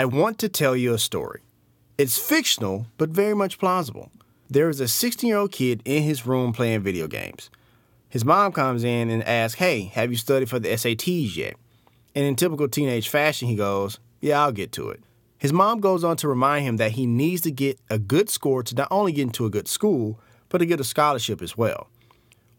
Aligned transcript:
I 0.00 0.06
want 0.06 0.38
to 0.38 0.48
tell 0.48 0.74
you 0.74 0.94
a 0.94 0.98
story. 0.98 1.42
It's 1.98 2.16
fictional, 2.16 2.86
but 2.96 3.10
very 3.10 3.34
much 3.34 3.58
plausible. 3.58 4.10
There 4.48 4.70
is 4.70 4.80
a 4.80 4.88
16 4.88 5.28
year 5.28 5.36
old 5.36 5.52
kid 5.52 5.82
in 5.84 6.04
his 6.04 6.24
room 6.24 6.54
playing 6.54 6.80
video 6.80 7.06
games. 7.06 7.50
His 8.08 8.24
mom 8.24 8.52
comes 8.52 8.82
in 8.82 9.10
and 9.10 9.22
asks, 9.24 9.58
Hey, 9.58 9.90
have 9.92 10.10
you 10.10 10.16
studied 10.16 10.48
for 10.48 10.58
the 10.58 10.70
SATs 10.70 11.36
yet? 11.36 11.56
And 12.14 12.24
in 12.24 12.34
typical 12.34 12.66
teenage 12.66 13.10
fashion, 13.10 13.46
he 13.46 13.56
goes, 13.56 13.98
Yeah, 14.22 14.42
I'll 14.42 14.52
get 14.52 14.72
to 14.72 14.88
it. 14.88 15.02
His 15.36 15.52
mom 15.52 15.80
goes 15.80 16.02
on 16.02 16.16
to 16.16 16.28
remind 16.28 16.64
him 16.64 16.78
that 16.78 16.92
he 16.92 17.04
needs 17.04 17.42
to 17.42 17.50
get 17.50 17.78
a 17.90 17.98
good 17.98 18.30
score 18.30 18.62
to 18.62 18.74
not 18.74 18.88
only 18.90 19.12
get 19.12 19.24
into 19.24 19.44
a 19.44 19.50
good 19.50 19.68
school, 19.68 20.18
but 20.48 20.58
to 20.58 20.64
get 20.64 20.80
a 20.80 20.84
scholarship 20.84 21.42
as 21.42 21.58
well. 21.58 21.88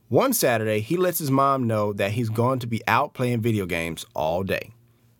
One 0.09 0.33
Saturday, 0.33 0.81
he 0.81 0.95
lets 0.95 1.17
his 1.17 1.31
mom 1.31 1.65
know 1.65 1.91
that 1.93 2.11
he's 2.11 2.29
going 2.29 2.59
to 2.59 2.67
be 2.67 2.83
out 2.87 3.15
playing 3.15 3.41
video 3.41 3.65
games 3.65 4.05
all 4.13 4.43
day. 4.43 4.73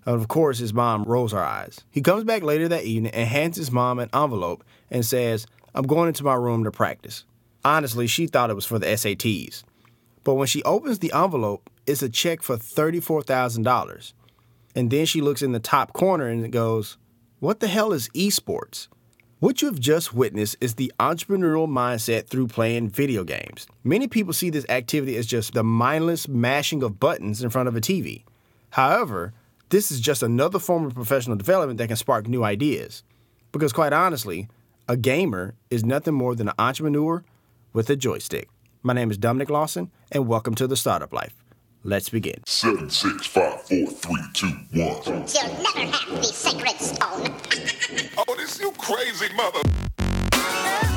Of 0.06 0.28
course, 0.28 0.58
his 0.58 0.74
mom 0.74 1.04
rolls 1.04 1.32
her 1.32 1.44
eyes. 1.44 1.82
He 1.92 2.02
comes 2.02 2.24
back 2.24 2.42
later 2.42 2.68
that 2.68 2.84
evening 2.84 3.14
and 3.14 3.28
hands 3.28 3.58
his 3.58 3.72
mom 3.72 4.00
an 4.00 4.10
envelope 4.14 4.64
and 4.90 5.06
says, 5.06 5.46
I'm 5.76 5.86
going 5.86 6.08
into 6.08 6.24
my 6.24 6.34
room 6.34 6.64
to 6.64 6.72
practice. 6.72 7.24
Honestly, 7.64 8.08
she 8.08 8.28
thought 8.28 8.50
it 8.50 8.56
was 8.56 8.66
for 8.66 8.80
the 8.80 8.88
SATs. 8.88 9.64
But 10.24 10.36
when 10.36 10.48
she 10.48 10.64
opens 10.64 11.00
the 11.00 11.14
envelope, 11.14 11.70
it's 11.86 12.02
a 12.02 12.10
check 12.10 12.42
for 12.42 12.58
$34,000. 12.58 14.14
And 14.76 14.90
then 14.90 15.06
she 15.06 15.22
looks 15.22 15.42
in 15.42 15.52
the 15.52 15.60
top 15.60 15.94
corner 15.94 16.28
and 16.28 16.52
goes, 16.52 16.98
What 17.40 17.60
the 17.60 17.68
hell 17.68 17.94
is 17.94 18.10
esports? 18.10 18.88
What 19.40 19.62
you 19.62 19.68
have 19.68 19.80
just 19.80 20.14
witnessed 20.14 20.58
is 20.62 20.76
the 20.76 20.94
entrepreneurial 21.00 21.68
mindset 21.68 22.28
through 22.28 22.48
playing 22.48 22.90
video 22.90 23.24
games. 23.24 23.66
Many 23.84 24.08
people 24.08 24.34
see 24.34 24.52
this 24.52 24.68
activity 24.70 25.18
as 25.18 25.26
just 25.26 25.54
the 25.54 25.64
mindless 25.64 26.28
mashing 26.28 26.84
of 26.84 27.00
buttons 27.00 27.42
in 27.42 27.50
front 27.50 27.68
of 27.68 27.76
a 27.76 27.82
TV. 27.82 28.24
However, 28.70 29.34
this 29.72 29.90
is 29.90 30.02
just 30.02 30.22
another 30.22 30.60
form 30.60 30.86
of 30.86 30.94
professional 30.94 31.38
development 31.38 31.78
that 31.78 31.88
can 31.88 31.96
spark 31.96 32.28
new 32.28 32.44
ideas. 32.44 33.04
Because, 33.54 33.72
quite 33.72 33.94
honestly, 33.94 34.50
a 34.88 34.98
gamer 34.98 35.56
is 35.70 35.86
nothing 35.86 36.14
more 36.14 36.36
than 36.36 36.50
an 36.50 36.54
entrepreneur 36.60 37.24
with 37.72 37.90
a 37.90 37.96
joystick. 37.96 38.50
My 38.84 38.94
name 38.94 39.10
is 39.12 39.18
Dominic 39.18 39.50
Lawson, 39.50 39.90
and 40.12 40.28
welcome 40.28 40.56
to 40.56 40.68
the 40.68 40.76
Startup 40.76 41.12
Life. 41.14 41.36
Let's 41.84 42.10
begin. 42.10 42.44
Seven, 42.46 42.90
six, 42.90 43.26
five, 43.26 43.62
four, 43.62 43.88
three, 43.88 44.22
two, 44.34 44.48
one. 44.74 45.02
You'll 45.06 45.64
never 45.64 45.92
have 45.92 46.10
the 46.10 46.24
sacred 46.24 46.78
stone. 46.80 47.34
Oh, 48.18 48.36
this 48.36 48.60
you 48.60 48.72
crazy 48.78 49.34
mother. 49.36 50.91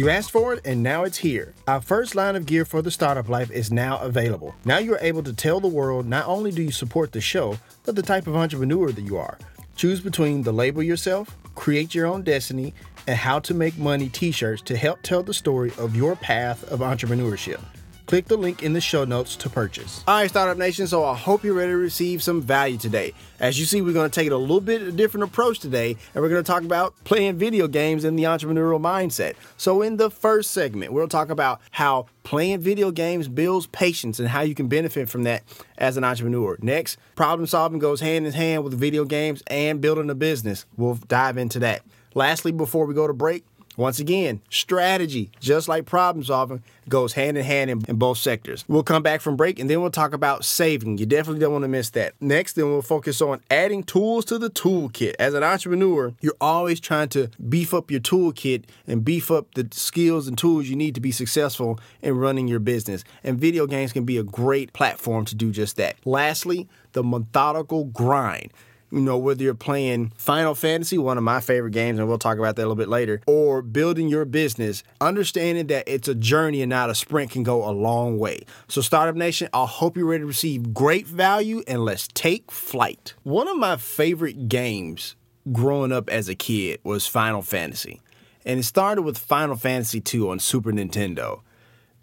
You 0.00 0.08
asked 0.08 0.30
for 0.30 0.54
it, 0.54 0.62
and 0.64 0.82
now 0.82 1.04
it's 1.04 1.18
here. 1.18 1.52
Our 1.68 1.82
first 1.82 2.14
line 2.14 2.34
of 2.34 2.46
gear 2.46 2.64
for 2.64 2.80
the 2.80 2.90
startup 2.90 3.28
life 3.28 3.50
is 3.50 3.70
now 3.70 3.98
available. 3.98 4.54
Now 4.64 4.78
you're 4.78 4.96
able 5.02 5.22
to 5.24 5.34
tell 5.34 5.60
the 5.60 5.68
world 5.68 6.06
not 6.06 6.26
only 6.26 6.50
do 6.50 6.62
you 6.62 6.72
support 6.72 7.12
the 7.12 7.20
show, 7.20 7.58
but 7.84 7.96
the 7.96 8.02
type 8.02 8.26
of 8.26 8.34
entrepreneur 8.34 8.92
that 8.92 9.02
you 9.02 9.18
are. 9.18 9.36
Choose 9.76 10.00
between 10.00 10.42
the 10.42 10.54
label 10.54 10.82
yourself, 10.82 11.36
create 11.54 11.94
your 11.94 12.06
own 12.06 12.22
destiny, 12.22 12.72
and 13.06 13.18
how 13.18 13.40
to 13.40 13.52
make 13.52 13.76
money 13.76 14.08
t 14.08 14.30
shirts 14.30 14.62
to 14.62 14.76
help 14.78 15.02
tell 15.02 15.22
the 15.22 15.34
story 15.34 15.70
of 15.76 15.94
your 15.94 16.16
path 16.16 16.64
of 16.72 16.80
entrepreneurship. 16.80 17.60
Click 18.10 18.26
the 18.26 18.36
link 18.36 18.64
in 18.64 18.72
the 18.72 18.80
show 18.80 19.04
notes 19.04 19.36
to 19.36 19.48
purchase. 19.48 20.02
All 20.08 20.16
right, 20.16 20.28
Startup 20.28 20.58
Nation, 20.58 20.88
so 20.88 21.04
I 21.04 21.14
hope 21.14 21.44
you're 21.44 21.54
ready 21.54 21.70
to 21.70 21.76
receive 21.76 22.24
some 22.24 22.42
value 22.42 22.76
today. 22.76 23.14
As 23.38 23.56
you 23.56 23.64
see, 23.64 23.82
we're 23.82 23.92
going 23.92 24.10
to 24.10 24.12
take 24.12 24.26
it 24.26 24.32
a 24.32 24.36
little 24.36 24.60
bit 24.60 24.82
a 24.82 24.90
different 24.90 25.22
approach 25.22 25.60
today, 25.60 25.96
and 26.12 26.20
we're 26.20 26.28
going 26.28 26.42
to 26.42 26.46
talk 26.46 26.64
about 26.64 26.92
playing 27.04 27.36
video 27.36 27.68
games 27.68 28.02
and 28.02 28.18
the 28.18 28.24
entrepreneurial 28.24 28.80
mindset. 28.80 29.36
So, 29.56 29.80
in 29.80 29.96
the 29.96 30.10
first 30.10 30.50
segment, 30.50 30.92
we'll 30.92 31.06
talk 31.06 31.30
about 31.30 31.60
how 31.70 32.06
playing 32.24 32.58
video 32.62 32.90
games 32.90 33.28
builds 33.28 33.68
patience 33.68 34.18
and 34.18 34.26
how 34.26 34.40
you 34.40 34.56
can 34.56 34.66
benefit 34.66 35.08
from 35.08 35.22
that 35.22 35.44
as 35.78 35.96
an 35.96 36.02
entrepreneur. 36.02 36.58
Next, 36.60 36.98
problem 37.14 37.46
solving 37.46 37.78
goes 37.78 38.00
hand 38.00 38.26
in 38.26 38.32
hand 38.32 38.64
with 38.64 38.74
video 38.74 39.04
games 39.04 39.40
and 39.46 39.80
building 39.80 40.10
a 40.10 40.16
business. 40.16 40.66
We'll 40.76 40.96
dive 40.96 41.38
into 41.38 41.60
that. 41.60 41.82
Lastly, 42.14 42.50
before 42.50 42.86
we 42.86 42.94
go 42.94 43.06
to 43.06 43.12
break, 43.12 43.44
once 43.76 43.98
again, 43.98 44.40
strategy, 44.50 45.30
just 45.40 45.68
like 45.68 45.86
problem 45.86 46.24
solving, 46.24 46.62
goes 46.88 47.12
hand 47.12 47.38
in 47.38 47.44
hand 47.44 47.70
in, 47.70 47.82
in 47.88 47.96
both 47.96 48.18
sectors. 48.18 48.64
We'll 48.68 48.82
come 48.82 49.02
back 49.02 49.20
from 49.20 49.36
break 49.36 49.58
and 49.58 49.70
then 49.70 49.80
we'll 49.80 49.90
talk 49.90 50.12
about 50.12 50.44
saving. 50.44 50.98
You 50.98 51.06
definitely 51.06 51.40
don't 51.40 51.52
want 51.52 51.62
to 51.62 51.68
miss 51.68 51.90
that. 51.90 52.14
Next, 52.20 52.54
then 52.54 52.66
we'll 52.66 52.82
focus 52.82 53.22
on 53.22 53.40
adding 53.50 53.82
tools 53.82 54.24
to 54.26 54.38
the 54.38 54.50
toolkit. 54.50 55.14
As 55.18 55.34
an 55.34 55.42
entrepreneur, 55.42 56.12
you're 56.20 56.36
always 56.40 56.80
trying 56.80 57.08
to 57.10 57.30
beef 57.48 57.72
up 57.72 57.90
your 57.90 58.00
toolkit 58.00 58.64
and 58.86 59.04
beef 59.04 59.30
up 59.30 59.54
the 59.54 59.68
skills 59.70 60.26
and 60.26 60.36
tools 60.36 60.68
you 60.68 60.76
need 60.76 60.94
to 60.94 61.00
be 61.00 61.12
successful 61.12 61.78
in 62.02 62.16
running 62.16 62.48
your 62.48 62.60
business. 62.60 63.04
And 63.22 63.40
video 63.40 63.66
games 63.66 63.92
can 63.92 64.04
be 64.04 64.18
a 64.18 64.24
great 64.24 64.72
platform 64.72 65.24
to 65.26 65.34
do 65.34 65.52
just 65.52 65.76
that. 65.76 65.96
Lastly, 66.04 66.68
the 66.92 67.04
methodical 67.04 67.84
grind 67.84 68.52
you 68.92 69.00
know, 69.00 69.16
whether 69.18 69.42
you're 69.42 69.54
playing 69.54 70.12
Final 70.16 70.54
Fantasy, 70.54 70.98
one 70.98 71.16
of 71.16 71.24
my 71.24 71.40
favorite 71.40 71.72
games, 71.72 71.98
and 71.98 72.08
we'll 72.08 72.18
talk 72.18 72.38
about 72.38 72.56
that 72.56 72.62
a 72.62 72.64
little 72.64 72.76
bit 72.76 72.88
later, 72.88 73.20
or 73.26 73.62
building 73.62 74.08
your 74.08 74.24
business, 74.24 74.82
understanding 75.00 75.68
that 75.68 75.84
it's 75.86 76.08
a 76.08 76.14
journey 76.14 76.62
and 76.62 76.70
not 76.70 76.90
a 76.90 76.94
sprint 76.94 77.30
can 77.30 77.42
go 77.42 77.68
a 77.68 77.70
long 77.70 78.18
way. 78.18 78.40
So, 78.68 78.80
Startup 78.80 79.14
Nation, 79.14 79.48
I 79.52 79.66
hope 79.66 79.96
you're 79.96 80.06
ready 80.06 80.22
to 80.22 80.26
receive 80.26 80.74
great 80.74 81.06
value 81.06 81.62
and 81.68 81.84
let's 81.84 82.08
take 82.08 82.50
flight. 82.50 83.14
One 83.22 83.48
of 83.48 83.56
my 83.56 83.76
favorite 83.76 84.48
games 84.48 85.16
growing 85.52 85.92
up 85.92 86.08
as 86.10 86.28
a 86.28 86.34
kid 86.34 86.80
was 86.84 87.06
Final 87.06 87.42
Fantasy. 87.42 88.00
And 88.44 88.60
it 88.60 88.64
started 88.64 89.02
with 89.02 89.18
Final 89.18 89.56
Fantasy 89.56 90.02
II 90.12 90.28
on 90.28 90.38
Super 90.38 90.72
Nintendo. 90.72 91.40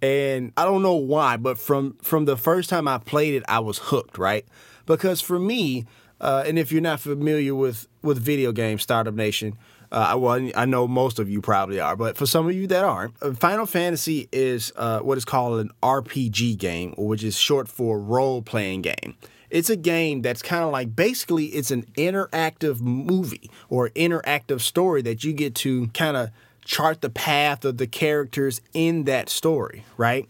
And 0.02 0.54
I 0.56 0.64
don't 0.64 0.84
know 0.84 0.96
why, 0.96 1.38
but 1.38 1.58
from 1.58 1.98
from 2.04 2.26
the 2.26 2.38
first 2.38 2.70
time 2.70 2.88
I 2.88 3.00
played 3.00 3.34
it, 3.34 3.44
I 3.48 3.60
was 3.60 3.80
hooked, 3.80 4.20
right? 4.20 4.46
Because 4.86 5.22
for 5.22 5.40
me, 5.40 5.86
uh, 6.20 6.44
and 6.46 6.58
if 6.58 6.72
you're 6.72 6.82
not 6.82 7.00
familiar 7.00 7.56
with 7.56 7.88
with 8.02 8.20
video 8.20 8.52
games, 8.52 8.84
Startup 8.84 9.14
Nation, 9.14 9.58
uh, 9.92 10.16
well, 10.18 10.50
I 10.56 10.66
know 10.66 10.88
most 10.88 11.20
of 11.20 11.30
you 11.30 11.42
probably 11.42 11.80
are, 11.80 11.96
but 11.96 12.18
for 12.18 12.26
some 12.26 12.48
of 12.48 12.54
you 12.54 12.68
that 12.68 12.84
aren't, 12.84 13.14
uh, 13.22 13.34
Final 13.34 13.66
Fantasy 13.66 14.28
is 14.32 14.74
uh, 14.76 15.00
what 15.00 15.18
is 15.18 15.26
called 15.26 15.60
an 15.60 15.72
RPG 15.82 16.58
game, 16.58 16.94
which 16.98 17.24
is 17.24 17.38
short 17.38 17.68
for 17.70 18.00
role 18.00 18.42
playing 18.42 18.82
game. 18.82 19.16
It's 19.50 19.70
a 19.70 19.78
game 19.78 20.22
that's 20.22 20.42
kind 20.42 20.64
of 20.64 20.72
like 20.72 20.94
basically 20.94 21.46
it's 21.46 21.72
an 21.72 21.86
interactive 21.98 22.82
movie 22.82 23.50
or 23.70 23.90
interactive 23.92 24.60
story 24.60 25.02
that 25.04 25.24
you 25.24 25.32
get 25.32 25.56
to 25.56 25.88
kind 25.90 26.18
of 26.18 26.32
chart 26.66 27.00
the 27.00 27.10
path 27.10 27.64
of 27.64 27.78
the 27.78 27.88
characters 27.88 28.60
in 28.74 29.06
that 29.06 29.30
story, 29.30 29.86
right? 29.96 30.28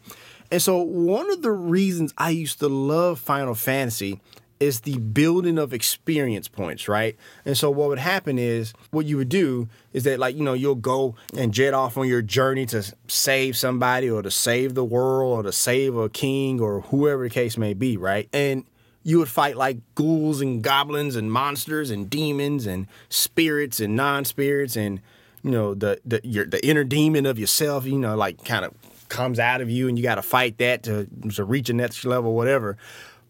And 0.52 0.62
so 0.62 0.78
one 0.78 1.32
of 1.32 1.42
the 1.42 1.52
reasons 1.52 2.14
I 2.16 2.30
used 2.30 2.60
to 2.60 2.68
love 2.68 3.20
Final 3.20 3.56
Fantasy 3.56 4.22
is 4.60 4.82
the 4.82 4.98
building 4.98 5.58
of 5.58 5.74
experience 5.74 6.48
points, 6.48 6.88
right? 6.88 7.16
And 7.46 7.58
so 7.58 7.70
what 7.70 7.90
would 7.90 8.00
happen 8.00 8.40
is 8.40 8.74
what 8.92 9.06
you 9.06 9.18
would 9.18 9.30
do 9.30 9.70
is 9.94 10.04
that 10.06 10.20
like, 10.20 10.36
you 10.36 10.44
know, 10.44 10.54
you'll 10.54 10.76
go 10.76 11.16
and 11.36 11.54
jet 11.54 11.74
off 11.74 11.98
on 11.98 12.08
your 12.08 12.22
journey 12.22 12.66
to 12.68 12.84
save 13.08 13.56
somebody 13.56 14.10
or 14.10 14.22
to 14.22 14.32
save 14.32 14.74
the 14.74 14.86
world 14.86 15.40
or 15.40 15.44
to 15.44 15.52
save 15.52 15.96
a 15.96 16.10
king 16.10 16.60
or 16.60 16.82
whoever 16.82 17.24
the 17.24 17.30
case 17.30 17.58
may 17.58 17.74
be, 17.74 17.98
right? 17.98 18.30
And 18.34 18.66
you 19.04 19.20
would 19.20 19.30
fight 19.30 19.56
like 19.56 19.78
ghouls 19.96 20.42
and 20.42 20.62
goblins 20.62 21.16
and 21.16 21.32
monsters 21.32 21.92
and 21.92 22.10
demons 22.10 22.66
and 22.66 22.88
spirits 23.10 23.80
and 23.80 23.96
non-spirits 23.96 24.76
and 24.76 25.00
you 25.44 25.52
know 25.52 25.74
the 25.74 26.00
the 26.06 26.20
your 26.24 26.46
the 26.46 26.66
inner 26.66 26.84
demon 26.84 27.26
of 27.26 27.40
yourself, 27.40 27.86
you 27.86 27.98
know, 27.98 28.18
like 28.18 28.44
kind 28.44 28.66
of 28.66 28.74
comes 29.08 29.40
out 29.40 29.62
of 29.62 29.70
you 29.70 29.88
and 29.88 29.98
you 29.98 30.04
got 30.04 30.16
to 30.16 30.22
fight 30.22 30.58
that 30.58 30.84
to 30.84 31.08
to 31.34 31.44
reach 31.44 31.70
a 31.70 31.74
next 31.74 32.04
level 32.04 32.34
whatever. 32.36 32.78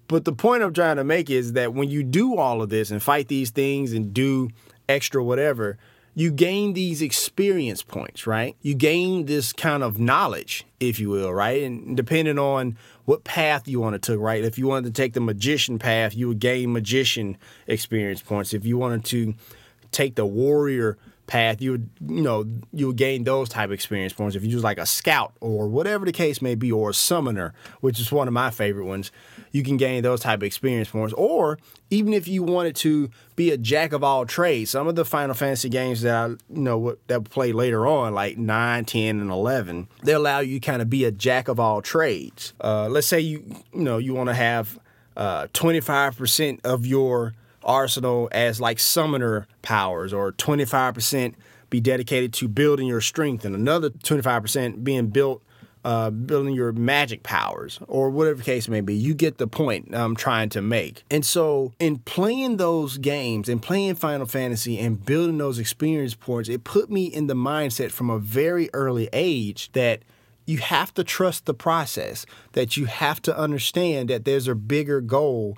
But 0.08 0.26
the 0.26 0.34
point 0.34 0.64
I'm 0.64 0.74
trying 0.74 0.98
to 0.98 1.04
make 1.04 1.30
is 1.30 1.54
that 1.54 1.74
when 1.74 1.90
you 1.90 2.04
do 2.04 2.38
all 2.38 2.62
of 2.62 2.70
this 2.70 2.92
and 2.92 3.04
fight 3.04 3.28
these 3.28 3.50
things 3.50 3.94
and 3.94 4.14
do 4.14 4.50
extra 4.88 5.24
whatever, 5.24 5.78
you 6.16 6.32
gain 6.32 6.74
these 6.74 7.02
experience 7.02 7.84
points, 7.84 8.26
right? 8.26 8.56
You 8.62 8.74
gain 8.74 9.26
this 9.26 9.54
kind 9.54 9.84
of 9.84 10.00
knowledge, 10.00 10.66
if 10.80 11.00
you 11.00 11.10
will, 11.10 11.32
right? 11.32 11.62
And 11.62 11.96
depending 11.96 12.40
on 12.40 12.78
what 13.06 13.24
path 13.24 13.68
you 13.68 13.80
want 13.80 14.02
to 14.02 14.12
take, 14.14 14.20
right? 14.20 14.44
If 14.44 14.58
you 14.58 14.66
wanted 14.66 14.96
to 14.96 15.00
take 15.00 15.14
the 15.14 15.20
magician 15.20 15.78
path, 15.78 16.16
you 16.16 16.28
would 16.30 16.40
gain 16.40 16.74
magician 16.74 17.38
experience 17.68 18.22
points. 18.22 18.54
If 18.54 18.66
you 18.66 18.78
wanted 18.78 19.06
to 19.06 19.36
take 19.92 20.16
the 20.16 20.26
warrior 20.26 20.98
path, 21.28 21.62
you 21.62 21.72
would 21.72 21.90
you 22.08 22.22
know 22.22 22.46
you 22.74 22.88
would 22.88 22.96
gain 22.96 23.24
those 23.24 23.50
type 23.50 23.66
of 23.66 23.74
experience 23.74 24.14
points. 24.14 24.36
If 24.36 24.44
you 24.44 24.50
use 24.50 24.64
like 24.64 24.80
a 24.80 24.86
scout 24.86 25.34
or 25.40 25.68
whatever 25.68 26.06
the 26.06 26.12
case 26.12 26.42
may 26.42 26.56
be, 26.56 26.72
or 26.72 26.90
a 26.90 26.94
summoner, 26.94 27.54
which 27.82 28.00
is 28.00 28.12
one 28.12 28.28
of 28.28 28.34
my 28.34 28.50
favorite 28.50 28.86
ones, 28.86 29.12
you 29.52 29.64
can 29.64 29.78
gain 29.78 30.04
those 30.04 30.22
type 30.22 30.40
of 30.40 30.44
experience 30.44 30.90
points. 30.90 31.14
Or 31.14 31.58
even 31.90 32.14
if 32.14 32.28
you 32.28 32.44
wanted 32.44 32.76
to 32.78 33.10
be 33.36 33.52
a 33.52 33.58
jack 33.58 33.94
of 33.94 34.04
all 34.04 34.26
trades, 34.26 34.72
some 34.72 34.88
of 34.88 34.96
the 34.96 35.06
Final 35.06 35.36
Fantasy 35.36 35.70
games 35.70 36.02
that 36.02 36.16
I 36.16 36.28
you 36.28 36.38
know 36.50 36.96
that 37.08 37.30
play 37.30 37.52
later 37.52 37.88
on, 37.88 38.14
like 38.14 38.38
9, 38.38 38.86
10, 38.86 39.20
and 39.20 39.32
eleven, 39.32 39.88
they 40.04 40.14
allow 40.14 40.40
you 40.40 40.60
kind 40.60 40.82
of 40.82 40.90
be 40.90 41.06
a 41.06 41.12
jack 41.12 41.48
of 41.48 41.60
all 41.60 41.82
trades. 41.82 42.54
Uh, 42.62 42.88
let's 42.90 43.08
say 43.08 43.20
you 43.20 43.44
you 43.74 43.82
know 43.82 43.98
you 43.98 44.14
want 44.14 44.30
to 44.30 44.34
have 44.36 44.80
five 45.82 46.18
percent 46.18 46.60
of 46.64 46.86
your 46.86 47.34
arsenal 47.64 48.30
as 48.32 48.62
like 48.62 48.80
summoner 48.80 49.48
powers, 49.62 50.14
or 50.14 50.32
twenty 50.32 50.66
five 50.66 50.94
percent 50.94 51.36
be 51.70 51.82
dedicated 51.82 52.34
to 52.34 52.48
building 52.48 52.88
your 52.88 53.02
strength, 53.02 53.46
and 53.46 53.56
another 53.56 53.90
twenty 53.90 54.22
five 54.22 54.42
percent 54.42 54.84
being 54.84 55.08
built 55.08 55.42
uh, 55.88 56.10
building 56.10 56.54
your 56.54 56.74
magic 56.74 57.24
powers, 57.24 57.80
or 57.88 58.10
whatever 58.10 58.44
case 58.44 58.68
may 58.68 58.82
be. 58.82 58.94
You 58.94 59.14
get 59.14 59.38
the 59.38 59.48
point 59.48 59.96
I'm 59.96 60.18
trying 60.18 60.50
to 60.50 60.62
make. 60.62 61.06
And 61.10 61.26
so, 61.26 61.72
in 61.80 62.00
playing 62.00 62.58
those 62.58 62.98
games 62.98 63.48
and 63.48 63.62
playing 63.62 63.96
Final 63.96 64.26
Fantasy 64.26 64.78
and 64.80 65.06
building 65.06 65.38
those 65.38 65.60
experience 65.60 66.14
points, 66.14 66.50
it 66.50 66.66
put 66.66 66.92
me 66.92 67.06
in 67.06 67.28
the 67.28 67.36
mindset 67.36 67.92
from 67.92 68.10
a 68.10 68.20
very 68.20 68.70
early 68.74 69.08
age 69.14 69.72
that 69.72 70.02
you 70.46 70.58
have 70.58 70.94
to 70.96 71.06
trust 71.06 71.46
the 71.46 71.54
process, 71.54 72.26
that 72.52 72.76
you 72.76 72.84
have 72.84 73.22
to 73.22 73.38
understand 73.38 74.10
that 74.10 74.26
there's 74.26 74.50
a 74.50 74.56
bigger 74.56 75.00
goal 75.00 75.58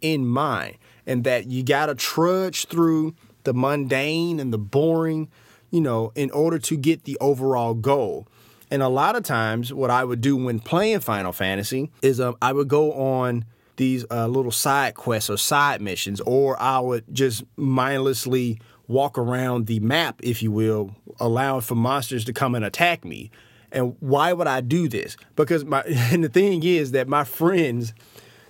in 0.00 0.26
mind, 0.26 0.78
and 1.06 1.22
that 1.24 1.50
you 1.50 1.62
got 1.62 1.86
to 1.86 1.94
trudge 1.94 2.64
through 2.64 3.14
the 3.44 3.52
mundane 3.52 4.40
and 4.40 4.54
the 4.54 4.58
boring, 4.58 5.28
you 5.70 5.82
know, 5.82 6.12
in 6.14 6.30
order 6.30 6.58
to 6.58 6.78
get 6.78 7.04
the 7.04 7.18
overall 7.20 7.74
goal. 7.74 8.26
And 8.70 8.82
a 8.82 8.88
lot 8.88 9.16
of 9.16 9.22
times, 9.22 9.72
what 9.72 9.90
I 9.90 10.04
would 10.04 10.20
do 10.20 10.36
when 10.36 10.58
playing 10.58 11.00
Final 11.00 11.32
Fantasy 11.32 11.90
is 12.02 12.20
um, 12.20 12.36
I 12.42 12.52
would 12.52 12.68
go 12.68 12.92
on 12.92 13.44
these 13.76 14.04
uh, 14.10 14.26
little 14.26 14.50
side 14.50 14.94
quests 14.94 15.30
or 15.30 15.36
side 15.36 15.80
missions, 15.80 16.20
or 16.22 16.60
I 16.60 16.80
would 16.80 17.04
just 17.12 17.44
mindlessly 17.56 18.60
walk 18.88 19.18
around 19.18 19.66
the 19.66 19.80
map, 19.80 20.20
if 20.22 20.42
you 20.42 20.50
will, 20.50 20.94
allowing 21.20 21.60
for 21.60 21.74
monsters 21.74 22.24
to 22.24 22.32
come 22.32 22.54
and 22.54 22.64
attack 22.64 23.04
me. 23.04 23.30
And 23.72 23.96
why 24.00 24.32
would 24.32 24.46
I 24.46 24.60
do 24.60 24.88
this? 24.88 25.16
Because 25.34 25.64
my 25.64 25.82
and 26.12 26.24
the 26.24 26.28
thing 26.28 26.62
is 26.64 26.92
that 26.92 27.08
my 27.08 27.24
friends 27.24 27.92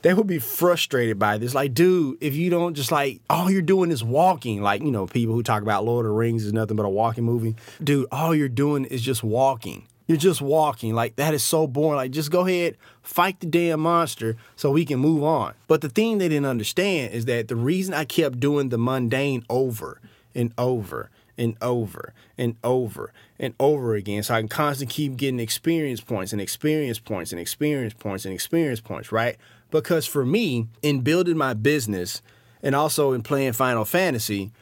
they 0.03 0.15
would 0.15 0.29
be 0.29 0.39
frustrated 0.39 1.19
by 1.19 1.37
this. 1.37 1.53
Like, 1.53 1.75
dude, 1.75 2.19
if 2.21 2.37
you 2.37 2.49
don't 2.49 2.75
just 2.75 2.93
like 2.93 3.21
all 3.29 3.51
you're 3.51 3.61
doing 3.61 3.91
is 3.91 4.05
walking, 4.05 4.63
like, 4.63 4.83
you 4.83 4.93
know, 4.93 5.07
people 5.07 5.35
who 5.35 5.43
talk 5.43 5.63
about 5.63 5.85
Lord 5.85 6.07
of 6.07 6.11
the 6.11 6.17
Rings 6.17 6.45
is 6.45 6.53
nothing 6.53 6.77
but 6.77 6.87
a 6.87 6.89
walking 6.89 7.25
movie. 7.25 7.57
Dude, 7.83 8.07
all 8.13 8.33
you're 8.33 8.49
doing 8.49 8.85
is 8.85 9.03
just 9.03 9.25
walking. 9.25 9.89
You're 10.07 10.19
just 10.19 10.41
walking. 10.41 10.95
Like, 10.95 11.17
that 11.17 11.35
is 11.35 11.43
so 11.43 11.67
boring. 11.67 11.97
Like, 11.97 12.13
just 12.13 12.31
go 12.31 12.47
ahead, 12.47 12.77
fight 13.03 13.41
the 13.41 13.47
damn 13.47 13.81
monster 13.81 14.37
so 14.55 14.71
we 14.71 14.85
can 14.85 14.99
move 14.99 15.25
on. 15.25 15.55
But 15.67 15.81
the 15.81 15.89
thing 15.89 16.19
they 16.19 16.29
didn't 16.29 16.47
understand 16.47 17.13
is 17.13 17.25
that 17.25 17.49
the 17.49 17.57
reason 17.57 17.93
I 17.93 18.05
kept 18.05 18.39
doing 18.39 18.69
the 18.69 18.79
mundane 18.79 19.45
over 19.51 20.01
and 20.35 20.53
over 20.57 21.11
and 21.39 21.57
over 21.61 22.13
and 22.39 22.57
over 22.63 23.13
and 23.39 23.55
over 23.59 23.95
again. 23.95 24.23
So 24.23 24.35
I 24.35 24.41
can 24.41 24.49
constantly 24.49 24.93
keep 24.93 25.17
getting 25.17 25.41
experience 25.41 26.01
points 26.01 26.33
and 26.33 26.41
experience 26.41 26.99
points 26.99 27.33
and 27.33 27.41
experience 27.41 27.95
points 27.95 28.25
and 28.25 28.33
experience 28.33 28.81
points, 28.81 29.13
right? 29.13 29.37
Because 29.71 30.07
for 30.07 30.25
me, 30.25 30.69
in 30.83 31.01
building 31.01 31.37
my 31.37 31.55
business 31.55 32.23
and 32.63 32.75
also 32.75 33.13
in 33.13 33.23
playing 33.23 33.53
Final 33.53 33.85
Fantasy, 33.85 34.53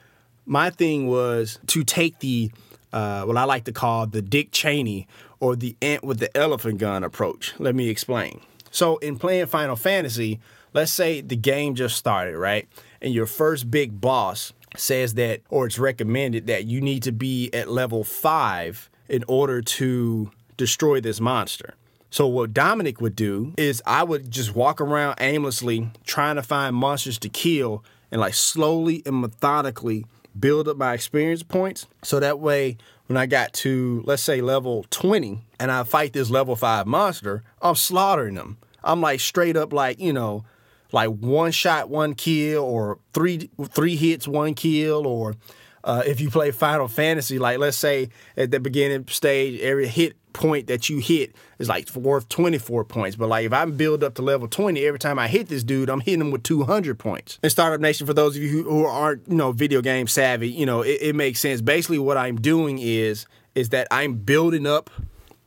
my 0.47 0.71
thing 0.71 1.07
was 1.07 1.59
to 1.69 1.85
take 1.85 2.19
the 2.21 2.51
uh, 2.93 3.25
what 3.25 3.37
I 3.37 3.43
like 3.43 3.65
to 3.65 3.73
call 3.73 4.07
the 4.07 4.23
Dick 4.23 4.53
Cheney 4.53 5.09
or 5.45 5.55
the 5.55 5.77
ant 5.83 6.03
with 6.03 6.21
the 6.21 6.35
elephant 6.35 6.79
gun 6.79 7.05
approach. 7.05 7.53
Let 7.59 7.75
me 7.75 7.91
explain. 7.91 8.41
So, 8.71 8.97
in 8.97 9.19
playing 9.19 9.45
Final 9.45 9.77
Fantasy, 9.77 10.41
let's 10.73 10.91
say 10.91 11.21
the 11.21 11.37
game 11.37 11.75
just 11.75 11.99
started, 11.99 12.39
right? 12.39 12.67
And 13.03 13.13
your 13.13 13.27
first 13.27 13.71
big 13.71 14.01
boss 14.01 14.55
says 14.75 15.15
that, 15.15 15.43
or 15.51 15.67
it's 15.67 15.79
recommended 15.79 16.47
that 16.47 16.65
you 16.65 16.81
need 16.81 17.03
to 17.03 17.13
be 17.13 17.53
at 17.53 17.69
level 17.69 18.05
five 18.05 18.89
in 19.07 19.23
order 19.29 19.61
to 19.61 20.31
destroy 20.57 21.03
this 21.03 21.21
monster. 21.21 21.75
So 22.09 22.27
what 22.27 22.55
Dominic 22.55 23.03
would 23.03 23.15
do 23.15 23.53
is 23.59 23.83
I 23.85 24.03
would 24.03 24.31
just 24.31 24.55
walk 24.55 24.81
around 24.81 25.17
aimlessly 25.21 25.91
trying 26.07 26.37
to 26.37 26.43
find 26.43 26.75
monsters 26.75 27.19
to 27.19 27.29
kill 27.29 27.85
and 28.11 28.19
like 28.19 28.33
slowly 28.33 29.03
and 29.05 29.21
methodically 29.21 30.07
build 30.39 30.69
up 30.69 30.79
my 30.79 30.95
experience 30.95 31.43
points. 31.43 31.87
So 32.03 32.19
that 32.19 32.41
way 32.41 32.79
when 33.07 33.17
I 33.17 33.27
got 33.27 33.53
to 33.55 34.03
let's 34.07 34.23
say 34.23 34.41
level 34.41 34.87
20 34.91 35.41
and 35.61 35.71
I 35.71 35.83
fight 35.85 36.13
this 36.13 36.31
level 36.31 36.57
5 36.57 36.87
monster, 36.87 37.43
I'm 37.61 37.75
slaughtering 37.75 38.35
them. 38.35 38.59
I'm 38.83 39.01
like 39.01 39.21
straight 39.21 39.57
up 39.57 39.73
like, 39.73 39.99
you 40.01 40.13
know, 40.13 40.45
like 40.93 41.11
one 41.11 41.51
shot, 41.51 41.91
one 41.91 42.15
kill, 42.15 42.63
or 42.63 42.99
three 43.13 43.51
three 43.69 43.97
hits, 43.97 44.29
one 44.29 44.55
kill, 44.55 45.07
or 45.07 45.35
uh, 45.83 46.03
if 46.07 46.21
you 46.21 46.31
play 46.31 46.51
Final 46.51 46.89
Fantasy, 46.89 47.39
like 47.39 47.59
let's 47.59 47.77
say 47.77 48.09
at 48.37 48.51
the 48.51 48.61
beginning 48.61 49.07
stage, 49.09 49.61
every 49.61 49.89
hit 49.89 50.17
point 50.35 50.67
that 50.67 50.91
you 50.91 50.99
hit 50.99 51.35
is 51.59 51.69
like 51.69 51.91
worth 51.97 52.29
24 52.29 52.85
points. 52.85 53.17
But 53.17 53.31
like 53.31 53.47
if 53.47 53.53
I 53.55 53.65
build 53.65 54.05
up 54.05 54.15
to 54.17 54.23
level 54.23 54.47
20, 54.47 54.85
every 54.85 54.99
time 54.99 55.19
I 55.19 55.29
hit 55.29 55.49
this 55.49 55.65
dude, 55.65 55.89
I'm 55.89 56.01
hitting 56.01 56.21
him 56.21 56.31
with 56.31 56.43
200 56.43 56.99
points. 56.99 57.39
And 57.43 57.51
Startup 57.51 57.81
Nation, 57.81 58.07
for 58.07 58.13
those 58.13 58.37
of 58.37 58.43
you 58.43 58.51
who, 58.51 58.63
who 58.65 58.85
aren't, 58.85 59.27
you 59.27 59.37
know, 59.37 59.53
video 59.53 59.81
game 59.81 60.07
savvy, 60.07 60.51
you 60.51 60.67
know, 60.67 60.83
it, 60.83 60.99
it 61.01 61.15
makes 61.15 61.41
sense. 61.41 61.63
Basically, 61.63 61.99
what 61.99 62.19
I'm 62.19 62.37
doing 62.37 62.79
is 62.79 63.27
is 63.55 63.71
that 63.71 63.87
I'm 63.91 64.17
building 64.17 64.67
up 64.67 64.91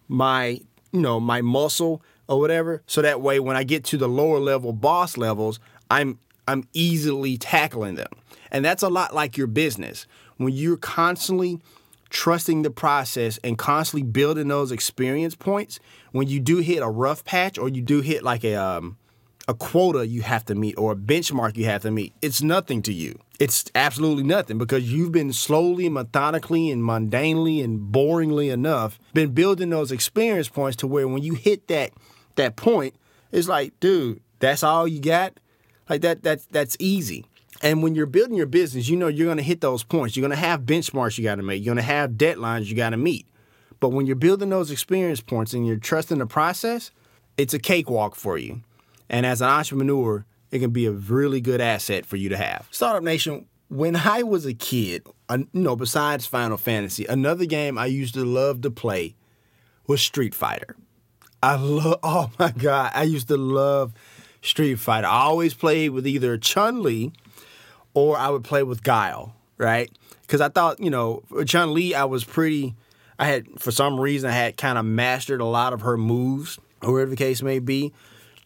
my 0.07 0.59
you 0.91 1.01
know 1.01 1.19
my 1.19 1.41
muscle 1.41 2.01
or 2.27 2.39
whatever 2.39 2.81
so 2.87 3.01
that 3.01 3.21
way 3.21 3.39
when 3.39 3.55
i 3.55 3.63
get 3.63 3.83
to 3.83 3.97
the 3.97 4.07
lower 4.07 4.39
level 4.39 4.73
boss 4.73 5.17
levels 5.17 5.59
i'm 5.91 6.17
i'm 6.47 6.67
easily 6.73 7.37
tackling 7.37 7.95
them 7.95 8.11
and 8.51 8.63
that's 8.63 8.83
a 8.83 8.89
lot 8.89 9.13
like 9.13 9.37
your 9.37 9.47
business 9.47 10.07
when 10.37 10.53
you're 10.53 10.77
constantly 10.77 11.59
trusting 12.09 12.61
the 12.61 12.69
process 12.69 13.39
and 13.43 13.57
constantly 13.57 14.03
building 14.09 14.47
those 14.47 14.71
experience 14.71 15.35
points 15.35 15.79
when 16.11 16.27
you 16.27 16.39
do 16.39 16.57
hit 16.57 16.81
a 16.81 16.89
rough 16.89 17.23
patch 17.25 17.57
or 17.57 17.69
you 17.69 17.81
do 17.81 18.01
hit 18.01 18.23
like 18.23 18.43
a 18.43 18.55
um 18.55 18.97
a 19.47 19.53
quota 19.53 20.05
you 20.05 20.21
have 20.21 20.43
to 20.45 20.55
meet 20.55 20.77
or 20.77 20.91
a 20.91 20.95
benchmark 20.95 21.55
you 21.55 21.65
have 21.65 21.81
to 21.81 21.91
meet. 21.91 22.13
It's 22.21 22.41
nothing 22.41 22.81
to 22.83 22.93
you. 22.93 23.17
It's 23.39 23.65
absolutely 23.75 24.23
nothing 24.23 24.57
because 24.57 24.91
you've 24.91 25.11
been 25.11 25.31
slowly, 25.31 25.87
methodically, 25.89 26.69
and 26.69 26.83
mundanely 26.83 27.63
and 27.63 27.93
boringly 27.93 28.51
enough 28.51 28.99
been 29.13 29.31
building 29.31 29.69
those 29.69 29.91
experience 29.91 30.49
points 30.49 30.75
to 30.77 30.87
where 30.87 31.07
when 31.07 31.23
you 31.23 31.35
hit 31.35 31.67
that 31.69 31.91
that 32.35 32.55
point, 32.55 32.95
it's 33.31 33.47
like, 33.47 33.79
dude, 33.79 34.21
that's 34.39 34.63
all 34.63 34.87
you 34.87 34.99
got. 34.99 35.39
Like 35.89 36.01
that 36.01 36.23
that's 36.23 36.45
that's 36.47 36.75
easy. 36.79 37.25
And 37.61 37.81
when 37.81 37.95
you're 37.95 38.05
building 38.05 38.35
your 38.35 38.45
business, 38.45 38.87
you 38.87 38.97
know 38.97 39.07
you're 39.07 39.27
gonna 39.27 39.41
hit 39.41 39.61
those 39.61 39.83
points. 39.83 40.15
You're 40.15 40.27
gonna 40.27 40.35
have 40.35 40.61
benchmarks 40.61 41.17
you 41.17 41.23
gotta 41.23 41.43
make. 41.43 41.63
You're 41.63 41.73
gonna 41.73 41.81
have 41.81 42.11
deadlines 42.11 42.65
you 42.65 42.75
gotta 42.75 42.97
meet. 42.97 43.27
But 43.79 43.89
when 43.89 44.05
you're 44.05 44.15
building 44.15 44.49
those 44.49 44.71
experience 44.71 45.21
points 45.21 45.53
and 45.53 45.65
you're 45.65 45.77
trusting 45.77 46.17
the 46.17 46.25
process, 46.25 46.91
it's 47.37 47.53
a 47.53 47.59
cakewalk 47.59 48.15
for 48.15 48.37
you. 48.37 48.61
And 49.09 49.25
as 49.25 49.41
an 49.41 49.49
entrepreneur, 49.49 50.25
it 50.51 50.59
can 50.59 50.71
be 50.71 50.85
a 50.85 50.91
really 50.91 51.41
good 51.41 51.61
asset 51.61 52.05
for 52.05 52.15
you 52.15 52.29
to 52.29 52.37
have. 52.37 52.67
Startup 52.71 53.03
Nation, 53.03 53.47
when 53.69 53.95
I 53.95 54.23
was 54.23 54.45
a 54.45 54.53
kid, 54.53 55.05
you 55.29 55.47
know, 55.53 55.75
besides 55.75 56.25
Final 56.25 56.57
Fantasy, 56.57 57.05
another 57.05 57.45
game 57.45 57.77
I 57.77 57.85
used 57.85 58.13
to 58.15 58.25
love 58.25 58.61
to 58.61 58.71
play 58.71 59.15
was 59.87 60.01
Street 60.01 60.33
Fighter. 60.33 60.75
I 61.43 61.55
love, 61.55 61.99
oh 62.03 62.31
my 62.39 62.51
God, 62.51 62.91
I 62.93 63.03
used 63.03 63.27
to 63.27 63.37
love 63.37 63.93
Street 64.41 64.75
Fighter. 64.75 65.07
I 65.07 65.21
always 65.21 65.53
played 65.53 65.91
with 65.91 66.07
either 66.07 66.37
Chun 66.37 66.81
Li 66.81 67.13
or 67.97 68.15
I 68.15 68.29
would 68.29 68.43
play 68.43 68.61
with 68.61 68.83
Guile, 68.83 69.33
right? 69.57 69.89
Because 70.21 70.39
I 70.39 70.49
thought, 70.49 70.79
you 70.79 70.91
know, 70.91 71.23
Chun 71.47 71.73
Li, 71.73 71.95
I 71.95 72.03
was 72.03 72.23
pretty, 72.23 72.75
I 73.17 73.25
had, 73.25 73.47
for 73.57 73.71
some 73.71 73.99
reason, 73.99 74.29
I 74.29 74.33
had 74.33 74.55
kind 74.55 74.77
of 74.77 74.85
mastered 74.85 75.41
a 75.41 75.45
lot 75.45 75.73
of 75.73 75.81
her 75.81 75.97
moves, 75.97 76.59
or 76.83 76.93
whatever 76.93 77.09
the 77.09 77.15
case 77.15 77.41
may 77.41 77.57
be. 77.57 77.91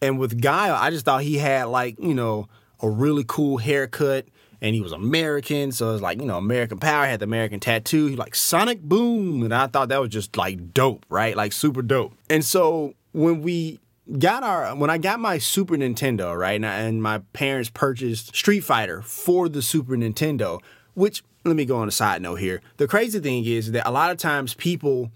And 0.00 0.18
with 0.18 0.40
Guile, 0.40 0.74
I 0.74 0.88
just 0.88 1.04
thought 1.04 1.22
he 1.22 1.36
had, 1.36 1.64
like, 1.64 1.98
you 1.98 2.14
know, 2.14 2.48
a 2.80 2.88
really 2.88 3.24
cool 3.28 3.58
haircut. 3.58 4.24
And 4.62 4.74
he 4.74 4.80
was 4.80 4.92
American, 4.92 5.70
so 5.70 5.90
it 5.90 5.92
was 5.92 6.02
like, 6.02 6.18
you 6.18 6.26
know, 6.26 6.38
American 6.38 6.78
Power, 6.78 7.04
had 7.04 7.20
the 7.20 7.24
American 7.24 7.60
tattoo. 7.60 8.06
He 8.06 8.16
like 8.16 8.34
Sonic 8.34 8.80
Boom. 8.80 9.42
And 9.42 9.52
I 9.52 9.66
thought 9.66 9.90
that 9.90 10.00
was 10.00 10.08
just 10.08 10.34
like 10.38 10.72
dope, 10.72 11.04
right? 11.10 11.36
Like 11.36 11.52
super 11.52 11.82
dope. 11.82 12.14
And 12.30 12.42
so 12.42 12.94
when 13.12 13.42
we 13.42 13.80
got 14.18 14.42
our 14.42 14.74
when 14.74 14.90
I 14.90 14.98
got 14.98 15.20
my 15.20 15.38
Super 15.38 15.76
Nintendo, 15.76 16.36
right, 16.36 16.56
and, 16.56 16.66
I, 16.66 16.80
and 16.80 17.02
my 17.02 17.18
parents 17.32 17.70
purchased 17.70 18.34
Street 18.34 18.60
Fighter 18.60 19.02
for 19.02 19.48
the 19.48 19.62
Super 19.62 19.96
Nintendo, 19.96 20.60
which 20.94 21.22
let 21.44 21.56
me 21.56 21.64
go 21.64 21.78
on 21.78 21.88
a 21.88 21.92
side 21.92 22.22
note 22.22 22.36
here. 22.36 22.60
The 22.76 22.86
crazy 22.86 23.20
thing 23.20 23.44
is 23.44 23.72
that 23.72 23.88
a 23.88 23.90
lot 23.90 24.10
of 24.10 24.16
times 24.16 24.54
people 24.54 25.10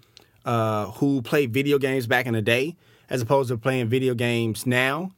uh, 0.44 0.86
who 0.92 1.22
play 1.22 1.46
video 1.46 1.78
games 1.78 2.06
back 2.06 2.26
in 2.26 2.34
the 2.34 2.42
day, 2.42 2.76
as 3.08 3.22
opposed 3.22 3.48
to 3.50 3.56
playing 3.56 3.88
video 3.88 4.14
games 4.14 4.66
now, 4.66 5.12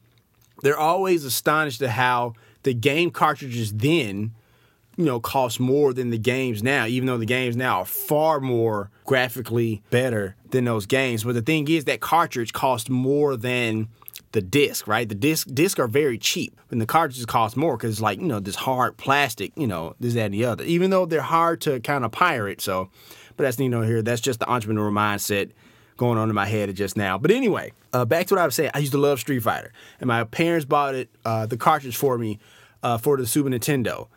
they're 0.63 0.79
always 0.79 1.25
astonished 1.25 1.81
at 1.83 1.91
how 1.91 2.35
the 2.63 2.75
game 2.75 3.11
cartridges 3.11 3.73
then 3.73 4.35
you 4.99 5.05
know, 5.05 5.21
cost 5.21 5.61
more 5.61 5.95
than 5.95 6.11
the 6.11 6.19
games 6.19 6.61
now, 6.61 6.85
even 6.85 7.07
though 7.07 7.17
the 7.17 7.25
games 7.25 7.57
now 7.57 7.79
are 7.79 7.85
far 7.87 8.41
more 8.41 8.91
graphically 9.07 9.81
better 9.91 10.35
than 10.51 10.65
those 10.65 10.87
games. 10.87 11.23
But 11.23 11.37
the 11.37 11.43
thing 11.43 11.69
is 11.69 11.85
that 11.85 12.01
cartridge 12.01 12.53
costs 12.53 12.91
more 12.91 13.37
than 13.37 13.89
the 14.33 14.43
disc, 14.43 14.89
right? 14.89 15.09
The 15.09 15.15
disc 15.15 15.49
disc 15.55 15.79
are 15.79 15.87
very 15.87 16.19
cheap, 16.19 16.61
and 16.73 16.81
the 16.81 16.87
cartridges 16.87 17.25
cost 17.27 17.57
more 17.57 17.77
because 17.77 18.01
like 18.01 18.19
you 18.21 18.27
know 18.27 18.41
this 18.41 18.57
hard 18.57 18.97
plastic, 18.97 19.53
you 19.57 19.69
know 19.69 19.95
this 20.01 20.15
that 20.15 20.27
and 20.27 20.35
the 20.35 20.45
other. 20.45 20.65
Even 20.65 20.91
though 20.91 21.07
they're 21.07 21.23
hard 21.23 21.61
to 21.63 21.79
kind 21.81 22.05
of 22.05 22.11
pirate, 22.11 22.61
so. 22.61 22.91
But 23.37 23.45
that's 23.45 23.61
neither 23.61 23.85
here. 23.85 24.03
That's 24.03 24.21
just 24.21 24.41
the 24.41 24.51
entrepreneur 24.51 24.91
mindset 24.91 25.53
going 25.97 26.19
on 26.19 26.29
in 26.29 26.35
my 26.35 26.47
head 26.47 26.75
just 26.75 26.97
now. 26.97 27.19
But 27.19 27.31
anyway, 27.31 27.73
uh, 27.93 28.05
back 28.05 28.27
to 28.27 28.35
what 28.35 28.43
I 28.43 28.45
was 28.45 28.57
saying. 28.57 28.73
I 28.75 28.81
used 28.81 28.91
to 28.93 28.99
love 28.99 29.21
Street 29.21 29.39
Fighter, 29.45 29.73
and 30.01 30.09
my 30.09 30.25
parents 30.25 30.65
bought 30.65 30.97
it, 30.97 31.09
uh, 31.25 31.47
the 31.47 31.57
cartridge 31.57 31.97
for 31.97 32.19
me, 32.19 32.41
uh, 32.83 32.99
for 32.99 33.17
the 33.17 33.29
Super 33.29 33.49
Nintendo, 33.49 34.09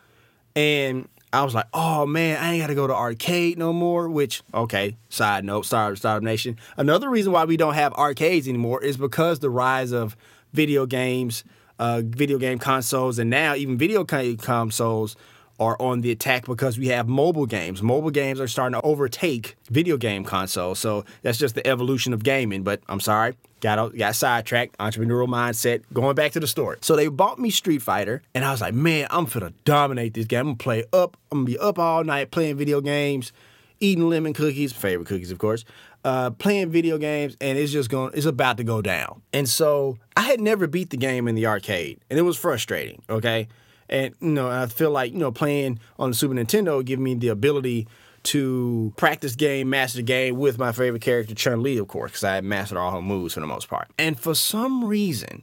and 0.54 1.08
I 1.32 1.44
was 1.44 1.54
like, 1.54 1.66
oh 1.72 2.04
man, 2.04 2.42
I 2.42 2.52
ain't 2.52 2.62
got 2.62 2.66
to 2.66 2.74
go 2.74 2.86
to 2.86 2.94
arcade 2.94 3.58
no 3.58 3.72
more. 3.72 4.08
Which, 4.08 4.42
okay, 4.52 4.96
side 5.08 5.44
note, 5.44 5.64
sorry, 5.64 5.96
Startup 5.96 6.22
Nation. 6.22 6.58
Another 6.76 7.08
reason 7.08 7.32
why 7.32 7.44
we 7.44 7.56
don't 7.56 7.74
have 7.74 7.92
arcades 7.94 8.46
anymore 8.46 8.82
is 8.82 8.96
because 8.96 9.38
the 9.38 9.50
rise 9.50 9.92
of 9.92 10.16
video 10.52 10.84
games, 10.84 11.44
uh, 11.78 12.02
video 12.04 12.38
game 12.38 12.58
consoles, 12.58 13.18
and 13.18 13.30
now 13.30 13.54
even 13.54 13.78
video 13.78 14.04
consoles 14.04 15.16
are 15.60 15.76
on 15.80 16.00
the 16.00 16.10
attack 16.10 16.46
because 16.46 16.78
we 16.78 16.88
have 16.88 17.08
mobile 17.08 17.46
games. 17.46 17.82
Mobile 17.82 18.10
games 18.10 18.40
are 18.40 18.48
starting 18.48 18.80
to 18.80 18.86
overtake 18.86 19.56
video 19.70 19.96
game 19.96 20.24
consoles. 20.24 20.78
So 20.78 21.04
that's 21.22 21.38
just 21.38 21.54
the 21.54 21.66
evolution 21.66 22.12
of 22.12 22.24
gaming. 22.24 22.62
But 22.62 22.82
I'm 22.88 23.00
sorry, 23.00 23.36
got 23.60 23.96
got 23.96 24.14
sidetracked. 24.14 24.76
Entrepreneurial 24.78 25.28
mindset. 25.28 25.82
Going 25.92 26.14
back 26.14 26.32
to 26.32 26.40
the 26.40 26.46
story. 26.46 26.78
So 26.80 26.96
they 26.96 27.08
bought 27.08 27.38
me 27.38 27.50
Street 27.50 27.82
Fighter, 27.82 28.22
and 28.34 28.44
I 28.44 28.50
was 28.50 28.60
like, 28.60 28.74
man, 28.74 29.06
I'm 29.10 29.26
finna 29.26 29.52
dominate 29.64 30.14
this 30.14 30.26
game. 30.26 30.40
I'm 30.40 30.46
gonna 30.46 30.56
play 30.56 30.84
up. 30.92 31.16
I'm 31.30 31.38
gonna 31.38 31.46
be 31.46 31.58
up 31.58 31.78
all 31.78 32.04
night 32.04 32.30
playing 32.30 32.56
video 32.56 32.80
games, 32.80 33.32
eating 33.80 34.08
lemon 34.08 34.34
cookies, 34.34 34.72
favorite 34.72 35.08
cookies, 35.08 35.30
of 35.30 35.38
course. 35.38 35.64
Uh, 36.04 36.30
playing 36.30 36.68
video 36.70 36.98
games, 36.98 37.36
and 37.40 37.56
it's 37.56 37.70
just 37.70 37.88
going. 37.88 38.10
It's 38.14 38.26
about 38.26 38.56
to 38.56 38.64
go 38.64 38.82
down. 38.82 39.22
And 39.32 39.48
so 39.48 39.98
I 40.16 40.22
had 40.22 40.40
never 40.40 40.66
beat 40.66 40.90
the 40.90 40.96
game 40.96 41.28
in 41.28 41.36
the 41.36 41.46
arcade, 41.46 42.00
and 42.10 42.18
it 42.18 42.22
was 42.22 42.36
frustrating. 42.36 43.02
Okay. 43.08 43.48
And 43.92 44.14
you 44.20 44.30
know, 44.30 44.48
I 44.48 44.66
feel 44.66 44.90
like 44.90 45.12
you 45.12 45.18
know 45.18 45.30
playing 45.30 45.78
on 45.98 46.10
the 46.10 46.16
Super 46.16 46.34
Nintendo 46.34 46.82
gave 46.82 46.98
me 46.98 47.14
the 47.14 47.28
ability 47.28 47.86
to 48.24 48.92
practice 48.96 49.36
game, 49.36 49.68
master 49.68 49.98
the 49.98 50.02
game 50.02 50.36
with 50.38 50.58
my 50.58 50.72
favorite 50.72 51.02
character 51.02 51.34
Chun 51.34 51.62
Li, 51.62 51.76
of 51.76 51.88
course, 51.88 52.12
because 52.12 52.24
I 52.24 52.36
had 52.36 52.44
mastered 52.44 52.78
all 52.78 52.92
her 52.92 53.02
moves 53.02 53.34
for 53.34 53.40
the 53.40 53.46
most 53.46 53.68
part. 53.68 53.88
And 53.98 54.18
for 54.18 54.34
some 54.34 54.84
reason, 54.84 55.42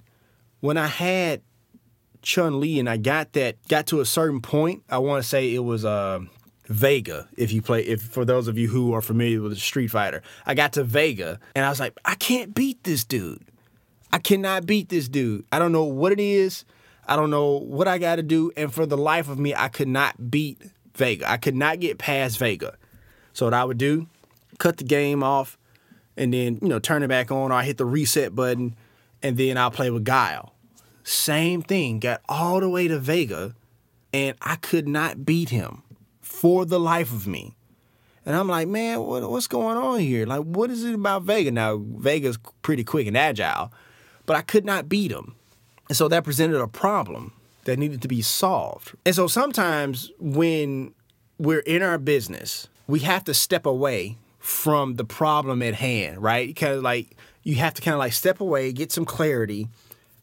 when 0.61 0.77
I 0.77 0.87
had 0.87 1.43
Chun 2.23 2.59
Li 2.59 2.79
and 2.79 2.89
I 2.89 2.97
got 2.97 3.33
that, 3.33 3.57
got 3.67 3.85
to 3.87 4.01
a 4.01 4.05
certain 4.05 4.41
point, 4.41 4.83
I 4.89 4.97
want 4.97 5.21
to 5.21 5.29
say 5.29 5.53
it 5.53 5.59
was 5.59 5.85
uh, 5.85 6.21
Vega. 6.65 7.27
If 7.37 7.51
you 7.51 7.61
play, 7.61 7.81
if 7.81 8.01
for 8.01 8.25
those 8.25 8.47
of 8.47 8.57
you 8.57 8.67
who 8.67 8.93
are 8.93 9.01
familiar 9.01 9.41
with 9.41 9.59
Street 9.59 9.89
Fighter, 9.89 10.23
I 10.47 10.55
got 10.55 10.73
to 10.73 10.83
Vega 10.83 11.39
and 11.53 11.65
I 11.65 11.69
was 11.69 11.79
like, 11.79 11.95
I 12.03 12.15
can't 12.15 12.55
beat 12.55 12.83
this 12.83 13.03
dude. 13.03 13.43
I 14.11 14.17
cannot 14.17 14.65
beat 14.65 14.89
this 14.89 15.07
dude. 15.07 15.45
I 15.51 15.59
don't 15.59 15.71
know 15.71 15.83
what 15.83 16.11
it 16.11 16.19
is. 16.19 16.65
I 17.09 17.15
don't 17.15 17.31
know 17.31 17.57
what 17.57 17.87
I 17.87 17.97
got 17.97 18.17
to 18.17 18.23
do. 18.23 18.51
And 18.55 18.71
for 18.71 18.85
the 18.85 18.95
life 18.95 19.29
of 19.29 19.39
me, 19.39 19.55
I 19.55 19.67
could 19.67 19.87
not 19.87 20.29
beat 20.29 20.61
Vega. 20.93 21.29
I 21.29 21.37
could 21.37 21.55
not 21.55 21.79
get 21.79 21.97
past 21.97 22.37
Vega. 22.37 22.77
So 23.33 23.47
what 23.47 23.55
I 23.55 23.65
would 23.65 23.79
do, 23.79 24.07
cut 24.59 24.77
the 24.77 24.83
game 24.83 25.23
off, 25.23 25.57
and 26.15 26.31
then 26.31 26.59
you 26.61 26.67
know 26.67 26.77
turn 26.77 27.01
it 27.01 27.07
back 27.07 27.31
on, 27.31 27.51
or 27.51 27.55
I 27.55 27.63
hit 27.63 27.77
the 27.77 27.85
reset 27.85 28.35
button, 28.35 28.75
and 29.23 29.37
then 29.37 29.57
I'll 29.57 29.71
play 29.71 29.89
with 29.89 30.03
Guile. 30.03 30.53
Same 31.03 31.63
thing. 31.63 31.99
Got 31.99 32.21
all 32.29 32.59
the 32.59 32.69
way 32.69 32.87
to 32.87 32.99
Vega, 32.99 33.55
and 34.13 34.37
I 34.41 34.57
could 34.57 34.87
not 34.87 35.25
beat 35.25 35.49
him 35.49 35.81
for 36.21 36.63
the 36.63 36.79
life 36.79 37.11
of 37.11 37.25
me. 37.25 37.55
And 38.23 38.35
I'm 38.35 38.47
like, 38.47 38.67
man, 38.67 38.99
what, 38.99 39.27
what's 39.27 39.47
going 39.47 39.77
on 39.77 39.99
here? 39.99 40.27
Like, 40.27 40.41
what 40.41 40.69
is 40.69 40.83
it 40.83 40.93
about 40.93 41.23
Vega? 41.23 41.49
Now, 41.49 41.77
Vega's 41.77 42.37
pretty 42.61 42.83
quick 42.83 43.07
and 43.07 43.17
agile, 43.17 43.73
but 44.27 44.35
I 44.35 44.41
could 44.41 44.65
not 44.65 44.87
beat 44.87 45.11
him. 45.11 45.35
And 45.89 45.97
so 45.97 46.07
that 46.07 46.23
presented 46.23 46.61
a 46.61 46.67
problem 46.67 47.33
that 47.65 47.77
needed 47.77 48.01
to 48.03 48.07
be 48.07 48.21
solved. 48.21 48.95
And 49.05 49.15
so 49.15 49.27
sometimes 49.27 50.11
when 50.19 50.93
we're 51.37 51.59
in 51.59 51.81
our 51.81 51.97
business, 51.97 52.67
we 52.87 52.99
have 52.99 53.23
to 53.25 53.33
step 53.33 53.65
away 53.65 54.17
from 54.39 54.95
the 54.95 55.03
problem 55.03 55.61
at 55.61 55.75
hand, 55.75 56.21
right? 56.21 56.55
Kind 56.55 56.73
of 56.73 56.83
like 56.83 57.17
you 57.43 57.55
have 57.55 57.73
to 57.73 57.81
kind 57.81 57.93
of 57.93 57.99
like 57.99 58.13
step 58.13 58.39
away, 58.39 58.71
get 58.71 58.91
some 58.91 59.05
clarity, 59.05 59.67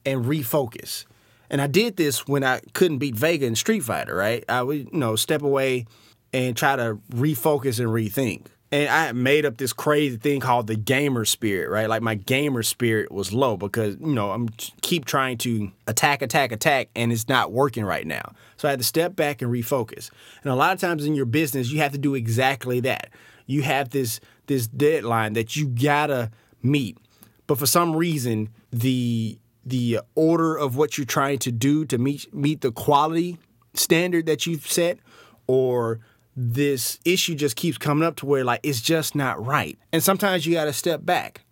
and 0.05 0.25
refocus. 0.25 1.05
And 1.51 1.61
I 1.61 1.67
did 1.67 1.97
this 1.97 2.27
when 2.27 2.43
I 2.43 2.61
couldn't 2.73 2.99
beat 2.99 3.15
Vega 3.15 3.47
in 3.47 3.55
Street 3.55 3.81
Fighter, 3.81 4.15
right? 4.15 4.45
I 4.49 4.63
would, 4.63 4.91
you 4.93 4.99
know, 4.99 5.17
step 5.17 5.43
away 5.43 5.87
and 6.33 6.57
try 6.57 6.77
to 6.77 6.99
refocus 7.13 7.79
and 7.79 7.89
rethink. 7.89 8.47
And 8.73 8.89
I 8.89 9.13
made 9.13 9.47
up 9.47 9.59
this 9.59 9.73
crazy 9.73 10.17
thing 10.17 10.41
called 10.41 10.67
the 10.67 10.75
gamer 10.75 11.25
spirit, 11.25 11.71
right? 11.71 11.89
Like 11.89 12.03
my 12.03 12.17
gamer 12.17 12.65
spirit 12.65 13.13
was 13.13 13.33
low 13.33 13.57
because, 13.57 13.97
you 14.01 14.13
know, 14.13 14.33
I'm 14.33 14.49
keep 14.83 15.05
trying 15.05 15.39
to 15.39 15.71
attack, 15.87 16.21
attack, 16.21 16.51
attack, 16.51 16.89
and 16.97 17.13
it's 17.13 17.29
not 17.29 17.53
working 17.53 17.85
right 17.85 18.07
now. 18.07 18.33
So 18.57 18.67
I 18.67 18.73
had 18.73 18.81
to 18.81 18.85
step 18.85 19.15
back 19.15 19.41
and 19.41 19.53
refocus. 19.53 20.11
And 20.43 20.53
a 20.53 20.57
lot 20.57 20.73
of 20.73 20.81
times 20.81 21.05
in 21.05 21.15
your 21.15 21.27
business, 21.27 21.71
you 21.71 21.79
have 21.79 21.93
to 21.93 21.99
do 21.99 22.15
exactly 22.17 22.81
that. 22.81 23.11
You 23.47 23.63
have 23.63 23.91
this 23.91 24.21
this 24.49 24.67
deadline 24.67 25.35
that 25.35 25.55
you 25.55 25.69
gotta 25.69 26.33
meet. 26.63 26.99
But 27.47 27.59
for 27.59 27.67
some 27.67 27.95
reason, 27.95 28.49
the 28.73 29.39
the 29.65 30.01
order 30.17 30.57
of 30.57 30.77
what 30.77 30.99
you're 30.99 31.05
trying 31.05 31.39
to 31.41 31.53
do 31.53 31.85
to 31.85 31.99
meet 31.99 32.33
meet 32.35 32.63
the 32.63 32.73
quality 32.73 33.39
standard 33.75 34.27
that 34.27 34.47
you've 34.47 34.67
set 34.67 34.99
or 35.47 36.01
this 36.37 36.99
issue 37.05 37.35
just 37.35 37.57
keeps 37.57 37.79
coming 37.79 38.07
up 38.07 38.17
to 38.17 38.27
where 38.27 38.45
like 38.45 38.61
it's 38.63 38.81
just 38.81 39.15
not 39.15 39.45
right. 39.45 39.79
And 39.93 40.03
sometimes 40.03 40.47
you 40.47 40.55
got 40.55 40.67
to 40.67 40.73
step 40.73 41.05
back. 41.05 41.43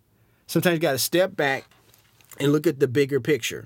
Sometimes 0.47 0.75
you 0.75 0.79
got 0.79 0.91
to 0.91 0.99
step 0.99 1.35
back 1.35 1.65
and 2.39 2.51
look 2.51 2.67
at 2.67 2.79
the 2.79 2.87
bigger 2.87 3.19
picture. 3.19 3.65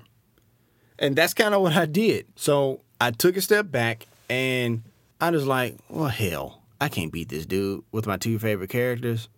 And 0.98 1.14
that's 1.14 1.34
kind 1.34 1.54
of 1.54 1.60
what 1.60 1.74
I 1.74 1.86
did. 1.86 2.26
So 2.36 2.80
I 3.00 3.10
took 3.10 3.36
a 3.36 3.42
step 3.42 3.70
back 3.70 4.06
and 4.28 4.82
I 5.20 5.30
was 5.30 5.46
like, 5.46 5.76
well, 5.88 6.08
hell, 6.08 6.62
I 6.80 6.88
can't 6.88 7.12
beat 7.12 7.28
this 7.28 7.44
dude 7.44 7.84
with 7.92 8.06
my 8.06 8.16
two 8.16 8.38
favorite 8.38 8.70
characters. 8.70 9.28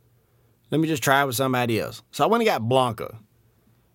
Let 0.70 0.80
me 0.80 0.88
just 0.88 1.02
try 1.02 1.24
with 1.24 1.36
somebody 1.36 1.80
else. 1.80 2.02
So 2.12 2.24
I 2.24 2.28
went 2.28 2.42
and 2.42 2.48
got 2.48 2.62
Blanka. 2.62 3.16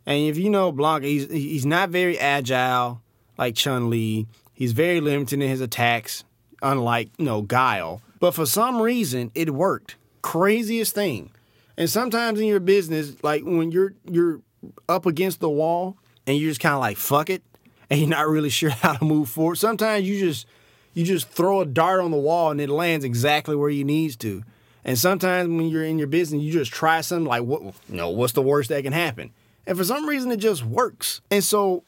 And 0.05 0.27
if 0.27 0.37
you 0.37 0.49
know 0.49 0.71
Blanka, 0.71 1.05
he's 1.05 1.29
he's 1.31 1.65
not 1.65 1.89
very 1.89 2.19
agile 2.19 3.01
like 3.37 3.55
Chun 3.55 3.89
Li. 3.89 4.27
He's 4.53 4.73
very 4.73 5.01
limited 5.01 5.41
in 5.41 5.49
his 5.49 5.61
attacks, 5.61 6.23
unlike 6.61 7.09
you 7.17 7.25
know 7.25 7.41
Guile. 7.41 8.01
But 8.19 8.33
for 8.33 8.45
some 8.45 8.81
reason, 8.81 9.31
it 9.35 9.51
worked. 9.51 9.95
Craziest 10.21 10.95
thing. 10.95 11.31
And 11.77 11.89
sometimes 11.89 12.39
in 12.39 12.47
your 12.47 12.59
business, 12.59 13.23
like 13.23 13.43
when 13.43 13.71
you're 13.71 13.93
you're 14.09 14.41
up 14.89 15.05
against 15.05 15.39
the 15.39 15.49
wall 15.49 15.97
and 16.25 16.37
you're 16.37 16.49
just 16.49 16.59
kind 16.59 16.73
of 16.73 16.81
like 16.81 16.97
fuck 16.97 17.29
it, 17.29 17.43
and 17.89 17.99
you're 17.99 18.09
not 18.09 18.27
really 18.27 18.49
sure 18.49 18.69
how 18.69 18.93
to 18.93 19.05
move 19.05 19.29
forward. 19.29 19.55
Sometimes 19.55 20.07
you 20.07 20.19
just 20.19 20.47
you 20.93 21.05
just 21.05 21.29
throw 21.29 21.61
a 21.61 21.65
dart 21.65 22.01
on 22.01 22.11
the 22.11 22.17
wall 22.17 22.51
and 22.51 22.59
it 22.59 22.69
lands 22.69 23.05
exactly 23.05 23.55
where 23.55 23.69
you 23.69 23.83
needs 23.83 24.15
to. 24.17 24.43
And 24.83 24.97
sometimes 24.97 25.49
when 25.49 25.67
you're 25.67 25.83
in 25.83 25.99
your 25.99 26.07
business, 26.07 26.41
you 26.41 26.51
just 26.51 26.71
try 26.71 27.01
something 27.01 27.25
like 27.25 27.43
what 27.43 27.61
you 27.61 27.73
know, 27.89 28.09
what's 28.09 28.33
the 28.33 28.41
worst 28.41 28.69
that 28.69 28.83
can 28.83 28.93
happen? 28.93 29.31
And 29.67 29.77
for 29.77 29.83
some 29.83 30.07
reason 30.07 30.31
it 30.31 30.37
just 30.37 30.65
works. 30.65 31.21
And 31.29 31.43
so 31.43 31.83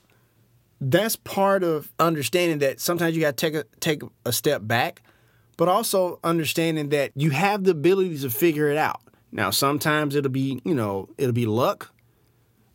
that's 0.82 1.16
part 1.16 1.64
of 1.64 1.92
understanding 2.00 2.60
that 2.60 2.80
sometimes 2.80 3.16
you 3.16 3.22
got 3.22 3.38
to 3.38 3.52
take 3.52 3.56
a 3.56 3.66
take 3.80 4.02
a 4.26 4.32
step 4.32 4.62
back, 4.66 5.02
but 5.58 5.68
also 5.68 6.20
understanding 6.24 6.90
that 6.90 7.12
you 7.16 7.32
have 7.32 7.64
the 7.64 7.72
ability 7.72 8.18
to 8.20 8.30
figure 8.30 8.70
it 8.70 8.78
out. 8.78 9.02
Now, 9.32 9.52
sometimes 9.52 10.16
it'll 10.16 10.32
be, 10.32 10.62
you 10.64 10.74
know, 10.74 11.10
it'll 11.18 11.34
be 11.34 11.46
luck, 11.46 11.94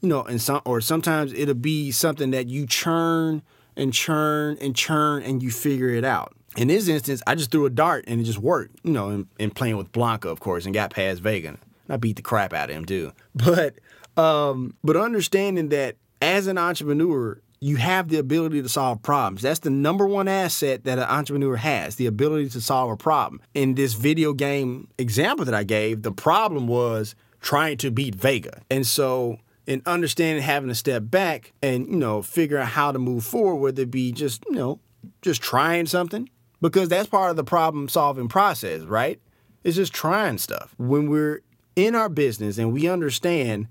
you 0.01 0.09
know, 0.09 0.23
and 0.23 0.41
some 0.41 0.61
or 0.65 0.81
sometimes 0.81 1.33
it'll 1.33 1.55
be 1.55 1.91
something 1.91 2.31
that 2.31 2.49
you 2.49 2.67
churn 2.67 3.43
and 3.77 3.93
churn 3.93 4.59
and 4.61 4.77
churn 4.77 5.23
and 5.23 5.43
you 5.43 5.51
figure 5.51 5.89
it 5.89 6.05
out. 6.05 6.35
In 6.57 6.69
this 6.69 6.87
instance, 6.87 7.21
I 7.27 7.35
just 7.35 7.51
threw 7.51 7.67
a 7.67 7.71
dart 7.71 8.05
and 8.07 8.21
it 8.21 8.25
just 8.25 8.39
worked, 8.39 8.79
you 8.85 8.93
know, 8.93 9.09
and, 9.09 9.27
and 9.41 9.53
playing 9.55 9.77
with 9.77 9.91
Blanka, 9.91 10.27
of 10.27 10.39
course, 10.39 10.67
and 10.67 10.75
got 10.75 10.93
past 10.93 11.21
Vega. 11.21 11.59
I 11.89 11.97
beat 11.97 12.17
the 12.17 12.23
crap 12.23 12.53
out 12.53 12.71
of 12.71 12.77
him 12.77 12.85
too. 12.85 13.13
But 13.35 13.75
um, 14.17 14.77
but 14.85 14.97
understanding 14.97 15.71
that 15.71 15.97
as 16.23 16.47
an 16.47 16.57
entrepreneur, 16.57 17.41
you 17.61 17.77
have 17.77 18.09
the 18.09 18.19
ability 18.19 18.63
to 18.63 18.69
solve 18.69 19.03
problems. 19.03 19.43
That's 19.43 19.61
the 19.61 19.71
number 19.71 20.07
one 20.07 20.29
asset 20.29 20.85
that 20.85 20.99
an 20.99 21.05
entrepreneur 21.05 21.57
has 21.57 21.97
the 21.97 22.07
ability 22.07 22.51
to 22.51 22.61
solve 22.61 22.91
a 22.91 22.97
problem. 22.97 23.41
In 23.55 23.75
this 23.75 23.95
video 23.95 24.33
game 24.33 24.89
example 24.99 25.45
that 25.45 25.55
I 25.55 25.65
gave, 25.65 26.03
the 26.03 26.13
problem 26.13 26.67
was 26.67 27.15
trying 27.41 27.77
to 27.79 27.91
beat 27.91 28.15
Vega. 28.15 28.63
And 28.71 28.87
so, 28.87 29.39
in 29.67 29.83
understanding 29.87 30.43
having 30.43 30.69
to 30.69 30.75
step 30.75 31.05
back 31.07 31.53
and, 31.63 31.87
you 31.89 31.97
know, 31.97 32.21
figure 32.21 32.59
out 32.59 32.69
how 32.69 32.93
to 32.93 32.99
move 32.99 33.25
forward, 33.25 33.61
whether 33.61 33.83
it 33.83 33.91
be 33.91 34.13
just, 34.13 34.45
you 34.47 34.57
know, 34.57 34.79
just 35.23 35.41
trying 35.43 35.87
something, 35.87 36.29
because 36.61 36.89
that's 36.89 37.09
part 37.09 37.31
of 37.31 37.37
the 37.37 37.45
problem 37.45 37.89
solving 37.89 38.29
process, 38.29 38.83
right? 38.83 39.21
It's 39.63 39.77
just 39.77 39.95
trying 39.95 40.37
stuff. 40.39 40.75
When 40.77 41.09
we're 41.09 41.41
in 41.77 41.95
our 41.95 42.11
business 42.11 42.59
and 42.59 42.73
we 42.73 42.89
understand 42.89 43.69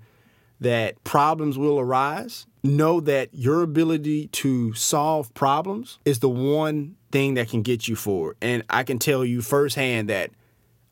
that 0.60 1.02
problems 1.04 1.56
will 1.56 1.78
arise, 1.78 2.46
know 2.64 2.98
that 3.00 3.28
your 3.32 3.62
ability 3.62 4.28
to 4.28 4.72
solve 4.72 5.32
problems 5.34 5.98
is 6.04 6.18
the 6.20 6.28
one 6.28 6.96
thing 7.12 7.34
that 7.34 7.48
can 7.48 7.62
get 7.62 7.86
you 7.86 7.94
forward. 7.94 8.36
And 8.40 8.64
I 8.70 8.82
can 8.82 8.98
tell 8.98 9.24
you 9.24 9.42
firsthand 9.42 10.08
that 10.08 10.30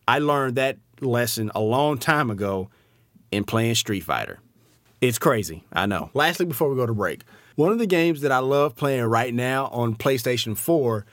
I 0.06 0.18
learned 0.18 0.56
that 0.56 0.76
lesson 1.00 1.50
a 1.54 1.60
long 1.60 1.98
time 1.98 2.30
ago 2.30 2.70
in 3.30 3.44
playing 3.44 3.74
Street 3.74 4.04
Fighter. 4.04 4.38
It's 5.00 5.18
crazy, 5.18 5.64
I 5.72 5.86
know. 5.86 6.10
Lastly, 6.14 6.46
before 6.46 6.68
we 6.68 6.76
go 6.76 6.86
to 6.86 6.94
break, 6.94 7.22
one 7.56 7.72
of 7.72 7.78
the 7.78 7.86
games 7.86 8.20
that 8.20 8.30
I 8.30 8.38
love 8.38 8.76
playing 8.76 9.04
right 9.04 9.34
now 9.34 9.66
on 9.66 9.96
PlayStation 9.96 10.56
4 10.56 11.04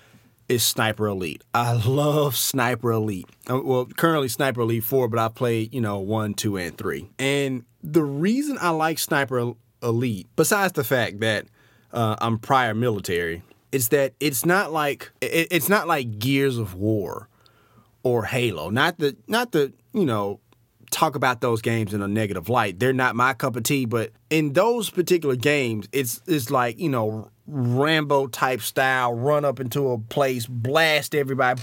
is 0.48 0.64
Sniper 0.64 1.08
Elite. 1.08 1.44
I 1.54 1.74
love 1.74 2.36
Sniper 2.36 2.92
Elite. 2.92 3.28
Uh, 3.50 3.62
Well, 3.64 3.86
currently 3.86 4.28
Sniper 4.28 4.62
Elite 4.62 4.84
4, 4.84 5.08
but 5.08 5.20
I 5.20 5.30
played, 5.30 5.74
you 5.74 5.82
know, 5.82 6.00
1, 6.00 6.34
2, 6.34 6.58
and 6.58 6.78
3. 6.78 7.10
And 7.18 7.66
the 7.82 8.04
reason 8.04 8.58
I 8.60 8.70
like 8.72 9.00
Sniper 9.00 9.54
Elite, 9.84 10.28
besides 10.36 10.74
the 10.74 10.84
fact 10.84 11.20
that 11.22 11.46
uh, 11.92 12.16
I'm 12.20 12.38
prior 12.38 12.74
military, 12.74 13.44
is 13.72 13.90
that 13.90 14.14
it's 14.20 14.46
not 14.46 14.72
like 14.72 15.12
it, 15.22 15.48
it's 15.52 15.70
not 15.70 15.88
like 15.88 16.20
Gears 16.20 16.58
of 16.58 16.76
War 16.76 17.30
or 18.04 18.26
Halo. 18.26 18.70
Not 18.70 19.00
the 19.00 19.16
not 19.28 19.52
the, 19.52 19.74
you 19.94 20.06
know, 20.06 20.40
talk 20.92 21.16
about 21.16 21.42
those 21.42 21.62
games 21.62 21.94
in 21.94 22.02
a 22.02 22.08
negative 22.08 22.50
light. 22.50 22.80
They're 22.80 22.94
not 22.94 23.16
my 23.16 23.34
cup 23.34 23.56
of 23.56 23.64
tea, 23.64 23.86
but 23.86 24.12
in 24.30 24.54
those 24.54 24.90
particular 24.90 25.36
games, 25.36 25.88
it's 25.92 26.22
it's 26.28 26.50
like, 26.50 26.80
you 26.80 26.90
know, 26.90 27.30
Rambo 27.48 28.28
type 28.28 28.62
style, 28.62 29.14
run 29.14 29.44
up 29.46 29.60
into 29.60 29.92
a 29.92 29.98
place, 29.98 30.46
blast 30.46 31.16
everybody. 31.16 31.62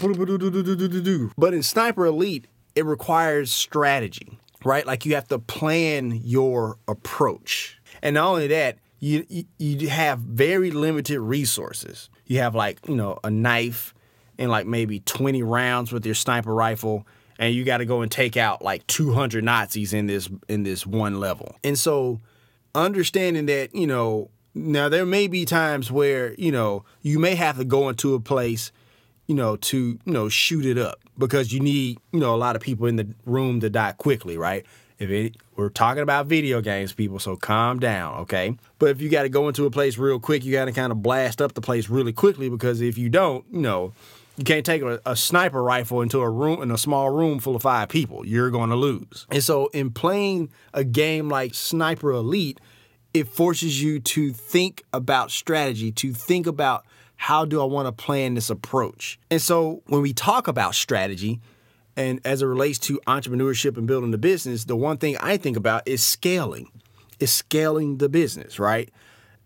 But 1.37 1.54
in 1.54 1.62
Sniper 1.62 2.06
Elite, 2.06 2.46
it 2.75 2.85
requires 2.85 3.52
strategy, 3.52 4.38
right? 4.64 4.87
Like 4.87 5.06
you 5.06 5.14
have 5.14 5.28
to 5.28 5.38
plan 5.38 6.20
your 6.25 6.76
approach. 6.88 7.78
And 8.06 8.14
not 8.14 8.28
only 8.28 8.46
that, 8.46 8.78
you 9.00 9.26
you, 9.28 9.44
you 9.58 9.88
have 9.88 10.20
very 10.20 10.70
limited 10.70 11.18
resources. 11.18 12.08
You 12.25 12.38
have 12.38 12.54
like, 12.54 12.78
you 12.86 12.94
know, 12.94 13.18
a 13.25 13.30
knife 13.30 13.94
and 14.38 14.48
like 14.48 14.64
maybe 14.64 15.00
20 15.00 15.42
rounds 15.42 15.90
with 15.90 16.06
your 16.06 16.14
sniper 16.14 16.54
rifle 16.54 17.04
and 17.36 17.52
you 17.52 17.64
got 17.64 17.78
to 17.78 17.84
go 17.84 18.02
and 18.02 18.10
take 18.10 18.36
out 18.36 18.62
like 18.62 18.86
200 18.86 19.42
Nazis 19.42 19.92
in 19.92 20.06
this 20.06 20.28
in 20.46 20.62
this 20.62 20.86
one 20.86 21.18
level. 21.18 21.56
And 21.64 21.76
so 21.76 22.20
understanding 22.76 23.46
that, 23.46 23.75
you 23.75 23.88
know, 23.88 24.30
now 24.54 24.88
there 24.88 25.04
may 25.04 25.26
be 25.26 25.44
times 25.44 25.90
where, 25.90 26.32
you 26.34 26.52
know, 26.52 26.84
you 27.02 27.18
may 27.18 27.34
have 27.34 27.58
to 27.58 27.64
go 27.64 27.88
into 27.88 28.14
a 28.14 28.20
place, 28.20 28.70
you 29.26 29.34
know, 29.34 29.56
to, 29.56 29.98
you 30.04 30.12
know, 30.12 30.28
shoot 30.28 30.64
it 30.64 30.78
up 30.78 31.00
because 31.18 31.52
you 31.52 31.58
need, 31.58 31.98
you 32.12 32.20
know, 32.20 32.36
a 32.36 32.38
lot 32.38 32.54
of 32.54 32.62
people 32.62 32.86
in 32.86 32.94
the 32.94 33.08
room 33.25 33.58
to 33.58 33.68
die 33.68 33.94
quickly, 33.98 34.38
right? 34.38 34.64
If 35.00 35.10
it, 35.10 35.36
we're 35.56 35.70
talking 35.70 36.02
about 36.02 36.26
video 36.26 36.60
games, 36.60 36.92
people, 36.92 37.18
so 37.18 37.36
calm 37.36 37.78
down, 37.78 38.20
okay? 38.20 38.56
But 38.78 38.90
if 38.90 39.00
you 39.00 39.08
got 39.08 39.22
to 39.22 39.28
go 39.28 39.48
into 39.48 39.66
a 39.66 39.70
place 39.70 39.98
real 39.98 40.20
quick, 40.20 40.44
you 40.44 40.52
got 40.52 40.66
to 40.66 40.72
kind 40.72 40.92
of 40.92 41.02
blast 41.02 41.40
up 41.40 41.54
the 41.54 41.60
place 41.60 41.88
really 41.88 42.12
quickly 42.12 42.48
because 42.48 42.80
if 42.80 42.98
you 42.98 43.08
don't, 43.08 43.44
you 43.50 43.60
know, 43.60 43.92
you 44.36 44.44
can't 44.44 44.66
take 44.66 44.82
a, 44.82 45.00
a 45.06 45.16
sniper 45.16 45.62
rifle 45.62 46.02
into 46.02 46.20
a 46.20 46.28
room 46.28 46.62
in 46.62 46.70
a 46.70 46.78
small 46.78 47.10
room 47.10 47.38
full 47.38 47.56
of 47.56 47.62
five 47.62 47.88
people. 47.88 48.26
You're 48.26 48.50
going 48.50 48.70
to 48.70 48.76
lose. 48.76 49.26
And 49.30 49.42
so, 49.42 49.68
in 49.68 49.90
playing 49.90 50.50
a 50.75 50.84
game 50.84 51.28
like 51.28 51.54
Sniper 51.54 52.12
Elite, 52.12 52.60
it 53.14 53.28
forces 53.28 53.82
you 53.82 53.98
to 54.00 54.32
think 54.32 54.82
about 54.92 55.30
strategy, 55.30 55.90
to 55.92 56.12
think 56.12 56.46
about 56.46 56.84
how 57.16 57.46
do 57.46 57.62
I 57.62 57.64
want 57.64 57.86
to 57.86 57.92
plan 57.92 58.34
this 58.34 58.50
approach. 58.50 59.18
And 59.30 59.40
so, 59.40 59.82
when 59.86 60.02
we 60.02 60.12
talk 60.12 60.48
about 60.48 60.75
strategy, 60.75 61.40
and 61.96 62.20
as 62.24 62.42
it 62.42 62.46
relates 62.46 62.78
to 62.80 63.00
entrepreneurship 63.06 63.76
and 63.76 63.86
building 63.86 64.10
the 64.10 64.18
business, 64.18 64.64
the 64.64 64.76
one 64.76 64.98
thing 64.98 65.16
I 65.18 65.36
think 65.36 65.56
about 65.56 65.82
is 65.86 66.02
scaling. 66.02 66.70
Is 67.18 67.32
scaling 67.32 67.96
the 67.96 68.10
business, 68.10 68.58
right? 68.58 68.90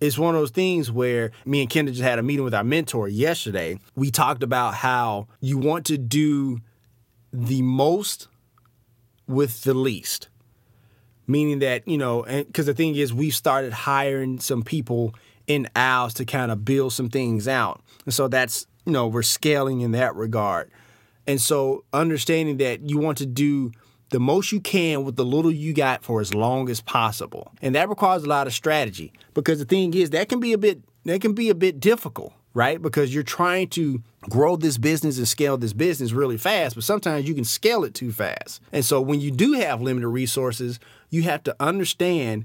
It's 0.00 0.18
one 0.18 0.34
of 0.34 0.40
those 0.40 0.50
things 0.50 0.90
where 0.90 1.30
me 1.44 1.60
and 1.60 1.70
Kendra 1.70 1.90
just 1.90 2.02
had 2.02 2.18
a 2.18 2.22
meeting 2.22 2.44
with 2.44 2.54
our 2.54 2.64
mentor 2.64 3.06
yesterday. 3.06 3.78
We 3.94 4.10
talked 4.10 4.42
about 4.42 4.74
how 4.74 5.28
you 5.40 5.58
want 5.58 5.86
to 5.86 5.98
do 5.98 6.58
the 7.32 7.62
most 7.62 8.26
with 9.28 9.62
the 9.62 9.74
least. 9.74 10.28
Meaning 11.26 11.60
that, 11.60 11.86
you 11.86 11.98
know, 11.98 12.24
because 12.24 12.66
the 12.66 12.74
thing 12.74 12.96
is, 12.96 13.14
we've 13.14 13.34
started 13.34 13.72
hiring 13.72 14.40
some 14.40 14.62
people 14.62 15.14
in 15.46 15.68
ours 15.76 16.14
to 16.14 16.24
kind 16.24 16.50
of 16.50 16.64
build 16.64 16.92
some 16.92 17.08
things 17.08 17.46
out. 17.46 17.80
And 18.04 18.12
so 18.12 18.26
that's, 18.26 18.66
you 18.84 18.92
know, 18.92 19.06
we're 19.06 19.22
scaling 19.22 19.82
in 19.82 19.92
that 19.92 20.16
regard. 20.16 20.70
And 21.26 21.40
so 21.40 21.84
understanding 21.92 22.56
that 22.58 22.88
you 22.88 22.98
want 22.98 23.18
to 23.18 23.26
do 23.26 23.72
the 24.10 24.20
most 24.20 24.52
you 24.52 24.60
can 24.60 25.04
with 25.04 25.16
the 25.16 25.24
little 25.24 25.50
you 25.50 25.72
got 25.72 26.04
for 26.04 26.20
as 26.20 26.34
long 26.34 26.68
as 26.68 26.80
possible. 26.80 27.52
And 27.62 27.74
that 27.74 27.88
requires 27.88 28.24
a 28.24 28.28
lot 28.28 28.46
of 28.46 28.52
strategy 28.52 29.12
because 29.34 29.58
the 29.58 29.64
thing 29.64 29.94
is 29.94 30.10
that 30.10 30.28
can 30.28 30.40
be 30.40 30.52
a 30.52 30.58
bit 30.58 30.82
that 31.04 31.20
can 31.20 31.32
be 31.32 31.48
a 31.48 31.54
bit 31.54 31.80
difficult, 31.80 32.32
right? 32.52 32.80
Because 32.80 33.14
you're 33.14 33.22
trying 33.22 33.68
to 33.68 34.02
grow 34.28 34.56
this 34.56 34.76
business 34.76 35.16
and 35.16 35.26
scale 35.26 35.56
this 35.56 35.72
business 35.72 36.12
really 36.12 36.36
fast, 36.36 36.74
but 36.74 36.84
sometimes 36.84 37.26
you 37.26 37.34
can 37.34 37.44
scale 37.44 37.84
it 37.84 37.94
too 37.94 38.12
fast. 38.12 38.60
And 38.70 38.84
so 38.84 39.00
when 39.00 39.20
you 39.20 39.30
do 39.30 39.54
have 39.54 39.80
limited 39.80 40.08
resources, 40.08 40.78
you 41.08 41.22
have 41.22 41.42
to 41.44 41.56
understand 41.58 42.44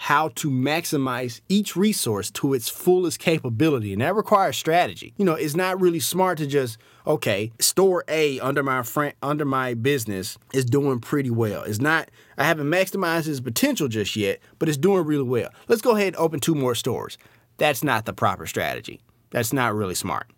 how 0.00 0.28
to 0.28 0.48
maximize 0.48 1.40
each 1.48 1.74
resource 1.74 2.30
to 2.30 2.54
its 2.54 2.68
fullest 2.68 3.18
capability. 3.18 3.92
And 3.92 4.00
that 4.00 4.14
requires 4.14 4.56
strategy. 4.56 5.12
You 5.16 5.24
know, 5.24 5.34
it's 5.34 5.56
not 5.56 5.80
really 5.80 5.98
smart 5.98 6.38
to 6.38 6.46
just, 6.46 6.78
okay, 7.04 7.50
store 7.58 8.04
A 8.06 8.38
under 8.38 8.62
my 8.62 8.84
friend 8.84 9.12
under 9.22 9.44
my 9.44 9.74
business 9.74 10.38
is 10.54 10.64
doing 10.64 11.00
pretty 11.00 11.30
well. 11.30 11.64
It's 11.64 11.80
not 11.80 12.12
I 12.36 12.44
haven't 12.44 12.68
maximized 12.68 13.26
its 13.26 13.40
potential 13.40 13.88
just 13.88 14.14
yet, 14.14 14.38
but 14.60 14.68
it's 14.68 14.78
doing 14.78 15.04
really 15.04 15.24
well. 15.24 15.50
Let's 15.66 15.82
go 15.82 15.96
ahead 15.96 16.14
and 16.14 16.16
open 16.16 16.38
two 16.38 16.54
more 16.54 16.76
stores. 16.76 17.18
That's 17.56 17.82
not 17.82 18.06
the 18.06 18.12
proper 18.12 18.46
strategy. 18.46 19.00
That's 19.30 19.52
not 19.52 19.74
really 19.74 19.96
smart 19.96 20.30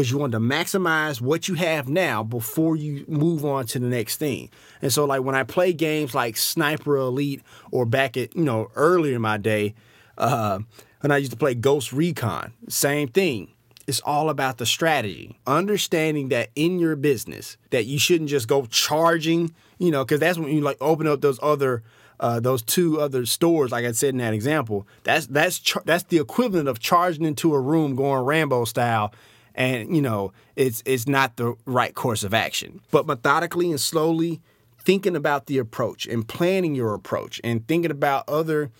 because 0.00 0.10
you 0.10 0.16
want 0.16 0.32
to 0.32 0.40
maximize 0.40 1.20
what 1.20 1.46
you 1.46 1.56
have 1.56 1.86
now 1.86 2.22
before 2.22 2.74
you 2.74 3.04
move 3.06 3.44
on 3.44 3.66
to 3.66 3.78
the 3.78 3.86
next 3.86 4.16
thing. 4.16 4.48
And 4.80 4.90
so, 4.90 5.04
like 5.04 5.20
when 5.20 5.34
I 5.34 5.42
play 5.42 5.74
games 5.74 6.14
like 6.14 6.38
Sniper 6.38 6.96
Elite 6.96 7.42
or 7.70 7.84
back 7.84 8.16
at 8.16 8.34
you 8.34 8.44
know 8.44 8.70
earlier 8.76 9.16
in 9.16 9.20
my 9.20 9.36
day, 9.36 9.74
uh, 10.16 10.60
when 11.02 11.10
I 11.10 11.18
used 11.18 11.32
to 11.32 11.36
play 11.36 11.54
Ghost 11.54 11.92
Recon, 11.92 12.54
same 12.66 13.08
thing. 13.08 13.48
It's 13.86 14.00
all 14.00 14.30
about 14.30 14.56
the 14.56 14.64
strategy, 14.64 15.38
understanding 15.46 16.30
that 16.30 16.48
in 16.56 16.78
your 16.78 16.96
business 16.96 17.58
that 17.68 17.84
you 17.84 17.98
shouldn't 17.98 18.30
just 18.30 18.48
go 18.48 18.64
charging, 18.64 19.52
you 19.76 19.90
know, 19.90 20.02
because 20.02 20.20
that's 20.20 20.38
when 20.38 20.48
you 20.48 20.62
like 20.62 20.78
open 20.80 21.06
up 21.06 21.20
those 21.20 21.38
other. 21.42 21.82
Uh, 22.18 22.38
those 22.38 22.60
two 22.60 23.00
other 23.00 23.24
stores, 23.24 23.72
like 23.72 23.86
I 23.86 23.92
said 23.92 24.10
in 24.10 24.18
that 24.18 24.34
example, 24.34 24.86
that's 25.04 25.26
that's 25.26 25.58
char- 25.58 25.82
that's 25.86 26.02
the 26.02 26.18
equivalent 26.18 26.68
of 26.68 26.78
charging 26.78 27.24
into 27.24 27.54
a 27.54 27.58
room 27.58 27.96
going 27.96 28.22
Rambo 28.22 28.66
style 28.66 29.14
and 29.60 29.94
you 29.94 30.00
know 30.00 30.32
it's 30.56 30.82
it's 30.86 31.06
not 31.06 31.36
the 31.36 31.54
right 31.66 31.94
course 31.94 32.24
of 32.24 32.32
action. 32.32 32.80
But 32.90 33.06
methodically 33.06 33.70
and 33.70 33.78
slowly 33.78 34.40
thinking 34.80 35.14
about 35.14 35.46
the 35.46 35.58
approach 35.58 36.06
and 36.06 36.26
planning 36.26 36.74
your 36.74 36.94
approach 36.94 37.40
and 37.44 37.68
thinking 37.68 37.90
about 37.90 38.26
other 38.26 38.70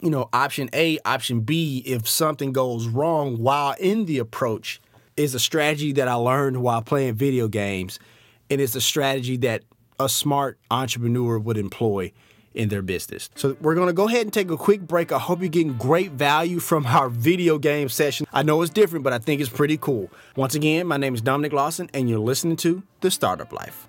you 0.00 0.10
know 0.10 0.28
option 0.34 0.68
a 0.74 0.98
option 1.06 1.40
b 1.40 1.82
if 1.86 2.06
something 2.06 2.52
goes 2.52 2.86
wrong 2.86 3.38
while 3.38 3.74
in 3.80 4.04
the 4.04 4.18
approach 4.18 4.78
is 5.16 5.34
a 5.34 5.40
strategy 5.40 5.92
that 5.92 6.06
i 6.06 6.14
learned 6.14 6.58
while 6.58 6.82
playing 6.82 7.14
video 7.14 7.48
games. 7.48 7.98
And 8.50 8.60
it's 8.60 8.76
a 8.76 8.80
strategy 8.80 9.38
that 9.38 9.62
a 9.98 10.08
smart 10.08 10.58
entrepreneur 10.70 11.38
would 11.38 11.56
employ 11.56 12.12
in 12.56 12.68
their 12.68 12.82
business. 12.82 13.30
So 13.36 13.56
we're 13.60 13.74
going 13.74 13.86
to 13.86 13.92
go 13.92 14.08
ahead 14.08 14.22
and 14.22 14.32
take 14.32 14.50
a 14.50 14.56
quick 14.56 14.80
break. 14.80 15.12
I 15.12 15.18
hope 15.18 15.40
you're 15.40 15.48
getting 15.48 15.74
great 15.74 16.12
value 16.12 16.58
from 16.58 16.86
our 16.98 17.08
video 17.08 17.58
game 17.58 17.88
session. 17.88 18.26
I 18.32 18.42
know 18.42 18.62
it's 18.62 18.72
different, 18.72 19.04
but 19.04 19.12
I 19.12 19.18
think 19.18 19.40
it's 19.40 19.50
pretty 19.50 19.76
cool. 19.76 20.10
Once 20.34 20.54
again, 20.54 20.86
my 20.86 20.96
name 20.96 21.14
is 21.14 21.20
Dominic 21.20 21.52
Lawson, 21.52 21.88
and 21.94 22.08
you're 22.08 22.18
listening 22.18 22.56
to 22.56 22.82
The 23.00 23.10
Startup 23.10 23.52
Life. 23.52 23.88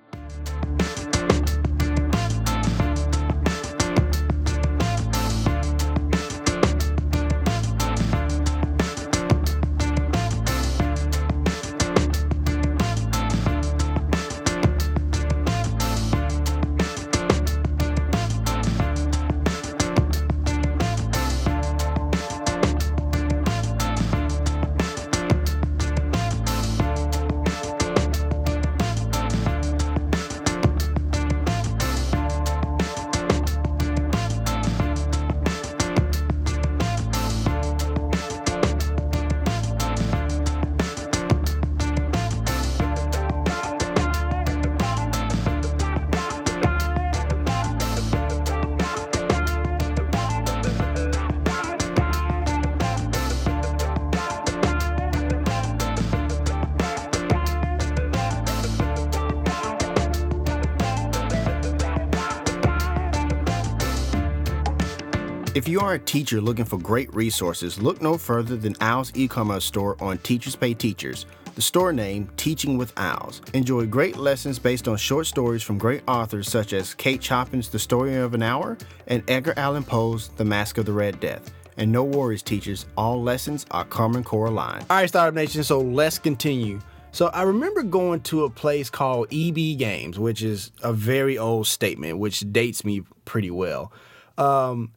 If 65.57 65.67
you 65.67 65.79
are 65.79 65.95
a 65.95 65.99
teacher 65.99 66.39
looking 66.39 66.65
for 66.65 66.77
great 66.77 67.11
resources, 67.15 67.81
look 67.81 67.99
no 67.99 68.15
further 68.15 68.55
than 68.55 68.75
Owl's 68.79 69.11
e-commerce 69.15 69.65
store 69.65 69.97
on 69.99 70.19
Teachers 70.19 70.55
Pay 70.55 70.75
Teachers. 70.75 71.25
The 71.55 71.63
store 71.63 71.91
name, 71.91 72.29
Teaching 72.37 72.77
with 72.77 72.93
Owls. 72.95 73.41
Enjoy 73.55 73.87
great 73.87 74.17
lessons 74.17 74.59
based 74.59 74.87
on 74.87 74.97
short 74.97 75.25
stories 75.25 75.63
from 75.63 75.79
great 75.79 76.03
authors 76.07 76.47
such 76.47 76.73
as 76.73 76.93
Kate 76.93 77.21
Chopin's 77.21 77.69
The 77.69 77.79
Story 77.79 78.17
of 78.17 78.35
an 78.35 78.43
Hour 78.43 78.77
and 79.07 79.27
Edgar 79.27 79.55
Allan 79.57 79.83
Poe's 79.83 80.27
The 80.27 80.45
Masque 80.45 80.77
of 80.77 80.85
the 80.85 80.93
Red 80.93 81.19
Death. 81.19 81.51
And 81.77 81.91
no 81.91 82.03
worries, 82.03 82.43
teachers, 82.43 82.85
all 82.95 83.23
lessons 83.23 83.65
are 83.71 83.83
Common 83.83 84.23
Core 84.23 84.45
aligned. 84.45 84.85
All 84.91 84.97
right, 84.97 85.09
Startup 85.09 85.33
Nation, 85.33 85.63
so 85.63 85.79
let's 85.79 86.19
continue. 86.19 86.79
So 87.11 87.29
I 87.29 87.41
remember 87.41 87.81
going 87.81 88.21
to 88.21 88.43
a 88.43 88.49
place 88.51 88.91
called 88.91 89.33
EB 89.33 89.79
Games, 89.79 90.19
which 90.19 90.43
is 90.43 90.71
a 90.83 90.93
very 90.93 91.35
old 91.39 91.65
statement, 91.65 92.19
which 92.19 92.41
dates 92.51 92.85
me 92.85 93.01
pretty 93.25 93.49
well. 93.49 93.91
Um, 94.37 94.91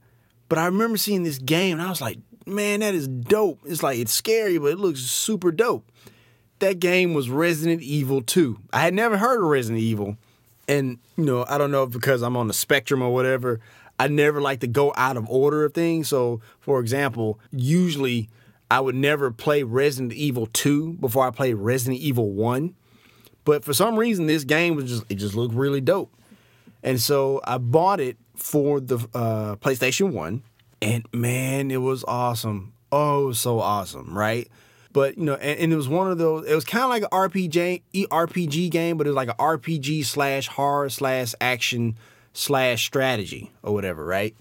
but 0.51 0.59
I 0.59 0.67
remember 0.67 0.99
seeing 0.99 1.23
this 1.23 1.39
game 1.39 1.79
and 1.79 1.87
I 1.87 1.89
was 1.89 2.01
like, 2.01 2.19
man, 2.45 2.81
that 2.81 2.93
is 2.93 3.07
dope. 3.07 3.61
It's 3.65 3.85
like, 3.85 4.01
it's 4.01 4.13
scary, 4.13 4.59
but 4.59 4.73
it 4.73 4.81
looks 4.81 4.99
super 5.01 5.53
dope. 5.53 5.89
That 6.59 6.81
game 6.81 7.15
was 7.15 7.31
Resident 7.31 7.83
Evil 7.83 8.21
2. 8.21 8.59
I 8.73 8.81
had 8.81 8.93
never 8.93 9.17
heard 9.17 9.41
of 9.41 9.49
Resident 9.49 9.81
Evil. 9.81 10.17
And, 10.67 10.99
you 11.17 11.25
know, 11.25 11.47
I 11.49 11.57
don't 11.57 11.71
know 11.71 11.85
if 11.85 11.93
because 11.93 12.21
I'm 12.23 12.37
on 12.37 12.49
the 12.49 12.53
spectrum 12.53 13.01
or 13.01 13.15
whatever, 13.15 13.61
I 14.01 14.09
never 14.09 14.41
like 14.41 14.59
to 14.61 14.67
go 14.67 14.93
out 14.97 15.17
of 15.17 15.31
order 15.31 15.65
of 15.65 15.73
things. 15.73 16.09
So, 16.09 16.41
for 16.59 16.81
example, 16.81 17.39
usually 17.53 18.29
I 18.73 18.81
would 18.81 18.97
never 18.97 19.31
play 19.31 19.63
Resident 19.63 20.13
Evil 20.15 20.47
2 20.47 20.95
before 20.95 21.29
I 21.29 21.31
play 21.31 21.55
Resident 21.55 22.01
Evil 22.01 22.33
1. 22.33 22.75
But 23.45 23.65
for 23.65 23.73
some 23.73 23.97
reason, 23.97 24.27
this 24.27 24.43
game 24.43 24.75
was 24.75 24.87
just, 24.87 25.05
it 25.09 25.15
just 25.15 25.37
looked 25.37 25.55
really 25.55 25.81
dope. 25.81 26.13
And 26.83 27.01
so 27.01 27.41
I 27.45 27.59
bought 27.59 28.01
it 28.01 28.17
for 28.40 28.81
the 28.81 28.96
uh, 29.14 29.57
PlayStation 29.57 30.12
1. 30.12 30.42
And 30.83 31.07
man, 31.12 31.70
it 31.70 31.83
was 31.83 32.05
awesome. 32.09 32.72
Oh, 32.90 33.33
so 33.33 33.61
awesome, 33.61 34.16
right? 34.16 34.48
But 34.92 35.18
you 35.18 35.24
know, 35.24 35.35
and, 35.35 35.61
and 35.61 35.72
it 35.72 35.76
was 35.76 35.88
one 35.88 36.11
of 36.11 36.18
those. 36.18 36.46
It 36.46 36.55
was 36.55 36.64
kind 36.64 36.85
of 36.85 36.90
like 36.90 37.03
an 37.03 37.11
RPG, 37.11 37.83
RPG 37.94 38.70
game, 38.70 38.96
but 38.96 39.07
it 39.07 39.11
was 39.11 39.16
like 39.16 39.29
an 39.29 39.37
RPG 39.38 40.05
slash 40.05 40.48
horror 40.48 40.88
slash 40.88 41.35
action 41.40 41.96
slash 42.33 42.85
strategy 42.85 43.53
or 43.62 43.72
whatever, 43.72 44.05
right? 44.05 44.35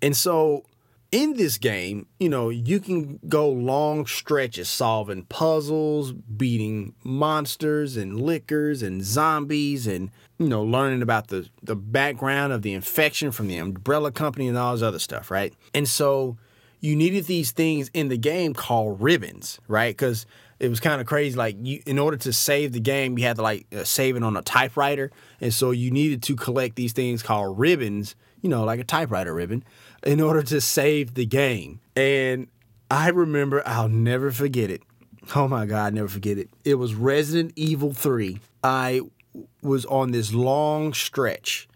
And 0.00 0.16
so 0.16 0.64
in 1.12 1.34
this 1.34 1.58
game, 1.58 2.06
you 2.18 2.30
know, 2.30 2.48
you 2.48 2.80
can 2.80 3.20
go 3.28 3.48
long 3.48 4.06
stretches 4.06 4.70
solving 4.70 5.24
puzzles, 5.24 6.12
beating 6.12 6.94
monsters 7.04 7.98
and 7.98 8.20
lickers 8.20 8.82
and 8.82 9.04
zombies 9.04 9.86
and 9.86 10.10
you 10.38 10.48
know, 10.48 10.62
learning 10.64 11.02
about 11.02 11.28
the 11.28 11.48
the 11.62 11.76
background 11.76 12.52
of 12.52 12.62
the 12.62 12.72
infection 12.72 13.30
from 13.30 13.46
the 13.46 13.58
umbrella 13.58 14.10
company 14.10 14.48
and 14.48 14.58
all 14.58 14.72
this 14.72 14.82
other 14.82 14.98
stuff, 14.98 15.30
right? 15.30 15.54
And 15.74 15.86
so 15.86 16.38
you 16.80 16.96
needed 16.96 17.26
these 17.26 17.52
things 17.52 17.90
in 17.94 18.08
the 18.08 18.16
game 18.16 18.54
called 18.54 19.00
ribbons, 19.00 19.60
right? 19.68 19.96
Cuz 19.96 20.26
it 20.58 20.68
was 20.68 20.80
kind 20.80 21.00
of 21.00 21.06
crazy 21.06 21.36
like 21.36 21.56
you 21.60 21.82
in 21.86 21.98
order 21.98 22.16
to 22.16 22.32
save 22.32 22.72
the 22.72 22.80
game, 22.80 23.18
you 23.18 23.24
had 23.24 23.36
to 23.36 23.42
like 23.42 23.66
uh, 23.76 23.84
save 23.84 24.16
it 24.16 24.22
on 24.22 24.36
a 24.36 24.42
typewriter, 24.42 25.10
and 25.42 25.52
so 25.52 25.72
you 25.72 25.90
needed 25.90 26.22
to 26.22 26.34
collect 26.34 26.74
these 26.76 26.92
things 26.94 27.22
called 27.22 27.58
ribbons, 27.58 28.16
you 28.40 28.48
know, 28.48 28.64
like 28.64 28.80
a 28.80 28.84
typewriter 28.84 29.34
ribbon 29.34 29.62
in 30.04 30.20
order 30.20 30.42
to 30.42 30.60
save 30.60 31.14
the 31.14 31.26
game. 31.26 31.80
And 31.96 32.48
I 32.90 33.08
remember, 33.08 33.62
I'll 33.66 33.88
never 33.88 34.30
forget 34.30 34.70
it. 34.70 34.82
Oh 35.34 35.48
my 35.48 35.66
God, 35.66 35.86
I'll 35.86 35.92
never 35.92 36.08
forget 36.08 36.38
it. 36.38 36.50
It 36.64 36.74
was 36.74 36.94
Resident 36.94 37.52
Evil 37.56 37.92
3. 37.92 38.38
I 38.64 39.02
was 39.62 39.84
on 39.86 40.10
this 40.10 40.34
long 40.34 40.92
stretch 40.92 41.68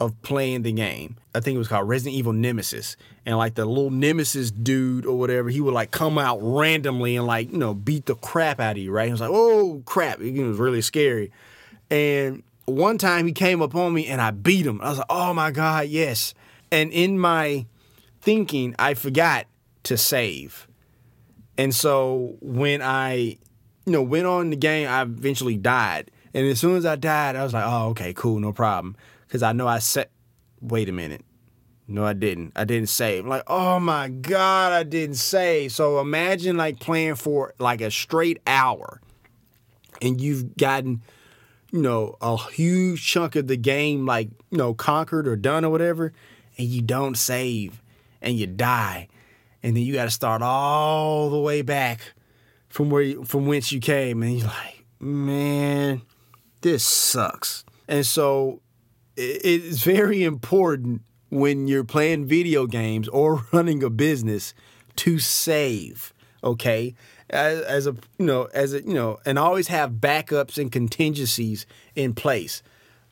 of 0.00 0.20
playing 0.22 0.62
the 0.62 0.72
game. 0.72 1.16
I 1.34 1.40
think 1.40 1.54
it 1.54 1.58
was 1.58 1.68
called 1.68 1.88
Resident 1.88 2.16
Evil 2.16 2.32
Nemesis. 2.32 2.96
And 3.24 3.36
like 3.36 3.54
the 3.54 3.64
little 3.64 3.90
Nemesis 3.90 4.50
dude 4.50 5.06
or 5.06 5.16
whatever, 5.18 5.48
he 5.48 5.60
would 5.60 5.74
like 5.74 5.90
come 5.90 6.18
out 6.18 6.38
randomly 6.42 7.16
and 7.16 7.26
like, 7.26 7.52
you 7.52 7.58
know, 7.58 7.74
beat 7.74 8.06
the 8.06 8.16
crap 8.16 8.58
out 8.58 8.72
of 8.72 8.82
you, 8.82 8.90
right? 8.90 9.06
He 9.06 9.12
was 9.12 9.20
like, 9.20 9.30
oh 9.32 9.82
crap. 9.84 10.20
It 10.20 10.42
was 10.42 10.58
really 10.58 10.82
scary. 10.82 11.30
And 11.90 12.42
one 12.64 12.98
time 12.98 13.26
he 13.26 13.32
came 13.32 13.62
up 13.62 13.74
on 13.74 13.94
me 13.94 14.06
and 14.06 14.20
I 14.20 14.30
beat 14.30 14.66
him. 14.66 14.80
I 14.80 14.88
was 14.88 14.98
like, 14.98 15.06
oh 15.10 15.34
my 15.34 15.50
God, 15.50 15.88
yes. 15.88 16.34
And 16.70 16.92
in 16.92 17.18
my 17.18 17.66
thinking, 18.22 18.74
I 18.78 18.94
forgot 18.94 19.46
to 19.84 19.96
save. 19.96 20.68
And 21.58 21.74
so 21.74 22.36
when 22.40 22.80
I, 22.80 23.38
you 23.84 23.92
know, 23.92 24.02
went 24.02 24.26
on 24.26 24.50
the 24.50 24.56
game, 24.56 24.88
I 24.88 25.02
eventually 25.02 25.56
died. 25.56 26.10
And 26.32 26.46
as 26.46 26.58
soon 26.58 26.76
as 26.76 26.86
I 26.86 26.96
died, 26.96 27.36
I 27.36 27.42
was 27.44 27.52
like, 27.52 27.64
oh, 27.66 27.88
okay, 27.90 28.14
cool, 28.14 28.40
no 28.40 28.52
problem. 28.52 28.96
Because 29.26 29.42
I 29.42 29.52
know 29.52 29.66
I 29.66 29.80
set, 29.80 30.10
wait 30.60 30.88
a 30.88 30.92
minute. 30.92 31.24
No, 31.88 32.04
I 32.04 32.14
didn't. 32.14 32.52
I 32.56 32.64
didn't 32.64 32.88
save. 32.88 33.26
like, 33.26 33.42
oh 33.48 33.78
my 33.78 34.08
God, 34.08 34.72
I 34.72 34.84
didn't 34.84 35.16
save. 35.16 35.72
So 35.72 36.00
imagine 36.00 36.56
like 36.56 36.80
playing 36.80 37.16
for 37.16 37.54
like 37.58 37.80
a 37.80 37.90
straight 37.90 38.40
hour 38.46 39.00
and 40.00 40.20
you've 40.20 40.56
gotten, 40.56 41.02
you 41.70 41.82
know, 41.82 42.16
a 42.22 42.36
huge 42.36 43.04
chunk 43.04 43.36
of 43.36 43.46
the 43.46 43.56
game 43.56 44.06
like, 44.06 44.30
you 44.50 44.58
know, 44.58 44.74
conquered 44.74 45.26
or 45.26 45.36
done 45.36 45.64
or 45.64 45.70
whatever, 45.70 46.12
and 46.56 46.68
you 46.68 46.82
don't 46.82 47.16
save 47.16 47.81
and 48.22 48.38
you 48.38 48.46
die. 48.46 49.08
And 49.62 49.76
then 49.76 49.84
you 49.84 49.92
got 49.92 50.04
to 50.04 50.10
start 50.10 50.42
all 50.42 51.30
the 51.30 51.38
way 51.38 51.62
back 51.62 52.00
from 52.68 52.90
where 52.90 53.02
you, 53.02 53.24
from 53.24 53.46
whence 53.46 53.70
you 53.70 53.80
came 53.80 54.22
and 54.22 54.38
you're 54.38 54.48
like, 54.48 54.84
man, 54.98 56.02
this 56.62 56.84
sucks. 56.84 57.64
And 57.86 58.06
so 58.06 58.62
it's 59.16 59.82
very 59.82 60.24
important 60.24 61.02
when 61.30 61.66
you're 61.68 61.84
playing 61.84 62.26
video 62.26 62.66
games 62.66 63.08
or 63.08 63.46
running 63.52 63.82
a 63.82 63.90
business 63.90 64.54
to 64.96 65.18
save, 65.18 66.12
okay? 66.42 66.94
As, 67.30 67.60
as 67.60 67.86
a 67.86 67.96
you 68.18 68.26
know, 68.26 68.48
as 68.52 68.74
a 68.74 68.82
you 68.82 68.94
know, 68.94 69.18
and 69.24 69.38
always 69.38 69.68
have 69.68 69.92
backups 69.92 70.58
and 70.58 70.70
contingencies 70.70 71.66
in 71.94 72.14
place. 72.14 72.62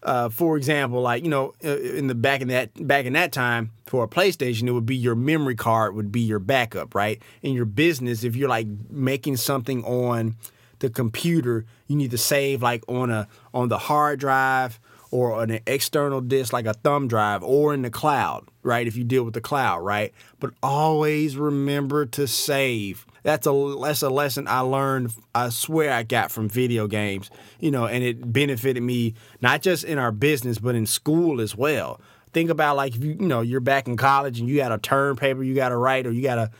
Uh, 0.02 0.30
for 0.30 0.56
example, 0.56 1.02
like 1.02 1.22
you 1.22 1.28
know, 1.28 1.52
uh, 1.64 1.76
in 1.78 2.06
the 2.06 2.14
back 2.14 2.40
in 2.40 2.48
that 2.48 2.70
back 2.86 3.04
in 3.04 3.12
that 3.12 3.32
time 3.32 3.70
for 3.86 4.04
a 4.04 4.08
PlayStation, 4.08 4.66
it 4.66 4.72
would 4.72 4.86
be 4.86 4.96
your 4.96 5.14
memory 5.14 5.54
card 5.54 5.94
would 5.94 6.10
be 6.10 6.20
your 6.20 6.38
backup, 6.38 6.94
right? 6.94 7.20
In 7.42 7.52
your 7.52 7.66
business, 7.66 8.24
if 8.24 8.34
you're 8.34 8.48
like 8.48 8.66
making 8.88 9.36
something 9.36 9.84
on 9.84 10.36
the 10.78 10.88
computer, 10.88 11.66
you 11.86 11.96
need 11.96 12.10
to 12.12 12.18
save 12.18 12.62
like 12.62 12.82
on 12.88 13.10
a 13.10 13.28
on 13.52 13.68
the 13.68 13.78
hard 13.78 14.20
drive 14.20 14.80
or 15.10 15.42
an 15.42 15.60
external 15.66 16.20
disk 16.20 16.52
like 16.52 16.66
a 16.66 16.72
thumb 16.74 17.08
drive 17.08 17.42
or 17.42 17.74
in 17.74 17.82
the 17.82 17.90
cloud, 17.90 18.46
right? 18.62 18.86
If 18.86 18.96
you 18.96 19.04
deal 19.04 19.24
with 19.24 19.34
the 19.34 19.40
cloud, 19.40 19.80
right? 19.80 20.12
But 20.38 20.52
always 20.62 21.36
remember 21.36 22.06
to 22.06 22.26
save. 22.26 23.06
That's 23.22 23.46
a 23.46 23.76
that's 23.82 24.02
a 24.02 24.10
lesson 24.10 24.46
I 24.48 24.60
learned. 24.60 25.12
I 25.34 25.50
swear 25.50 25.92
I 25.92 26.02
got 26.02 26.30
from 26.30 26.48
video 26.48 26.86
games, 26.86 27.30
you 27.58 27.70
know, 27.70 27.86
and 27.86 28.02
it 28.02 28.32
benefited 28.32 28.82
me 28.82 29.14
not 29.40 29.62
just 29.62 29.84
in 29.84 29.98
our 29.98 30.12
business 30.12 30.58
but 30.58 30.74
in 30.74 30.86
school 30.86 31.40
as 31.40 31.56
well. 31.56 32.00
Think 32.32 32.50
about 32.50 32.76
like 32.76 32.94
if 32.94 33.04
you 33.04 33.12
you 33.12 33.26
know 33.26 33.40
you're 33.40 33.60
back 33.60 33.88
in 33.88 33.96
college 33.96 34.40
and 34.40 34.48
you 34.48 34.56
got 34.56 34.72
a 34.72 34.78
term 34.78 35.16
paper 35.16 35.42
you 35.42 35.54
got 35.54 35.70
to 35.70 35.76
write 35.76 36.06
or 36.06 36.12
you 36.12 36.22
got 36.22 36.38
a 36.38 36.50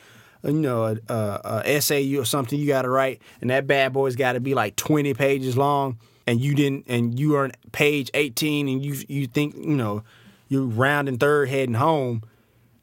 you 0.43 0.53
know, 0.53 0.85
a, 0.85 1.13
a, 1.13 1.41
a 1.45 1.63
essay 1.67 2.17
or 2.17 2.25
something 2.25 2.59
you 2.59 2.67
got 2.67 2.83
to 2.83 2.91
write, 2.91 3.21
and 3.41 3.51
that 3.51 3.67
bad 3.67 3.93
boy's 3.93 4.17
got 4.17 4.33
to 4.33 4.41
be 4.41 4.55
like 4.55 4.77
20 4.77 5.15
pages 5.15 5.57
long, 5.57 5.99
and 6.27 6.41
you 6.41 6.55
didn't, 6.55 6.87
and 6.89 7.19
you 7.19 7.37
are 7.37 7.45
on 7.45 7.53
page 7.73 8.11
18, 8.15 8.69
and 8.69 8.85
you 8.85 8.97
you 9.09 9.27
think, 9.27 9.55
you 9.57 9.77
know, 9.77 10.03
you're 10.49 10.65
rounding 10.65 11.19
third, 11.19 11.49
heading 11.49 11.75
home, 11.75 12.23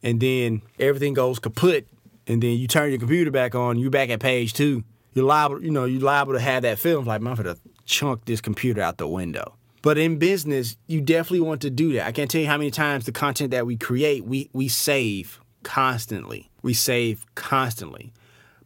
and 0.03 0.19
then 0.19 0.61
everything 0.79 1.13
goes 1.13 1.39
kaput, 1.39 1.87
and 2.27 2.43
then 2.43 2.57
you 2.57 2.67
turn 2.67 2.89
your 2.89 2.99
computer 2.99 3.31
back 3.31 3.55
on, 3.55 3.79
you're 3.79 3.89
back 3.89 4.09
at 4.09 4.19
page 4.19 4.53
two. 4.53 4.83
You're 5.13 5.25
liable, 5.25 5.63
you 5.63 5.71
know, 5.71 5.85
you're 5.85 6.01
liable 6.01 6.33
to 6.33 6.39
have 6.39 6.61
that 6.61 6.77
feeling 6.77 7.05
like, 7.05 7.21
I'm 7.21 7.35
gonna 7.35 7.57
chunk 7.85 8.25
this 8.25 8.41
computer 8.41 8.81
out 8.81 8.97
the 8.97 9.07
window. 9.07 9.55
But 9.81 9.97
in 9.97 10.17
business, 10.17 10.75
you 10.87 11.01
definitely 11.01 11.41
want 11.41 11.61
to 11.61 11.69
do 11.69 11.93
that. 11.93 12.07
I 12.07 12.11
can't 12.11 12.29
tell 12.29 12.41
you 12.41 12.47
how 12.47 12.57
many 12.57 12.71
times 12.71 13.05
the 13.05 13.11
content 13.11 13.51
that 13.51 13.65
we 13.65 13.77
create, 13.77 14.25
we 14.25 14.49
we 14.53 14.67
save 14.67 15.39
constantly. 15.63 16.49
We 16.61 16.73
save 16.73 17.25
constantly. 17.35 18.11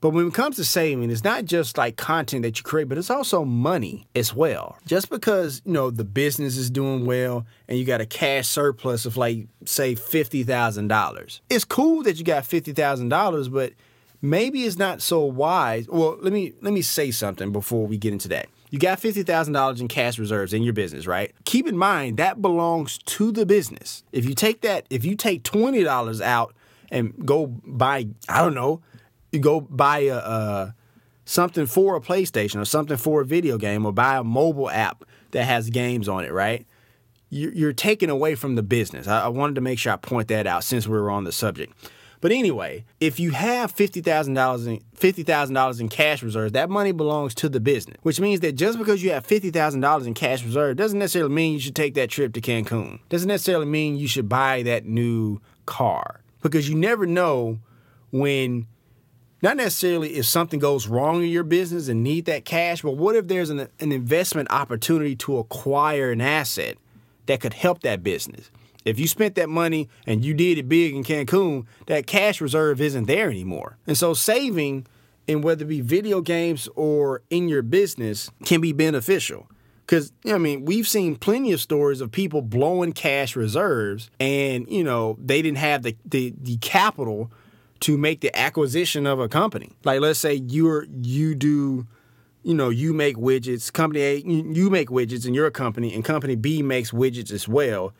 But 0.01 0.09
when 0.09 0.27
it 0.27 0.33
comes 0.33 0.55
to 0.55 0.65
saving, 0.65 1.11
it's 1.11 1.23
not 1.23 1.45
just 1.45 1.77
like 1.77 1.95
content 1.95 2.41
that 2.41 2.57
you 2.57 2.63
create, 2.63 2.89
but 2.89 2.97
it's 2.97 3.11
also 3.11 3.45
money 3.45 4.07
as 4.15 4.33
well. 4.33 4.77
Just 4.87 5.11
because, 5.11 5.61
you 5.63 5.73
know, 5.73 5.91
the 5.91 6.03
business 6.03 6.57
is 6.57 6.71
doing 6.71 7.05
well 7.05 7.45
and 7.67 7.77
you 7.77 7.85
got 7.85 8.01
a 8.01 8.07
cash 8.07 8.47
surplus 8.47 9.05
of 9.05 9.15
like, 9.15 9.47
say, 9.65 9.93
$50,000. 9.93 11.39
It's 11.51 11.63
cool 11.63 12.01
that 12.03 12.17
you 12.17 12.25
got 12.25 12.43
$50,000, 12.43 13.53
but 13.53 13.73
maybe 14.23 14.63
it's 14.63 14.77
not 14.77 15.03
so 15.03 15.21
wise. 15.21 15.87
Well, 15.87 16.17
let 16.19 16.33
me 16.33 16.53
let 16.61 16.73
me 16.73 16.81
say 16.81 17.11
something 17.11 17.51
before 17.51 17.85
we 17.85 17.97
get 17.97 18.11
into 18.11 18.27
that. 18.29 18.47
You 18.71 18.79
got 18.79 19.01
$50,000 19.01 19.81
in 19.81 19.87
cash 19.87 20.17
reserves 20.17 20.53
in 20.53 20.63
your 20.63 20.73
business, 20.73 21.05
right? 21.05 21.33
Keep 21.43 21.67
in 21.67 21.77
mind 21.77 22.17
that 22.17 22.41
belongs 22.41 22.97
to 22.99 23.31
the 23.31 23.45
business. 23.45 24.03
If 24.13 24.25
you 24.25 24.33
take 24.33 24.61
that, 24.61 24.85
if 24.89 25.03
you 25.05 25.15
take 25.15 25.43
$20 25.43 26.21
out 26.21 26.55
and 26.89 27.13
go 27.25 27.47
buy, 27.47 28.07
I 28.29 28.41
don't 28.41 28.55
know, 28.55 28.81
you 29.31 29.39
go 29.39 29.61
buy 29.61 29.99
a, 29.99 30.17
a 30.17 30.75
something 31.25 31.65
for 31.65 31.95
a 31.95 32.01
PlayStation 32.01 32.61
or 32.61 32.65
something 32.65 32.97
for 32.97 33.21
a 33.21 33.25
video 33.25 33.57
game 33.57 33.85
or 33.85 33.91
buy 33.91 34.17
a 34.17 34.23
mobile 34.23 34.69
app 34.69 35.05
that 35.31 35.43
has 35.45 35.69
games 35.69 36.09
on 36.09 36.25
it, 36.25 36.31
right? 36.31 36.65
You're, 37.33 37.71
taking 37.71 38.09
away 38.09 38.35
from 38.35 38.55
the 38.55 38.63
business. 38.63 39.07
I, 39.07 39.23
I 39.23 39.27
wanted 39.29 39.55
to 39.55 39.61
make 39.61 39.79
sure 39.79 39.93
I 39.93 39.95
point 39.95 40.27
that 40.27 40.47
out 40.47 40.65
since 40.65 40.85
we 40.85 40.97
were 40.99 41.09
on 41.09 41.23
the 41.23 41.31
subject. 41.31 41.73
But 42.19 42.33
anyway, 42.33 42.83
if 42.99 43.19
you 43.19 43.31
have 43.31 43.71
fifty 43.71 44.01
thousand 44.01 44.35
dollars 44.35 44.67
in 44.67 44.81
fifty 44.93 45.23
thousand 45.23 45.55
dollars 45.55 45.79
in 45.79 45.89
cash 45.89 46.21
reserves, 46.21 46.51
that 46.51 46.69
money 46.69 46.91
belongs 46.91 47.33
to 47.35 47.49
the 47.49 47.59
business. 47.59 47.97
Which 48.03 48.19
means 48.19 48.41
that 48.41 48.51
just 48.57 48.77
because 48.77 49.01
you 49.01 49.11
have 49.11 49.25
fifty 49.25 49.49
thousand 49.49 49.79
dollars 49.79 50.05
in 50.05 50.13
cash 50.13 50.43
reserve 50.43 50.75
doesn't 50.75 50.99
necessarily 50.99 51.33
mean 51.33 51.53
you 51.53 51.59
should 51.59 51.75
take 51.75 51.95
that 51.95 52.11
trip 52.11 52.33
to 52.33 52.41
Cancun. 52.41 52.99
Doesn't 53.09 53.27
necessarily 53.27 53.65
mean 53.65 53.95
you 53.95 54.07
should 54.07 54.29
buy 54.29 54.61
that 54.63 54.85
new 54.85 55.39
car 55.65 56.21
because 56.43 56.69
you 56.69 56.75
never 56.75 57.07
know 57.07 57.59
when 58.11 58.67
not 59.41 59.57
necessarily 59.57 60.15
if 60.15 60.25
something 60.25 60.59
goes 60.59 60.87
wrong 60.87 61.23
in 61.23 61.29
your 61.29 61.43
business 61.43 61.87
and 61.87 62.03
need 62.03 62.25
that 62.25 62.45
cash, 62.45 62.81
but 62.81 62.97
what 62.97 63.15
if 63.15 63.27
there's 63.27 63.49
an, 63.49 63.67
an 63.79 63.91
investment 63.91 64.51
opportunity 64.51 65.15
to 65.17 65.37
acquire 65.37 66.11
an 66.11 66.21
asset 66.21 66.77
that 67.25 67.39
could 67.39 67.53
help 67.53 67.81
that 67.81 68.03
business? 68.03 68.51
If 68.85 68.99
you 68.99 69.07
spent 69.07 69.35
that 69.35 69.49
money 69.49 69.89
and 70.07 70.25
you 70.25 70.33
did 70.33 70.57
it 70.57 70.67
big 70.67 70.95
in 70.95 71.03
Cancun, 71.03 71.65
that 71.87 72.07
cash 72.07 72.41
reserve 72.41 72.81
isn't 72.81 73.05
there 73.05 73.29
anymore. 73.29 73.77
And 73.85 73.97
so 73.97 74.13
saving 74.13 74.87
in 75.27 75.41
whether 75.41 75.63
it 75.63 75.67
be 75.67 75.81
video 75.81 76.21
games 76.21 76.67
or 76.75 77.21
in 77.29 77.47
your 77.47 77.61
business 77.61 78.31
can 78.45 78.59
be 78.59 78.73
beneficial. 78.73 79.47
Because, 79.85 80.11
I 80.25 80.37
mean, 80.37 80.65
we've 80.65 80.87
seen 80.87 81.15
plenty 81.15 81.51
of 81.51 81.59
stories 81.59 82.01
of 82.01 82.11
people 82.11 82.41
blowing 82.41 82.93
cash 82.93 83.35
reserves 83.35 84.09
and, 84.19 84.67
you 84.69 84.83
know, 84.83 85.17
they 85.19 85.41
didn't 85.41 85.57
have 85.57 85.83
the, 85.83 85.95
the, 86.05 86.33
the 86.39 86.57
capital 86.57 87.29
to 87.81 87.97
make 87.97 88.21
the 88.21 88.35
acquisition 88.37 89.05
of 89.05 89.19
a 89.19 89.27
company. 89.27 89.71
Like, 89.83 90.01
let's 90.01 90.19
say 90.19 90.35
you're, 90.35 90.85
you 91.01 91.35
do, 91.35 91.85
you 92.43 92.53
know, 92.53 92.69
you 92.69 92.93
make 92.93 93.17
widgets, 93.17 93.71
company 93.71 94.01
A, 94.01 94.15
you 94.17 94.69
make 94.69 94.89
widgets 94.89 95.27
in 95.27 95.33
your 95.33 95.51
company, 95.51 95.93
and 95.93 96.05
company 96.05 96.35
B 96.35 96.61
makes 96.61 96.91
widgets 96.91 97.31
as 97.31 97.47
well, 97.47 97.93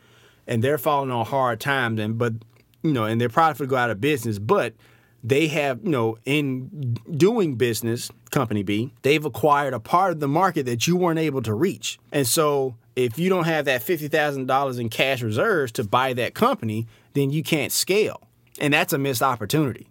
and 0.46 0.62
they're 0.62 0.78
falling 0.78 1.10
on 1.10 1.26
hard 1.26 1.60
times, 1.60 2.00
and, 2.00 2.16
but, 2.16 2.32
you 2.82 2.92
know, 2.92 3.04
and 3.04 3.20
they're 3.20 3.28
probably 3.28 3.66
go 3.66 3.76
out 3.76 3.90
of 3.90 4.00
business, 4.00 4.38
but 4.38 4.74
they 5.24 5.46
have, 5.48 5.80
you 5.84 5.90
know, 5.90 6.16
in 6.24 6.96
doing 7.16 7.54
business, 7.56 8.10
company 8.30 8.62
B, 8.62 8.92
they've 9.02 9.24
acquired 9.24 9.74
a 9.74 9.80
part 9.80 10.12
of 10.12 10.20
the 10.20 10.28
market 10.28 10.66
that 10.66 10.86
you 10.86 10.96
weren't 10.96 11.18
able 11.18 11.42
to 11.42 11.54
reach. 11.54 11.98
And 12.10 12.26
so 12.26 12.76
if 12.96 13.18
you 13.18 13.28
don't 13.28 13.44
have 13.44 13.64
that 13.66 13.82
$50,000 13.82 14.80
in 14.80 14.88
cash 14.88 15.22
reserves 15.22 15.70
to 15.72 15.84
buy 15.84 16.12
that 16.14 16.34
company, 16.34 16.88
then 17.14 17.30
you 17.30 17.42
can't 17.42 17.70
scale. 17.70 18.22
And 18.62 18.72
that's 18.72 18.94
a 18.94 18.98
missed 18.98 19.22
opportunity. 19.22 19.88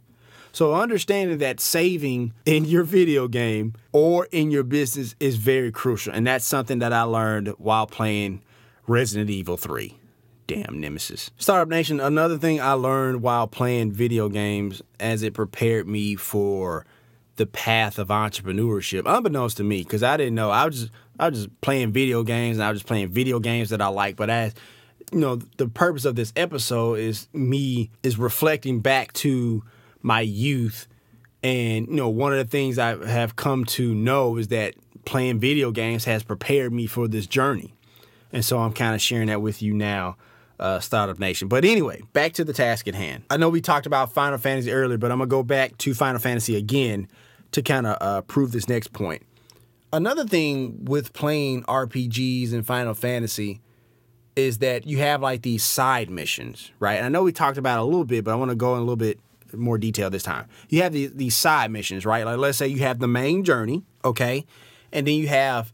So 0.53 0.73
understanding 0.73 1.37
that 1.37 1.59
saving 1.59 2.33
in 2.45 2.65
your 2.65 2.83
video 2.83 3.27
game 3.27 3.73
or 3.91 4.27
in 4.31 4.49
your 4.49 4.63
business 4.63 5.15
is 5.19 5.35
very 5.35 5.71
crucial. 5.71 6.13
And 6.13 6.25
that's 6.25 6.45
something 6.45 6.79
that 6.79 6.91
I 6.91 7.03
learned 7.03 7.49
while 7.57 7.85
playing 7.85 8.41
Resident 8.87 9.29
Evil 9.29 9.57
3. 9.57 9.97
Damn 10.47 10.81
Nemesis. 10.81 11.31
Startup 11.37 11.69
Nation, 11.69 11.99
another 12.01 12.37
thing 12.37 12.59
I 12.59 12.73
learned 12.73 13.21
while 13.21 13.47
playing 13.47 13.93
video 13.93 14.27
games 14.27 14.81
as 14.99 15.23
it 15.23 15.33
prepared 15.33 15.87
me 15.87 16.15
for 16.15 16.85
the 17.37 17.45
path 17.45 17.97
of 17.97 18.09
entrepreneurship, 18.09 19.03
unbeknownst 19.05 19.57
to 19.57 19.63
me, 19.63 19.83
because 19.83 20.03
I 20.03 20.17
didn't 20.17 20.35
know. 20.35 20.49
I 20.49 20.65
was 20.65 20.81
just 20.81 20.91
I 21.17 21.29
was 21.29 21.45
just 21.45 21.61
playing 21.61 21.93
video 21.93 22.23
games 22.23 22.57
and 22.57 22.65
I 22.65 22.69
was 22.69 22.79
just 22.79 22.87
playing 22.87 23.09
video 23.09 23.39
games 23.39 23.69
that 23.69 23.81
I 23.81 23.87
like. 23.87 24.17
But 24.17 24.29
as 24.29 24.53
you 25.11 25.19
know, 25.19 25.35
the 25.57 25.67
purpose 25.67 26.05
of 26.05 26.15
this 26.15 26.31
episode 26.35 26.99
is 26.99 27.27
me 27.33 27.91
is 28.01 28.17
reflecting 28.17 28.79
back 28.79 29.11
to 29.13 29.63
my 30.01 30.21
youth. 30.21 30.87
And, 31.43 31.87
you 31.87 31.95
know, 31.95 32.09
one 32.09 32.31
of 32.31 32.37
the 32.37 32.45
things 32.45 32.79
I 32.79 33.05
have 33.05 33.35
come 33.35 33.65
to 33.65 33.93
know 33.93 34.37
is 34.37 34.49
that 34.49 34.75
playing 35.05 35.39
video 35.39 35.71
games 35.71 36.05
has 36.05 36.23
prepared 36.23 36.71
me 36.71 36.85
for 36.87 37.07
this 37.07 37.25
journey. 37.25 37.73
And 38.31 38.45
so 38.45 38.59
I'm 38.59 38.73
kind 38.73 38.95
of 38.95 39.01
sharing 39.01 39.27
that 39.27 39.41
with 39.41 39.61
you 39.61 39.73
now, 39.73 40.17
uh, 40.59 40.79
Startup 40.79 41.19
Nation. 41.19 41.47
But 41.47 41.65
anyway, 41.65 42.01
back 42.13 42.33
to 42.33 42.45
the 42.45 42.53
task 42.53 42.87
at 42.87 42.95
hand. 42.95 43.23
I 43.29 43.37
know 43.37 43.49
we 43.49 43.59
talked 43.59 43.85
about 43.85 44.13
Final 44.13 44.37
Fantasy 44.37 44.71
earlier, 44.71 44.97
but 44.97 45.11
I'm 45.11 45.17
going 45.17 45.29
to 45.29 45.31
go 45.31 45.43
back 45.43 45.77
to 45.79 45.93
Final 45.93 46.19
Fantasy 46.19 46.55
again 46.55 47.07
to 47.51 47.61
kind 47.61 47.87
of 47.87 47.97
uh, 47.99 48.21
prove 48.21 48.51
this 48.51 48.69
next 48.69 48.93
point. 48.93 49.23
Another 49.91 50.25
thing 50.25 50.85
with 50.85 51.11
playing 51.11 51.63
RPGs 51.63 52.53
and 52.53 52.65
Final 52.65 52.93
Fantasy 52.93 53.59
is 54.35 54.59
that 54.59 54.87
you 54.87 54.97
have 54.99 55.21
like 55.21 55.41
these 55.41 55.63
side 55.63 56.09
missions, 56.09 56.71
right? 56.79 56.95
And 56.95 57.05
I 57.05 57.09
know 57.09 57.23
we 57.23 57.31
talked 57.31 57.57
about 57.57 57.79
a 57.79 57.83
little 57.83 58.05
bit, 58.05 58.23
but 58.23 58.31
I 58.31 58.35
want 58.35 58.49
to 58.49 58.55
go 58.55 58.73
in 58.73 58.77
a 58.77 58.81
little 58.81 58.95
bit 58.95 59.19
more 59.53 59.77
detail 59.77 60.09
this 60.09 60.23
time. 60.23 60.47
You 60.69 60.81
have 60.83 60.93
these, 60.93 61.13
these 61.13 61.35
side 61.35 61.71
missions, 61.71 62.05
right? 62.05 62.25
Like 62.25 62.37
let's 62.37 62.57
say 62.57 62.67
you 62.67 62.79
have 62.79 62.99
the 62.99 63.07
main 63.07 63.43
journey, 63.43 63.83
okay? 64.05 64.45
And 64.91 65.05
then 65.05 65.15
you 65.15 65.27
have 65.27 65.73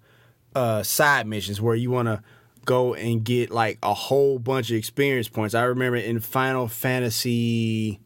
uh, 0.56 0.84
side 0.84 1.28
missions 1.28 1.62
where 1.62 1.76
you 1.76 1.91
want 1.91 2.08
to 2.08 2.22
go 2.65 2.93
and 2.93 3.24
get 3.24 3.50
like 3.50 3.78
a 3.82 3.93
whole 3.93 4.39
bunch 4.39 4.70
of 4.70 4.76
experience 4.76 5.30
points. 5.30 5.56
I 5.56 5.63
remember 5.63 5.98
in 5.98 6.20
Final 6.20 6.67
Fantasy 6.67 8.00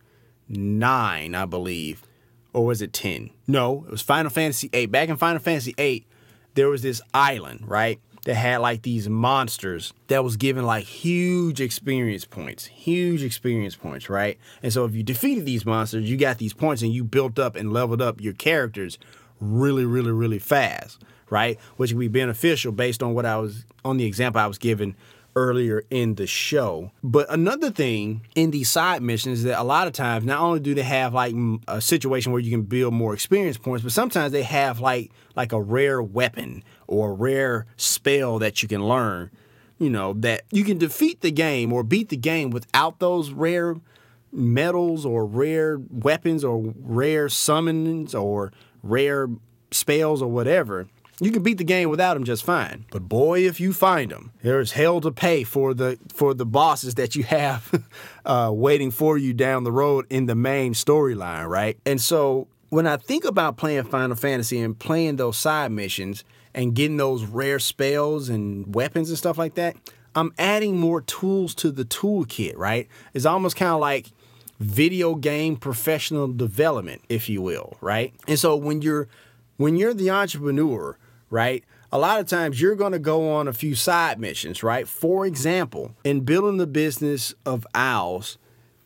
9, 0.48 1.36
I 1.36 1.46
believe, 1.46 2.04
or 2.54 2.66
was 2.66 2.82
it 2.82 2.94
10? 2.94 3.32
No, 3.48 3.86
it 3.88 3.92
was 3.92 4.02
Final 4.02 4.30
Fantasy 4.30 4.70
8. 4.74 4.88
Back 4.88 5.10
in 5.10 5.18
Final 5.18 5.40
Fantasy 5.40 5.74
8, 5.78 6.06
there 6.54 6.70
was 6.70 6.82
this 6.82 7.02
island, 7.14 7.64
right? 7.66 8.00
That 8.26 8.36
had 8.36 8.58
like 8.58 8.84
these 8.84 9.10
monsters 9.10 9.94
that 10.08 10.24
was 10.24 10.38
given 10.38 10.64
like 10.64 10.84
huge 10.84 11.60
experience 11.60 12.24
points, 12.24 12.66
huge 12.66 13.24
experience 13.24 13.76
points, 13.76 14.12
right? 14.12 14.38
And 14.62 14.72
so 14.72 14.86
if 14.86 14.94
you 14.94 15.02
defeated 15.02 15.46
these 15.46 15.66
monsters, 15.66 16.08
you 16.08 16.18
got 16.18 16.38
these 16.38 16.54
points 16.54 16.84
and 16.84 16.94
you 16.94 17.04
built 17.04 17.40
up 17.40 17.56
and 17.56 17.74
leveled 17.74 18.00
up 18.00 18.22
your 18.22 18.34
characters 18.34 19.00
really, 19.40 19.86
really, 19.86 20.12
really 20.12 20.38
fast, 20.38 21.02
right? 21.32 21.60
Which 21.78 21.90
can 21.90 22.00
be 22.00 22.10
beneficial 22.10 22.72
based 22.72 23.02
on 23.02 23.16
what 23.16 23.26
I 23.26 23.38
was 23.38 23.66
on 23.84 23.98
the 23.98 24.06
example 24.06 24.40
I 24.40 24.46
was 24.46 24.60
given 24.60 24.96
earlier 25.36 25.84
in 25.90 26.16
the 26.16 26.28
show. 26.28 26.92
But 27.04 27.28
another 27.30 27.72
thing 27.72 28.22
in 28.36 28.52
these 28.52 28.70
side 28.70 29.02
missions 29.02 29.40
is 29.40 29.44
that 29.46 29.60
a 29.60 29.64
lot 29.64 29.88
of 29.88 29.94
times 29.94 30.26
not 30.26 30.40
only 30.40 30.60
do 30.60 30.74
they 30.74 30.84
have 30.84 31.14
like 31.14 31.34
a 31.68 31.82
situation 31.82 32.32
where 32.32 32.42
you 32.42 32.52
can 32.52 32.64
build 32.64 32.94
more 32.94 33.14
experience 33.14 33.58
points, 33.58 33.84
but 33.84 33.92
sometimes 33.92 34.32
they 34.32 34.44
have 34.44 34.80
like 34.80 35.12
like 35.36 35.54
a 35.54 35.62
rare 35.62 36.02
weapon 36.02 36.64
or 36.92 37.14
rare 37.14 37.66
spell 37.78 38.38
that 38.40 38.62
you 38.62 38.68
can 38.68 38.86
learn, 38.86 39.32
you 39.80 39.90
know, 39.90 40.14
that 40.14 40.44
you 40.52 40.64
can 40.64 40.78
defeat 40.78 41.22
the 41.22 41.32
game 41.32 41.72
or 41.72 41.84
beat 41.84 42.10
the 42.10 42.18
game 42.18 42.50
without 42.50 43.00
those 43.00 43.32
rare 43.32 43.78
medals 44.32 45.06
or 45.06 45.26
rare 45.26 45.80
weapons 45.90 46.44
or 46.44 46.74
rare 46.82 47.30
summons 47.30 48.14
or 48.14 48.52
rare 48.84 49.30
spells 49.72 50.22
or 50.22 50.30
whatever. 50.30 50.88
You 51.22 51.32
can 51.32 51.44
beat 51.44 51.60
the 51.60 51.64
game 51.64 51.90
without 51.90 52.16
them 52.16 52.24
just 52.24 52.44
fine. 52.44 52.86
But 52.92 53.08
boy, 53.08 53.46
if 53.48 53.60
you 53.60 53.74
find 53.74 54.12
them, 54.12 54.32
there's 54.42 54.72
hell 54.72 55.00
to 55.02 55.12
pay 55.12 55.44
for 55.44 55.74
the 55.74 55.98
for 56.12 56.34
the 56.34 56.48
bosses 56.48 56.96
that 56.96 57.16
you 57.16 57.24
have 57.24 57.86
uh, 58.26 58.52
waiting 58.54 58.92
for 58.92 59.18
you 59.18 59.34
down 59.34 59.64
the 59.64 59.72
road 59.72 60.08
in 60.10 60.26
the 60.26 60.36
main 60.36 60.74
storyline, 60.74 61.48
right? 61.48 61.78
And 61.86 62.02
so 62.02 62.48
when 62.70 62.88
I 62.88 62.98
think 62.98 63.24
about 63.24 63.56
playing 63.56 63.84
Final 63.84 64.16
Fantasy 64.16 64.60
and 64.60 64.78
playing 64.78 65.18
those 65.18 65.38
side 65.38 65.72
missions 65.72 66.24
and 66.54 66.76
getting 66.76 66.98
those 66.98 67.24
rare 67.24 67.60
spells 67.60 68.30
and 68.30 68.74
weapons 68.74 69.10
and 69.10 69.18
stuff 69.18 69.38
like 69.38 69.56
that, 69.56 69.76
I'm 70.16 70.34
adding 70.38 70.78
more 70.78 71.02
tools 71.02 71.56
to 71.56 71.72
the 71.72 71.86
toolkit, 71.86 72.58
right? 72.58 72.88
It's 73.14 73.26
almost 73.26 73.56
kind 73.56 73.72
of 73.72 73.80
like 73.80 74.12
video 74.60 75.16
game 75.16 75.56
professional 75.56 76.28
development, 76.28 77.02
if 77.10 77.30
you 77.30 77.42
will, 77.42 77.78
right? 77.82 78.14
And 78.28 78.38
so 78.38 78.56
when 78.56 78.82
you're 78.82 79.08
when 79.58 79.76
you're 79.76 79.94
the 79.94 80.10
entrepreneur, 80.10 80.98
right? 81.30 81.64
A 81.92 82.00
lot 82.00 82.20
of 82.20 82.28
times 82.28 82.62
you're 82.62 82.76
going 82.76 82.94
to 82.94 83.00
go 83.00 83.32
on 83.32 83.48
a 83.48 83.54
few 83.54 83.76
side 83.76 84.20
missions, 84.20 84.64
right? 84.64 84.88
For 84.88 85.26
example, 85.26 85.96
in 86.04 86.22
building 86.22 86.58
the 86.58 86.68
business 86.68 87.34
of 87.46 87.68
owls, 87.76 88.38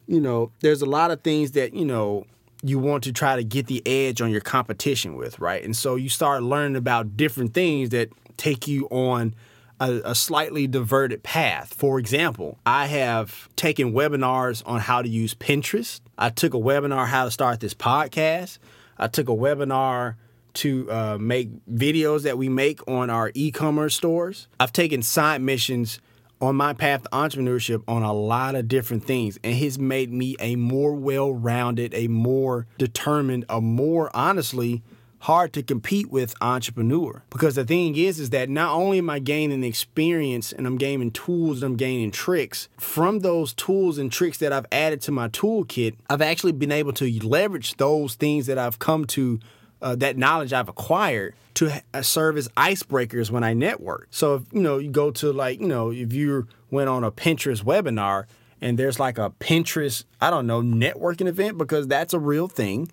you 0.08 0.20
know, 0.20 0.52
there's 0.62 0.82
a 0.82 0.88
lot 0.88 1.12
of 1.12 1.22
things 1.22 1.52
that, 1.52 1.74
you 1.74 1.86
know, 1.86 2.26
you 2.64 2.80
want 2.80 3.04
to 3.04 3.12
try 3.12 3.36
to 3.36 3.44
get 3.44 3.68
the 3.68 3.82
edge 3.86 4.22
on 4.22 4.32
your 4.32 4.42
competition 4.42 5.16
with, 5.16 5.40
right? 5.40 5.64
And 5.64 5.76
so 5.76 5.96
you 5.96 6.10
start 6.10 6.44
learning 6.44 6.76
about 6.76 7.18
different 7.18 7.54
things 7.54 7.90
that 7.90 8.10
take 8.38 8.68
you 8.68 8.88
on 8.90 9.36
a, 9.80 10.02
a, 10.06 10.16
slightly 10.16 10.68
diverted 10.68 11.22
path. 11.22 11.74
For 11.74 12.00
example, 12.00 12.58
I 12.66 12.88
have 12.88 13.50
taken 13.56 13.94
webinars 13.94 14.64
on 14.66 14.80
how 14.80 15.02
to 15.02 15.10
use 15.10 15.34
Pinterest. 15.36 16.00
I 16.18 16.30
took 16.30 16.54
a 16.54 16.58
webinar 16.58 17.08
how 17.08 17.26
to 17.26 17.32
start 17.32 17.60
this 17.60 17.74
podcast. 17.74 18.58
I 18.98 19.08
took 19.08 19.28
a 19.28 19.34
webinar 19.34 20.16
to 20.56 20.90
uh, 20.90 21.18
make 21.20 21.50
videos 21.68 22.24
that 22.24 22.38
we 22.38 22.48
make 22.48 22.86
on 22.88 23.10
our 23.10 23.32
e-commerce 23.34 23.96
stores. 23.96 24.48
I've 24.60 24.72
taken 24.72 25.02
side 25.02 25.42
missions 25.42 26.00
on 26.42 26.56
my 26.56 26.74
path 26.74 27.04
to 27.04 27.10
entrepreneurship 27.10 27.84
on 27.88 28.04
a 28.04 28.14
lot 28.14 28.56
of 28.56 28.68
different 28.68 29.06
things 29.06 29.40
and 29.44 29.56
has 29.56 29.80
made 29.80 30.12
me 30.12 30.36
a 30.40 30.56
more 30.56 30.94
well-rounded, 30.94 31.94
a 31.94 32.08
more 32.08 32.68
determined, 32.78 33.46
a 33.50 33.62
more 33.62 34.12
honestly 34.16 34.84
hard 35.20 35.52
to 35.54 35.64
compete 35.64 36.12
with 36.12 36.36
entrepreneur. 36.40 37.24
Because 37.32 37.56
the 37.56 37.66
thing 37.66 37.98
is 37.98 38.20
is 38.20 38.30
that 38.30 38.48
not 38.48 38.76
only 38.76 39.00
am 39.00 39.10
I 39.10 39.18
gaining 39.18 39.64
experience 39.64 40.52
and 40.52 40.68
I'm 40.68 40.78
gaining 40.78 41.10
tools 41.10 41.64
and 41.64 41.72
I'm 41.72 41.78
gaining 41.78 42.12
tricks, 42.12 42.70
from 42.78 43.22
those 43.22 43.52
tools 43.54 43.98
and 43.98 44.12
tricks 44.12 44.38
that 44.38 44.54
I've 44.54 44.68
added 44.72 45.02
to 45.02 45.12
my 45.12 45.28
toolkit, 45.30 45.96
I've 46.10 46.22
actually 46.22 46.52
been 46.52 46.72
able 46.72 46.94
to 46.94 47.28
leverage 47.28 47.78
those 47.78 48.14
things 48.14 48.46
that 48.46 48.60
I've 48.60 48.78
come 48.78 49.06
to 49.06 49.40
uh, 49.86 49.96
that 49.96 50.18
knowledge 50.18 50.52
I've 50.52 50.68
acquired 50.68 51.36
to 51.54 51.70
ha- 51.70 52.02
serve 52.02 52.38
as 52.38 52.50
icebreakers 52.50 53.30
when 53.30 53.44
I 53.44 53.54
network. 53.54 54.08
So 54.10 54.36
if 54.36 54.44
you 54.52 54.62
know 54.62 54.80
you 54.80 54.90
go 54.90 55.12
to 55.12 55.32
like 55.32 55.62
you 55.62 55.68
know 55.68 55.92
if 55.92 56.12
you 56.12 56.48
went 56.72 56.90
on 56.90 57.04
a 57.04 57.12
Pinterest 57.12 57.64
webinar 57.64 58.26
and 58.60 58.80
there's 58.80 59.00
like 59.00 59.20
a 59.20 59.30
Pinterest, 59.40 60.04
I 60.20 60.32
don't 60.32 60.48
know, 60.48 60.62
networking 60.62 61.28
event 61.28 61.60
because 61.60 61.88
that's 61.88 62.14
a 62.14 62.20
real 62.20 62.48
thing. 62.48 62.92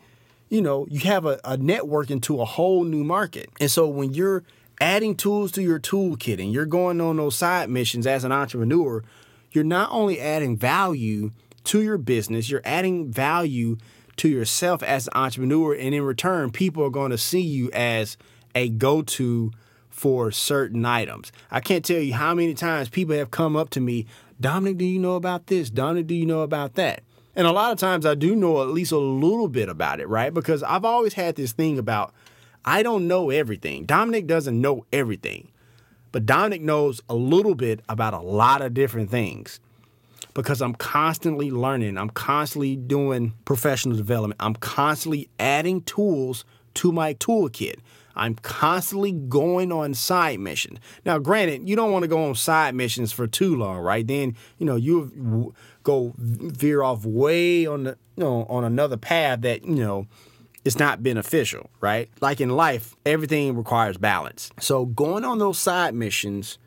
You 0.50 0.60
know, 0.60 0.86
you 0.90 1.00
have 1.00 1.24
a, 1.24 1.40
a 1.44 1.56
network 1.56 2.10
into 2.10 2.40
a 2.42 2.44
whole 2.44 2.84
new 2.84 3.04
market. 3.04 3.48
And 3.58 3.70
so 3.70 3.88
when 3.88 4.12
you're 4.12 4.44
adding 4.82 5.14
tools 5.16 5.50
to 5.52 5.62
your 5.62 5.80
toolkit 5.80 6.42
and 6.42 6.52
you're 6.52 6.66
going 6.66 7.00
on 7.00 7.16
those 7.16 7.36
side 7.36 7.70
missions 7.70 8.06
as 8.06 8.22
an 8.22 8.32
entrepreneur, 8.32 9.02
you're 9.52 9.64
not 9.64 9.88
only 9.92 10.20
adding 10.20 10.58
value 10.58 11.30
to 11.64 11.80
your 11.80 11.96
business, 11.96 12.50
you're 12.50 12.62
adding 12.66 13.10
value 13.10 13.78
to 14.16 14.28
yourself 14.28 14.82
as 14.82 15.06
an 15.08 15.12
entrepreneur. 15.14 15.74
And 15.74 15.94
in 15.94 16.02
return, 16.02 16.50
people 16.50 16.84
are 16.84 16.90
going 16.90 17.10
to 17.10 17.18
see 17.18 17.40
you 17.40 17.70
as 17.72 18.16
a 18.54 18.68
go 18.68 19.02
to 19.02 19.52
for 19.90 20.30
certain 20.30 20.84
items. 20.84 21.32
I 21.50 21.60
can't 21.60 21.84
tell 21.84 22.00
you 22.00 22.14
how 22.14 22.34
many 22.34 22.54
times 22.54 22.88
people 22.88 23.14
have 23.16 23.30
come 23.30 23.56
up 23.56 23.70
to 23.70 23.80
me, 23.80 24.06
Dominic, 24.40 24.78
do 24.78 24.84
you 24.84 24.98
know 24.98 25.16
about 25.16 25.46
this? 25.46 25.70
Dominic, 25.70 26.06
do 26.06 26.14
you 26.14 26.26
know 26.26 26.40
about 26.40 26.74
that? 26.74 27.02
And 27.34 27.46
a 27.46 27.52
lot 27.52 27.72
of 27.72 27.78
times 27.78 28.04
I 28.04 28.14
do 28.14 28.34
know 28.34 28.62
at 28.62 28.68
least 28.68 28.92
a 28.92 28.98
little 28.98 29.48
bit 29.48 29.68
about 29.68 30.00
it, 30.00 30.08
right? 30.08 30.32
Because 30.32 30.62
I've 30.62 30.84
always 30.84 31.14
had 31.14 31.36
this 31.36 31.52
thing 31.52 31.78
about 31.78 32.12
I 32.64 32.82
don't 32.82 33.08
know 33.08 33.30
everything. 33.30 33.84
Dominic 33.86 34.26
doesn't 34.26 34.60
know 34.60 34.86
everything, 34.92 35.50
but 36.10 36.26
Dominic 36.26 36.62
knows 36.62 37.00
a 37.08 37.14
little 37.14 37.54
bit 37.54 37.80
about 37.88 38.14
a 38.14 38.20
lot 38.20 38.62
of 38.62 38.74
different 38.74 39.10
things 39.10 39.60
because 40.34 40.62
I'm 40.62 40.74
constantly 40.74 41.50
learning. 41.50 41.98
I'm 41.98 42.10
constantly 42.10 42.76
doing 42.76 43.34
professional 43.44 43.96
development. 43.96 44.40
I'm 44.40 44.54
constantly 44.54 45.28
adding 45.38 45.82
tools 45.82 46.44
to 46.74 46.92
my 46.92 47.14
toolkit. 47.14 47.76
I'm 48.14 48.34
constantly 48.34 49.12
going 49.12 49.72
on 49.72 49.94
side 49.94 50.38
missions. 50.40 50.78
Now, 51.04 51.18
granted, 51.18 51.68
you 51.68 51.76
don't 51.76 51.92
want 51.92 52.02
to 52.02 52.08
go 52.08 52.24
on 52.24 52.34
side 52.34 52.74
missions 52.74 53.10
for 53.10 53.26
too 53.26 53.56
long, 53.56 53.78
right? 53.78 54.06
Then, 54.06 54.36
you 54.58 54.66
know, 54.66 54.76
you 54.76 55.54
go 55.82 56.12
veer 56.18 56.82
off 56.82 57.04
way 57.04 57.66
on 57.66 57.84
the, 57.84 57.98
you 58.16 58.24
know, 58.24 58.44
on 58.44 58.64
another 58.64 58.96
path 58.96 59.40
that, 59.42 59.64
you 59.64 59.76
know, 59.76 60.06
it's 60.64 60.78
not 60.78 61.02
beneficial, 61.02 61.70
right? 61.80 62.08
Like 62.20 62.40
in 62.40 62.50
life, 62.50 62.94
everything 63.04 63.56
requires 63.56 63.96
balance. 63.96 64.50
So 64.60 64.86
going 64.86 65.24
on 65.24 65.38
those 65.38 65.58
side 65.58 65.94
missions 65.94 66.58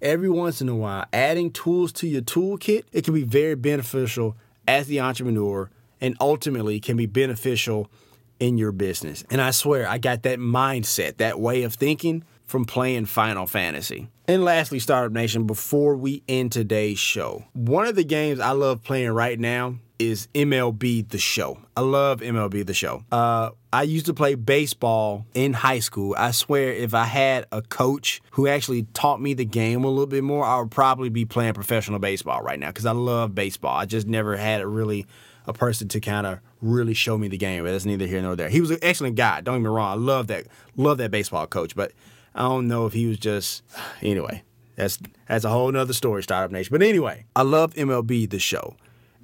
every 0.00 0.30
once 0.30 0.60
in 0.60 0.68
a 0.68 0.76
while, 0.76 1.04
adding 1.12 1.50
tools 1.50 1.92
to 1.94 2.08
your 2.08 2.22
toolkit, 2.22 2.84
it 2.92 3.04
can 3.04 3.14
be 3.14 3.24
very 3.24 3.54
beneficial 3.54 4.36
as 4.66 4.86
the 4.86 5.00
entrepreneur 5.00 5.70
and 6.00 6.16
ultimately 6.20 6.80
can 6.80 6.96
be 6.96 7.06
beneficial 7.06 7.90
in 8.38 8.58
your 8.58 8.72
business. 8.72 9.24
And 9.30 9.40
I 9.40 9.50
swear, 9.50 9.88
I 9.88 9.98
got 9.98 10.22
that 10.22 10.38
mindset, 10.38 11.16
that 11.16 11.40
way 11.40 11.62
of 11.62 11.74
thinking 11.74 12.24
from 12.44 12.64
playing 12.64 13.06
Final 13.06 13.46
Fantasy. 13.46 14.08
And 14.26 14.44
lastly, 14.44 14.78
Startup 14.78 15.12
Nation, 15.12 15.46
before 15.46 15.96
we 15.96 16.22
end 16.28 16.52
today's 16.52 16.98
show, 16.98 17.44
one 17.52 17.86
of 17.86 17.94
the 17.94 18.04
games 18.04 18.40
I 18.40 18.52
love 18.52 18.82
playing 18.82 19.10
right 19.10 19.38
now 19.38 19.76
is 19.98 20.28
MLB 20.34 21.08
The 21.08 21.18
Show. 21.18 21.58
I 21.76 21.80
love 21.80 22.20
MLB 22.20 22.64
The 22.64 22.74
Show. 22.74 23.04
Uh, 23.10 23.50
I 23.72 23.82
used 23.82 24.06
to 24.06 24.14
play 24.14 24.34
baseball 24.34 25.26
in 25.34 25.52
high 25.52 25.80
school. 25.80 26.14
I 26.16 26.30
swear, 26.30 26.72
if 26.72 26.94
I 26.94 27.04
had 27.04 27.46
a 27.52 27.62
coach 27.62 28.22
who 28.32 28.46
actually 28.46 28.84
taught 28.94 29.20
me 29.20 29.34
the 29.34 29.44
game 29.44 29.84
a 29.84 29.88
little 29.88 30.06
bit 30.06 30.24
more, 30.24 30.44
I 30.44 30.58
would 30.60 30.70
probably 30.70 31.08
be 31.08 31.24
playing 31.24 31.54
professional 31.54 31.98
baseball 31.98 32.42
right 32.42 32.58
now 32.58 32.68
because 32.68 32.86
I 32.86 32.92
love 32.92 33.34
baseball. 33.34 33.76
I 33.76 33.84
just 33.84 34.06
never 34.06 34.36
had 34.36 34.60
a 34.60 34.66
really 34.66 35.06
a 35.46 35.52
person 35.52 35.88
to 35.88 36.00
kind 36.00 36.26
of 36.26 36.38
really 36.60 36.94
show 36.94 37.18
me 37.18 37.26
the 37.28 37.38
game. 37.38 37.64
But 37.64 37.72
that's 37.72 37.84
neither 37.84 38.06
here 38.06 38.22
nor 38.22 38.36
there. 38.36 38.48
He 38.50 38.60
was 38.60 38.70
an 38.70 38.78
excellent 38.82 39.16
guy. 39.16 39.40
Don't 39.40 39.56
get 39.56 39.62
me 39.62 39.68
wrong. 39.68 39.92
I 39.92 40.00
love 40.00 40.28
that. 40.28 40.46
Love 40.76 40.98
that 40.98 41.10
baseball 41.10 41.46
coach. 41.46 41.74
But 41.74 41.92
I 42.34 42.42
don't 42.42 42.68
know 42.68 42.86
if 42.86 42.92
he 42.92 43.06
was 43.06 43.18
just 43.18 43.62
anyway. 44.02 44.44
That's 44.76 44.98
that's 45.26 45.44
a 45.44 45.48
whole 45.48 45.72
nother 45.72 45.92
story, 45.92 46.22
Startup 46.22 46.52
Nation. 46.52 46.70
But 46.70 46.86
anyway, 46.86 47.24
I 47.34 47.42
love 47.42 47.74
MLB 47.74 48.30
the 48.30 48.38
show. 48.38 48.76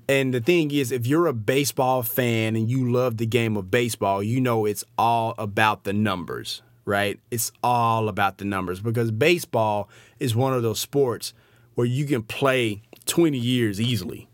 And 0.08 0.34
the 0.34 0.40
thing 0.40 0.70
is, 0.70 0.92
if 0.92 1.06
you're 1.06 1.26
a 1.26 1.32
baseball 1.32 2.02
fan 2.02 2.56
and 2.56 2.68
you 2.70 2.90
love 2.90 3.16
the 3.16 3.26
game 3.26 3.56
of 3.56 3.70
baseball, 3.70 4.22
you 4.22 4.40
know 4.40 4.66
it's 4.66 4.84
all 4.98 5.34
about 5.38 5.84
the 5.84 5.92
numbers, 5.92 6.62
right? 6.84 7.18
It's 7.30 7.50
all 7.62 8.08
about 8.08 8.38
the 8.38 8.44
numbers 8.44 8.80
because 8.80 9.10
baseball 9.10 9.88
is 10.18 10.36
one 10.36 10.52
of 10.52 10.62
those 10.62 10.78
sports 10.78 11.32
where 11.74 11.86
you 11.86 12.04
can 12.04 12.22
play 12.22 12.82
20 13.06 13.38
years 13.38 13.80
easily. 13.80 14.28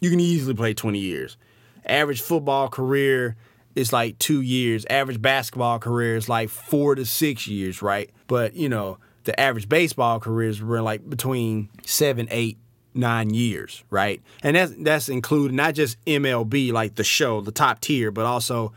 You 0.00 0.10
can 0.10 0.20
easily 0.20 0.54
play 0.54 0.74
20 0.74 0.98
years. 0.98 1.36
Average 1.86 2.20
football 2.20 2.68
career 2.68 3.36
is 3.74 3.92
like 3.92 4.18
two 4.18 4.42
years. 4.42 4.84
Average 4.90 5.22
basketball 5.22 5.78
career 5.78 6.16
is 6.16 6.28
like 6.28 6.50
four 6.50 6.94
to 6.94 7.06
six 7.06 7.46
years, 7.46 7.80
right? 7.80 8.10
But, 8.26 8.54
you 8.54 8.68
know, 8.68 8.98
the 9.24 9.38
average 9.38 9.68
baseball 9.68 10.20
careers 10.20 10.62
were 10.62 10.82
like 10.82 11.08
between 11.08 11.70
seven, 11.84 12.28
eight, 12.30 12.58
nine 12.98 13.30
years, 13.30 13.84
right? 13.90 14.20
And 14.42 14.56
that's 14.56 14.72
that's 14.78 15.08
including 15.08 15.56
not 15.56 15.74
just 15.74 16.02
MLB, 16.04 16.72
like 16.72 16.96
the 16.96 17.04
show, 17.04 17.40
the 17.40 17.52
top 17.52 17.80
tier, 17.80 18.10
but 18.10 18.26
also 18.26 18.72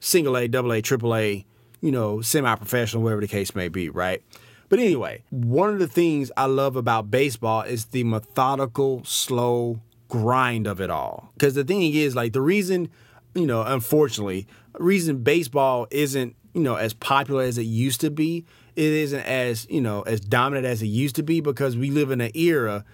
single 0.00 0.36
A, 0.36 0.48
double 0.48 0.72
A, 0.72 0.82
triple 0.82 1.14
A, 1.14 1.44
you 1.80 1.92
know, 1.92 2.20
semi-professional, 2.20 3.02
whatever 3.02 3.20
the 3.20 3.28
case 3.28 3.54
may 3.54 3.68
be, 3.68 3.88
right? 3.88 4.22
But 4.68 4.80
anyway, 4.80 5.22
one 5.30 5.70
of 5.70 5.78
the 5.78 5.86
things 5.86 6.32
I 6.36 6.46
love 6.46 6.74
about 6.74 7.10
baseball 7.10 7.62
is 7.62 7.86
the 7.86 8.02
methodical, 8.04 9.04
slow 9.04 9.80
grind 10.08 10.66
of 10.66 10.80
it 10.80 10.90
all. 10.90 11.30
Because 11.34 11.54
the 11.54 11.64
thing 11.64 11.82
is, 11.94 12.16
like, 12.16 12.32
the 12.32 12.40
reason, 12.40 12.88
you 13.34 13.46
know, 13.46 13.62
unfortunately, 13.62 14.46
reason 14.78 15.22
baseball 15.22 15.86
isn't, 15.90 16.34
you 16.52 16.62
know, 16.62 16.74
as 16.74 16.94
popular 16.94 17.44
as 17.44 17.58
it 17.58 17.62
used 17.64 18.00
to 18.00 18.10
be, 18.10 18.44
it 18.74 18.84
isn't 18.84 19.24
as, 19.24 19.66
you 19.70 19.80
know, 19.80 20.02
as 20.02 20.20
dominant 20.20 20.66
as 20.66 20.82
it 20.82 20.86
used 20.86 21.14
to 21.16 21.22
be 21.22 21.40
because 21.40 21.76
we 21.76 21.90
live 21.90 22.10
in 22.10 22.20
an 22.20 22.32
era 22.34 22.84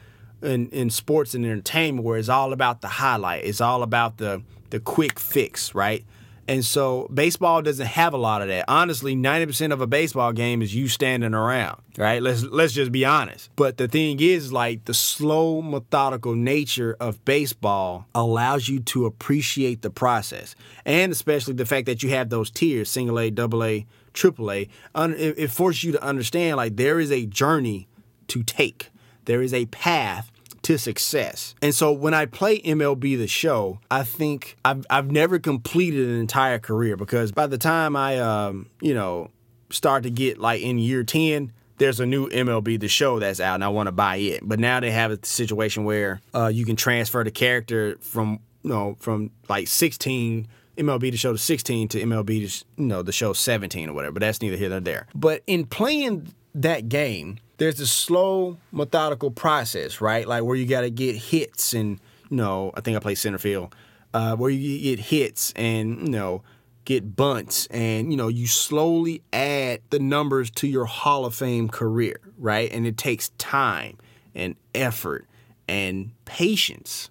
in, 0.43 0.69
in 0.71 0.91
sports 0.91 1.35
and 1.35 1.45
entertainment 1.45 2.05
where 2.05 2.19
it's 2.19 2.29
all 2.29 2.53
about 2.53 2.81
the 2.81 2.89
highlight. 2.89 3.45
It's 3.45 3.61
all 3.61 3.83
about 3.83 4.19
the 4.19 4.43
the 4.71 4.81
quick 4.81 5.21
fix, 5.21 5.75
right? 5.75 6.05
And 6.49 6.65
so 6.65 7.09
baseball 7.13 7.63
doesn't 7.63 7.87
have 7.87 8.15
a 8.15 8.19
lot 8.19 8.43
of 8.43 8.49
that. 8.49 8.65
Honestly, 8.67 9.15
90% 9.15 9.73
of 9.73 9.81
a 9.81 9.87
baseball 9.87 10.33
game 10.33 10.61
is 10.61 10.75
you 10.75 10.89
standing 10.89 11.35
around, 11.35 11.81
right? 11.97 12.21
Let's 12.21 12.43
let's 12.43 12.73
just 12.73 12.91
be 12.91 13.05
honest. 13.05 13.51
But 13.55 13.77
the 13.77 13.87
thing 13.87 14.19
is 14.19 14.53
like 14.53 14.85
the 14.87 14.95
slow 14.95 15.63
methodical 15.63 16.35
nature 16.35 16.97
of 16.99 17.25
baseball 17.25 18.07
allows 18.15 18.69
you 18.69 18.81
to 18.81 19.07
appreciate 19.07 19.83
the 19.83 19.91
process. 19.91 20.57
And 20.85 21.13
especially 21.13 21.55
the 21.55 21.67
fact 21.67 21.87
that 21.87 22.03
you 22.03 22.11
have 22.11 22.29
those 22.29 22.51
tiers, 22.51 22.91
single 22.91 23.21
A, 23.21 23.31
double 23.31 23.63
A, 23.63 23.87
triple 24.13 24.51
A, 24.51 24.69
it 24.97 25.49
forces 25.49 25.85
you 25.85 25.93
to 25.93 26.03
understand 26.03 26.57
like 26.57 26.77
there 26.77 26.99
is 26.99 27.13
a 27.13 27.27
journey 27.27 27.87
to 28.29 28.43
take. 28.43 28.91
There 29.27 29.43
is 29.43 29.55
a 29.55 29.67
path 29.67 30.32
to 30.63 30.79
success. 30.79 31.55
And 31.61 31.75
so 31.75 31.93
when 31.93 32.15
I 32.15 32.27
play 32.27 32.61
MLB 32.61 33.19
the 33.19 33.27
show, 33.27 33.81
I 33.91 34.05
think 34.05 34.57
I've, 34.65 34.87
I've 34.89 35.11
never 35.11 35.39
completed 35.39 36.09
an 36.09 36.21
entire 36.21 36.59
career 36.59 36.97
because 36.97 37.33
by 37.33 37.47
the 37.47 37.59
time 37.59 37.97
I, 37.97 38.19
um, 38.19 38.71
you 38.81 38.95
know, 38.95 39.31
start 39.71 40.05
to 40.05 40.11
get 40.11 40.39
like 40.39 40.63
in 40.63 40.79
year 40.79 41.03
10, 41.03 41.53
there's 41.79 41.99
a 41.99 42.07
new 42.07 42.29
MLB 42.29 42.79
the 42.79 42.89
show 42.89 43.19
that's 43.19 43.41
out 43.41 43.57
and 43.57 43.65
I 43.65 43.69
want 43.69 43.89
to 43.89 43.93
buy 43.93 44.17
it. 44.17 44.41
But 44.43 44.61
now 44.61 44.79
they 44.81 44.91
have 44.93 45.11
a 45.11 45.19
situation 45.25 45.85
where 45.85 46.21
uh, 46.35 46.47
you 46.47 46.65
can 46.65 46.77
transfer 46.77 47.25
the 47.25 47.31
character 47.31 47.97
from, 48.01 48.39
you 48.63 48.71
know, 48.71 48.97
from 49.01 49.31
like 49.49 49.67
16 49.67 50.47
MLB 50.77 51.11
the 51.11 51.17
show 51.17 51.33
to 51.33 51.39
16 51.39 51.89
to 51.89 52.03
MLB 52.03 52.49
to, 52.49 52.65
you 52.77 52.87
know, 52.87 53.03
the 53.03 53.13
show 53.13 53.33
17 53.33 53.89
or 53.89 53.93
whatever. 53.93 54.13
But 54.13 54.21
that's 54.21 54.41
neither 54.41 54.57
here 54.57 54.69
nor 54.69 54.81
there. 54.81 55.07
But 55.15 55.43
in 55.47 55.67
playing 55.67 56.33
that 56.55 56.89
game, 56.89 57.39
there's 57.59 57.81
a 57.81 57.87
slow, 57.87 58.59
methodical 58.71 59.31
process, 59.31 60.01
right? 60.01 60.27
Like 60.27 60.43
where 60.45 60.57
you 60.57 60.67
got 60.67 60.83
to 60.83 60.91
get 60.91 61.17
hits, 61.17 61.75
and 61.75 62.01
you 62.29 62.37
know, 62.37 62.73
I 62.75 62.81
think 62.81 62.97
I 62.97 63.01
play 63.01 63.15
center 63.15 63.39
field, 63.39 63.75
uh, 64.13 64.37
where 64.37 64.51
you 64.51 64.79
get 64.97 65.07
hits 65.07 65.53
and 65.57 66.03
you 66.03 66.11
know, 66.11 66.43
get 66.85 67.17
bunts, 67.17 67.67
and 67.67 68.11
you 68.11 68.17
know, 68.17 68.29
you 68.29 68.47
slowly 68.47 69.23
add 69.33 69.81
the 69.91 69.99
numbers 69.99 70.51
to 70.53 70.67
your 70.67 70.85
Hall 70.85 71.25
of 71.25 71.35
Fame 71.35 71.69
career, 71.69 72.21
right? 72.37 72.71
And 72.73 72.87
it 72.87 72.97
takes 72.97 73.31
time 73.39 73.99
and 74.35 74.57
effort 74.75 75.27
and 75.69 76.13
patience, 76.25 77.11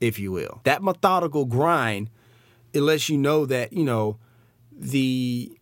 if 0.00 0.18
you 0.18 0.32
will. 0.32 0.60
That 0.64 0.82
methodical 0.82 1.44
grind, 1.44 2.10
it 2.72 2.82
lets 2.82 3.08
you 3.08 3.18
know 3.18 3.46
that 3.46 3.72
you 3.72 3.84
know 3.84 4.18
the 4.72 5.57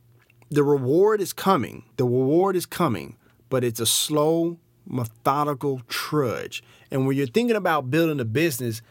the 0.50 0.62
reward 0.62 1.20
is 1.20 1.32
coming. 1.32 1.84
The 1.96 2.04
reward 2.04 2.56
is 2.56 2.66
coming, 2.66 3.16
but 3.48 3.64
it's 3.64 3.80
a 3.80 3.86
slow, 3.86 4.58
methodical 4.86 5.82
trudge. 5.88 6.62
And 6.90 7.06
when 7.06 7.16
you're 7.16 7.26
thinking 7.26 7.56
about 7.56 7.90
building 7.90 8.20
a 8.20 8.24
business, 8.24 8.82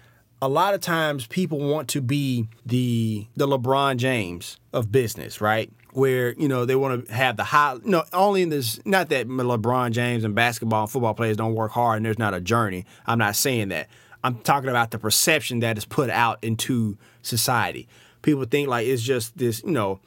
a 0.42 0.50
lot 0.50 0.74
of 0.74 0.82
times 0.82 1.28
people 1.28 1.60
want 1.60 1.88
to 1.90 2.02
be 2.02 2.48
the 2.66 3.28
the 3.36 3.48
LeBron 3.48 3.98
James 3.98 4.60
of 4.74 4.92
business, 4.92 5.40
right? 5.40 5.72
Where 5.94 6.34
you 6.34 6.48
know 6.48 6.66
they 6.66 6.76
want 6.76 7.08
to 7.08 7.14
have 7.14 7.38
the 7.38 7.46
high. 7.46 7.78
No, 7.84 8.04
only 8.12 8.42
in 8.42 8.50
this. 8.50 8.80
Not 8.86 9.10
that 9.10 9.28
LeBron 9.28 9.92
James 9.92 10.24
and 10.24 10.36
basketball 10.36 10.84
and 10.84 10.92
football 10.92 11.14
players 11.14 11.38
don't 11.38 11.56
work 11.56 11.72
hard 11.72 11.98
and 11.98 12.06
there's 12.06 12.20
not 12.20 12.34
a 12.34 12.42
journey. 12.42 12.86
I'm 13.06 13.18
not 13.18 13.36
saying 13.36 13.70
that. 13.70 13.88
I'm 14.24 14.40
talking 14.40 14.70
about 14.70 14.92
the 14.92 15.00
perception 15.00 15.60
that 15.60 15.78
is 15.78 15.86
put 15.86 16.10
out 16.10 16.44
into 16.44 16.98
society. 17.22 17.88
People 18.22 18.44
think 18.46 18.68
like 18.68 18.88
it's 18.88 19.04
just 19.04 19.38
this. 19.38 19.64
You 19.64 19.72
know, 19.72 20.00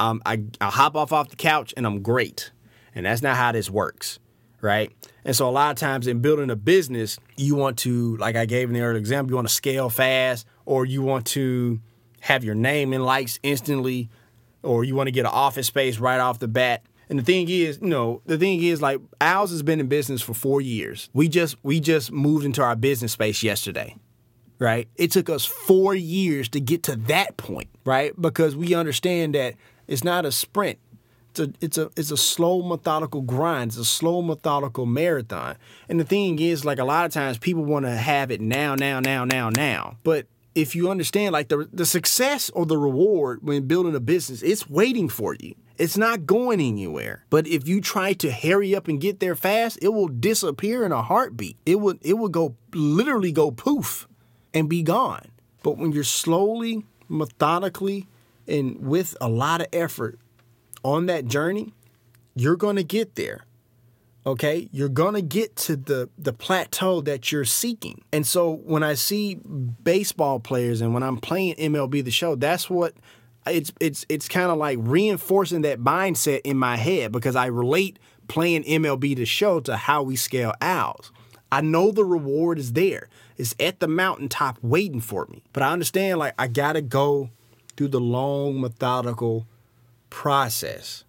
I 0.00 0.42
I 0.60 0.70
hop 0.70 0.96
off 0.96 1.12
off 1.12 1.28
the 1.28 1.36
couch 1.36 1.74
and 1.76 1.86
I'm 1.86 2.02
great, 2.02 2.50
and 2.94 3.06
that's 3.06 3.22
not 3.22 3.36
how 3.36 3.52
this 3.52 3.70
works. 3.70 4.18
right? 4.62 4.90
And 5.24 5.34
so 5.36 5.48
a 5.48 5.50
lot 5.50 5.70
of 5.70 5.76
times 5.78 6.06
in 6.06 6.20
building 6.20 6.50
a 6.50 6.56
business, 6.56 7.18
you 7.36 7.54
want 7.56 7.78
to, 7.78 8.16
like 8.18 8.36
I 8.36 8.46
gave 8.46 8.68
in 8.68 8.74
the 8.74 8.80
earlier 8.82 8.98
example, 8.98 9.30
you 9.32 9.36
want 9.36 9.48
to 9.48 9.54
scale 9.54 9.88
fast, 9.90 10.46
or 10.66 10.84
you 10.86 11.02
want 11.02 11.26
to 11.28 11.80
have 12.20 12.44
your 12.44 12.54
name 12.54 12.92
in 12.92 13.02
lights 13.04 13.38
instantly, 13.42 14.08
or 14.62 14.84
you 14.84 14.94
want 14.94 15.06
to 15.08 15.12
get 15.12 15.22
an 15.26 15.32
office 15.32 15.66
space 15.66 15.98
right 15.98 16.20
off 16.20 16.38
the 16.38 16.48
bat. 16.48 16.82
And 17.08 17.18
the 17.18 17.22
thing 17.24 17.48
is, 17.48 17.78
you 17.82 17.88
know, 17.88 18.22
the 18.26 18.38
thing 18.38 18.62
is, 18.62 18.80
like 18.82 19.00
ours 19.20 19.50
has 19.50 19.62
been 19.62 19.80
in 19.80 19.88
business 19.88 20.22
for 20.22 20.34
four 20.34 20.60
years. 20.60 21.08
We 21.12 21.28
just 21.28 21.56
we 21.62 21.80
just 21.80 22.12
moved 22.12 22.44
into 22.44 22.62
our 22.62 22.76
business 22.76 23.12
space 23.12 23.42
yesterday 23.42 23.96
right? 24.58 24.88
It 24.96 25.10
took 25.10 25.30
us 25.30 25.46
four 25.46 25.94
years 25.94 26.48
to 26.50 26.60
get 26.60 26.82
to 26.82 26.96
that 26.96 27.38
point, 27.38 27.68
right? 27.86 28.12
Because 28.20 28.54
we 28.54 28.74
understand 28.74 29.34
that 29.34 29.54
it's 29.90 30.04
not 30.04 30.24
a 30.24 30.32
sprint. 30.32 30.78
It's 31.30 31.40
a 31.40 31.52
it's 31.60 31.78
a 31.78 31.90
it's 31.96 32.10
a 32.10 32.16
slow 32.16 32.62
methodical 32.62 33.20
grind. 33.22 33.72
It's 33.72 33.76
a 33.76 33.84
slow 33.84 34.22
methodical 34.22 34.86
marathon. 34.86 35.56
And 35.88 36.00
the 36.00 36.04
thing 36.04 36.38
is, 36.38 36.64
like 36.64 36.78
a 36.78 36.84
lot 36.84 37.06
of 37.06 37.12
times 37.12 37.38
people 37.38 37.64
want 37.64 37.84
to 37.86 37.90
have 37.90 38.30
it 38.30 38.40
now, 38.40 38.74
now, 38.74 39.00
now, 39.00 39.24
now, 39.24 39.50
now. 39.50 39.96
But 40.02 40.26
if 40.54 40.74
you 40.74 40.90
understand 40.90 41.32
like 41.32 41.48
the 41.48 41.68
the 41.72 41.86
success 41.86 42.50
or 42.50 42.66
the 42.66 42.78
reward 42.78 43.40
when 43.42 43.66
building 43.66 43.94
a 43.94 44.00
business, 44.00 44.42
it's 44.42 44.70
waiting 44.70 45.08
for 45.08 45.36
you. 45.38 45.54
It's 45.76 45.96
not 45.96 46.26
going 46.26 46.60
anywhere. 46.60 47.24
But 47.30 47.46
if 47.46 47.66
you 47.66 47.80
try 47.80 48.12
to 48.14 48.30
hurry 48.30 48.74
up 48.74 48.86
and 48.86 49.00
get 49.00 49.18
there 49.18 49.34
fast, 49.34 49.78
it 49.82 49.88
will 49.88 50.08
disappear 50.08 50.84
in 50.84 50.92
a 50.92 51.02
heartbeat. 51.02 51.56
It 51.66 51.80
would 51.80 51.98
it 52.02 52.14
would 52.14 52.32
go 52.32 52.54
literally 52.74 53.32
go 53.32 53.50
poof 53.50 54.06
and 54.54 54.68
be 54.68 54.82
gone. 54.82 55.30
But 55.62 55.78
when 55.78 55.92
you're 55.92 56.04
slowly, 56.04 56.84
methodically, 57.08 58.06
and 58.50 58.78
with 58.86 59.16
a 59.20 59.28
lot 59.28 59.60
of 59.60 59.68
effort 59.72 60.18
on 60.84 61.06
that 61.06 61.26
journey, 61.26 61.72
you're 62.34 62.56
going 62.56 62.76
to 62.76 62.84
get 62.84 63.14
there. 63.14 63.44
Okay? 64.26 64.68
You're 64.72 64.88
going 64.88 65.14
to 65.14 65.22
get 65.22 65.56
to 65.56 65.76
the 65.76 66.10
the 66.18 66.32
plateau 66.32 67.00
that 67.02 67.32
you're 67.32 67.44
seeking. 67.44 68.02
And 68.12 68.26
so 68.26 68.56
when 68.64 68.82
I 68.82 68.94
see 68.94 69.36
baseball 69.36 70.40
players 70.40 70.80
and 70.80 70.92
when 70.92 71.02
I'm 71.02 71.18
playing 71.18 71.54
MLB 71.54 72.04
the 72.04 72.10
show, 72.10 72.34
that's 72.34 72.68
what 72.68 72.94
it's 73.46 73.72
it's 73.80 74.04
it's 74.08 74.28
kind 74.28 74.50
of 74.50 74.58
like 74.58 74.78
reinforcing 74.80 75.62
that 75.62 75.80
mindset 75.80 76.40
in 76.44 76.56
my 76.56 76.76
head 76.76 77.12
because 77.12 77.36
I 77.36 77.46
relate 77.46 77.98
playing 78.28 78.64
MLB 78.64 79.16
the 79.16 79.24
show 79.24 79.60
to 79.60 79.76
how 79.76 80.02
we 80.02 80.16
scale 80.16 80.52
owls. 80.60 81.10
I 81.52 81.62
know 81.62 81.90
the 81.90 82.04
reward 82.04 82.58
is 82.58 82.74
there. 82.74 83.08
It's 83.36 83.54
at 83.58 83.80
the 83.80 83.88
mountaintop 83.88 84.58
waiting 84.62 85.00
for 85.00 85.26
me. 85.26 85.42
But 85.52 85.62
I 85.62 85.72
understand 85.72 86.18
like 86.18 86.34
I 86.38 86.46
gotta 86.46 86.82
go 86.82 87.30
through 87.80 87.88
the 87.88 87.98
long, 87.98 88.60
methodical 88.60 89.46
process. 90.10 91.04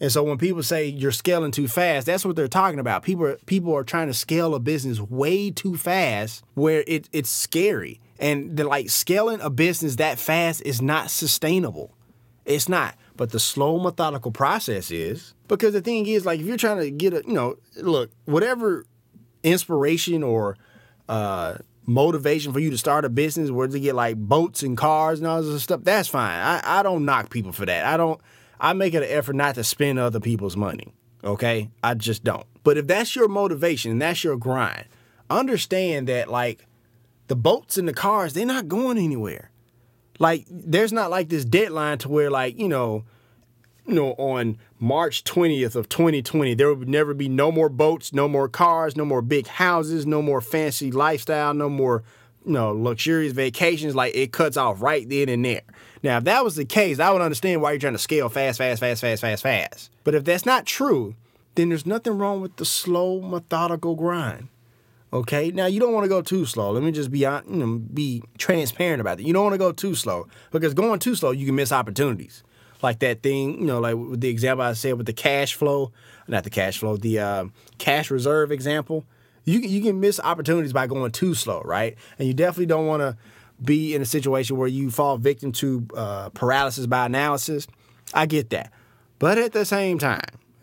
And 0.00 0.10
so 0.10 0.24
when 0.24 0.36
people 0.36 0.64
say 0.64 0.86
you're 0.86 1.12
scaling 1.12 1.52
too 1.52 1.68
fast, 1.68 2.06
that's 2.06 2.24
what 2.24 2.34
they're 2.34 2.48
talking 2.48 2.80
about. 2.80 3.04
People 3.04 3.26
are, 3.26 3.36
people 3.46 3.72
are 3.72 3.84
trying 3.84 4.08
to 4.08 4.14
scale 4.14 4.56
a 4.56 4.58
business 4.58 4.98
way 4.98 5.52
too 5.52 5.76
fast 5.76 6.42
where 6.54 6.82
it, 6.88 7.08
it's 7.12 7.30
scary. 7.30 8.00
And 8.18 8.58
like 8.58 8.90
scaling 8.90 9.40
a 9.40 9.48
business 9.48 9.94
that 9.96 10.18
fast 10.18 10.60
is 10.62 10.82
not 10.82 11.08
sustainable. 11.08 11.94
It's 12.44 12.68
not. 12.68 12.96
But 13.16 13.30
the 13.30 13.38
slow, 13.38 13.78
methodical 13.78 14.32
process 14.32 14.90
is. 14.90 15.34
Because 15.46 15.72
the 15.72 15.82
thing 15.82 16.04
is, 16.08 16.26
like, 16.26 16.40
if 16.40 16.46
you're 16.46 16.56
trying 16.56 16.78
to 16.78 16.90
get 16.90 17.14
a, 17.14 17.22
you 17.24 17.32
know, 17.32 17.58
look, 17.76 18.10
whatever 18.24 18.86
inspiration 19.44 20.24
or 20.24 20.56
uh, 21.08 21.58
motivation 21.88 22.52
for 22.52 22.60
you 22.60 22.70
to 22.70 22.78
start 22.78 23.06
a 23.06 23.08
business 23.08 23.50
where 23.50 23.66
to 23.66 23.80
get 23.80 23.94
like 23.94 24.16
boats 24.16 24.62
and 24.62 24.76
cars 24.76 25.18
and 25.18 25.26
all 25.26 25.42
this 25.42 25.62
stuff, 25.62 25.80
that's 25.82 26.06
fine. 26.06 26.38
I, 26.38 26.60
I 26.62 26.82
don't 26.82 27.06
knock 27.06 27.30
people 27.30 27.50
for 27.50 27.64
that. 27.66 27.86
I 27.86 27.96
don't, 27.96 28.20
I 28.60 28.74
make 28.74 28.92
it 28.92 29.02
an 29.02 29.08
effort 29.08 29.34
not 29.34 29.54
to 29.54 29.64
spend 29.64 29.98
other 29.98 30.20
people's 30.20 30.56
money. 30.56 30.92
Okay. 31.24 31.70
I 31.82 31.94
just 31.94 32.22
don't. 32.22 32.46
But 32.62 32.76
if 32.76 32.86
that's 32.86 33.16
your 33.16 33.26
motivation 33.26 33.90
and 33.92 34.02
that's 34.02 34.22
your 34.22 34.36
grind, 34.36 34.84
understand 35.30 36.08
that 36.08 36.28
like 36.28 36.66
the 37.28 37.36
boats 37.36 37.78
and 37.78 37.88
the 37.88 37.94
cars, 37.94 38.34
they're 38.34 38.44
not 38.44 38.68
going 38.68 38.98
anywhere. 38.98 39.50
Like 40.18 40.46
there's 40.50 40.92
not 40.92 41.10
like 41.10 41.30
this 41.30 41.44
deadline 41.44 41.98
to 41.98 42.08
where 42.08 42.30
like, 42.30 42.58
you 42.58 42.68
know, 42.68 43.04
you 43.88 43.94
know, 43.94 44.12
on 44.12 44.58
March 44.78 45.24
20th 45.24 45.74
of 45.74 45.88
2020, 45.88 46.54
there 46.54 46.72
would 46.72 46.88
never 46.88 47.14
be 47.14 47.28
no 47.28 47.50
more 47.50 47.70
boats, 47.70 48.12
no 48.12 48.28
more 48.28 48.46
cars, 48.46 48.96
no 48.96 49.04
more 49.04 49.22
big 49.22 49.46
houses, 49.46 50.06
no 50.06 50.20
more 50.20 50.42
fancy 50.42 50.92
lifestyle, 50.92 51.54
no 51.54 51.70
more, 51.70 52.04
you 52.44 52.52
know, 52.52 52.70
luxurious 52.72 53.32
vacations. 53.32 53.94
Like 53.94 54.14
it 54.14 54.30
cuts 54.30 54.58
off 54.58 54.82
right 54.82 55.08
then 55.08 55.30
and 55.30 55.42
there. 55.42 55.62
Now, 56.02 56.18
if 56.18 56.24
that 56.24 56.44
was 56.44 56.54
the 56.54 56.66
case, 56.66 57.00
I 57.00 57.10
would 57.10 57.22
understand 57.22 57.62
why 57.62 57.72
you're 57.72 57.80
trying 57.80 57.94
to 57.94 57.98
scale 57.98 58.28
fast, 58.28 58.58
fast, 58.58 58.78
fast, 58.78 59.00
fast, 59.00 59.22
fast, 59.22 59.42
fast. 59.42 59.90
But 60.04 60.14
if 60.14 60.22
that's 60.22 60.44
not 60.44 60.66
true, 60.66 61.14
then 61.54 61.70
there's 61.70 61.86
nothing 61.86 62.18
wrong 62.18 62.42
with 62.42 62.56
the 62.56 62.66
slow, 62.66 63.22
methodical 63.22 63.94
grind. 63.94 64.48
Okay. 65.14 65.50
Now 65.50 65.64
you 65.64 65.80
don't 65.80 65.94
want 65.94 66.04
to 66.04 66.10
go 66.10 66.20
too 66.20 66.44
slow. 66.44 66.72
Let 66.72 66.82
me 66.82 66.92
just 66.92 67.10
be 67.10 67.20
you 67.20 67.42
know, 67.46 67.78
be 67.78 68.22
transparent 68.36 69.00
about 69.00 69.18
it. 69.18 69.26
You 69.26 69.32
don't 69.32 69.44
want 69.44 69.54
to 69.54 69.58
go 69.58 69.72
too 69.72 69.94
slow 69.94 70.28
because 70.50 70.74
going 70.74 71.00
too 71.00 71.14
slow, 71.14 71.30
you 71.30 71.46
can 71.46 71.54
miss 71.54 71.72
opportunities. 71.72 72.42
Like 72.82 73.00
that 73.00 73.22
thing, 73.22 73.60
you 73.60 73.66
know, 73.66 73.80
like 73.80 73.96
the 74.20 74.28
example 74.28 74.64
I 74.64 74.72
said 74.74 74.94
with 74.94 75.06
the 75.06 75.12
cash 75.12 75.54
flow, 75.54 75.92
not 76.28 76.44
the 76.44 76.50
cash 76.50 76.78
flow, 76.78 76.96
the 76.96 77.18
uh, 77.18 77.44
cash 77.78 78.10
reserve 78.10 78.52
example. 78.52 79.04
You 79.44 79.60
you 79.60 79.80
can 79.82 79.98
miss 80.00 80.20
opportunities 80.20 80.72
by 80.72 80.86
going 80.86 81.10
too 81.10 81.34
slow, 81.34 81.62
right? 81.64 81.96
And 82.18 82.28
you 82.28 82.34
definitely 82.34 82.66
don't 82.66 82.86
want 82.86 83.00
to 83.00 83.16
be 83.62 83.94
in 83.94 84.02
a 84.02 84.06
situation 84.06 84.56
where 84.56 84.68
you 84.68 84.90
fall 84.90 85.16
victim 85.16 85.52
to 85.52 85.86
uh, 85.96 86.28
paralysis 86.30 86.86
by 86.86 87.06
analysis. 87.06 87.66
I 88.14 88.26
get 88.26 88.50
that, 88.50 88.72
but 89.18 89.38
at 89.38 89.52
the 89.52 89.64
same 89.64 89.98
time, 89.98 90.20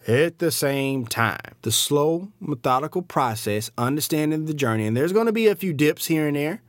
at 0.07 0.39
the 0.39 0.51
same 0.51 1.05
time, 1.05 1.39
the 1.63 1.71
slow, 1.71 2.31
methodical 2.39 3.01
process, 3.01 3.71
understanding 3.77 4.45
the 4.45 4.53
journey, 4.53 4.85
and 4.85 4.95
there's 4.95 5.13
going 5.13 5.25
to 5.25 5.33
be 5.33 5.47
a 5.47 5.55
few 5.55 5.73
dips 5.73 6.05
here 6.05 6.27
and 6.27 6.35
there. 6.35 6.61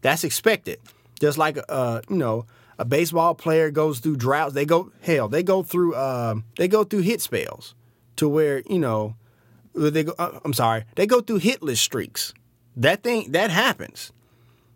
That's 0.00 0.24
expected. 0.24 0.80
Just 1.20 1.38
like 1.38 1.58
uh, 1.68 2.00
you 2.10 2.16
know, 2.16 2.46
a 2.82 2.84
baseball 2.84 3.32
player 3.36 3.70
goes 3.70 4.00
through 4.00 4.16
droughts. 4.16 4.54
They 4.54 4.64
go 4.64 4.90
hell. 5.02 5.28
They 5.28 5.44
go 5.44 5.62
through 5.62 5.94
um, 5.94 6.44
they 6.58 6.66
go 6.66 6.82
through 6.82 7.02
hit 7.02 7.20
spells 7.20 7.76
to 8.16 8.28
where 8.28 8.62
you 8.68 8.80
know 8.80 9.14
they 9.72 10.02
go. 10.02 10.14
Uh, 10.18 10.40
I'm 10.44 10.52
sorry. 10.52 10.84
They 10.96 11.06
go 11.06 11.20
through 11.20 11.38
hitless 11.38 11.76
streaks. 11.76 12.34
That 12.76 13.04
thing 13.04 13.30
that 13.32 13.50
happens. 13.50 14.10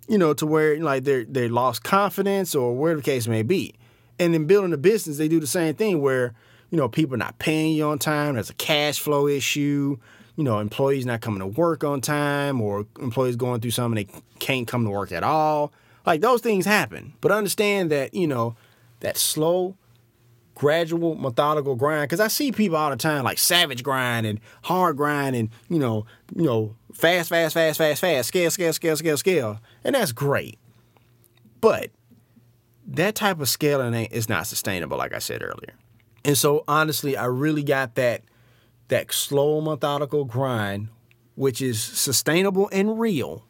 You 0.07 0.19
know, 0.19 0.35
to 0.35 0.47
where 0.47 0.79
like 0.79 1.03
they 1.03 1.25
they 1.25 1.49
lost 1.49 1.83
confidence 1.83 2.55
or 2.55 2.77
whatever 2.77 3.01
the 3.01 3.05
case 3.05 3.27
may 3.27 3.43
be. 3.43 3.75
And 4.21 4.37
in 4.37 4.47
building 4.47 4.73
a 4.73 4.79
business, 4.79 5.19
they 5.19 5.27
do 5.27 5.41
the 5.41 5.49
same 5.49 5.75
thing 5.75 6.01
where 6.01 6.33
you 6.71 6.79
know 6.79 6.89
people 6.89 7.15
are 7.15 7.19
not 7.19 7.41
paying 7.41 7.75
you 7.75 7.87
on 7.87 7.99
time. 7.99 8.35
There's 8.35 8.51
a 8.51 8.55
cash 8.55 9.01
flow 9.01 9.27
issue. 9.27 9.99
You 10.37 10.45
know, 10.45 10.61
employees 10.61 11.07
not 11.07 11.23
coming 11.23 11.41
to 11.41 11.47
work 11.47 11.83
on 11.83 12.01
time, 12.01 12.61
or 12.61 12.87
employees 13.01 13.35
going 13.35 13.61
through 13.63 13.73
something 13.73 14.07
they 14.07 14.21
can't 14.39 14.69
come 14.69 14.85
to 14.85 14.91
work 14.91 15.11
at 15.11 15.25
all. 15.25 15.73
Like 16.07 16.21
those 16.21 16.41
things 16.41 16.65
happen. 16.65 17.15
But 17.21 17.33
understand 17.33 17.91
that 17.91 18.15
you 18.15 18.29
know 18.29 18.57
that 19.01 19.19
slow, 19.19 19.77
gradual, 20.55 21.17
methodical 21.17 21.75
grind. 21.75 22.05
Because 22.05 22.21
I 22.21 22.29
see 22.29 22.53
people 22.53 22.77
all 22.77 22.91
the 22.91 22.97
time 22.97 23.25
like 23.25 23.39
savage 23.39 23.83
grind 23.83 24.25
and 24.25 24.41
hard 24.63 24.97
grind 24.97 25.35
and 25.37 25.51
you 25.69 25.79
know, 25.79 26.07
you 26.35 26.45
know, 26.45 26.77
fast, 26.93 27.29
fast, 27.29 27.55
fast, 27.55 27.79
fast, 27.79 28.01
fast, 28.01 28.29
scale, 28.29 28.51
scale, 28.51 28.73
scale, 28.73 28.97
scale, 28.97 29.17
scale, 29.17 29.61
and 29.85 29.95
that's 29.95 30.13
great. 30.13 30.59
But 31.61 31.91
that 32.87 33.17
type 33.17 33.41
of 33.41 33.49
scaling 33.49 33.95
is 34.07 34.29
not 34.29 34.47
sustainable, 34.47 34.97
like 34.97 35.13
I 35.13 35.19
said 35.19 35.43
earlier. 35.43 35.75
And 36.25 36.39
so 36.39 36.65
honestly, 36.69 37.17
I 37.17 37.27
really 37.27 37.65
got 37.65 37.97
that 37.97 38.23
that 38.89 39.13
slow, 39.13 39.61
methodical 39.61 40.25
grind, 40.25 40.89
which 41.35 41.61
is 41.61 41.83
sustainable 41.83 42.69
and 42.71 43.01
real 43.01 43.46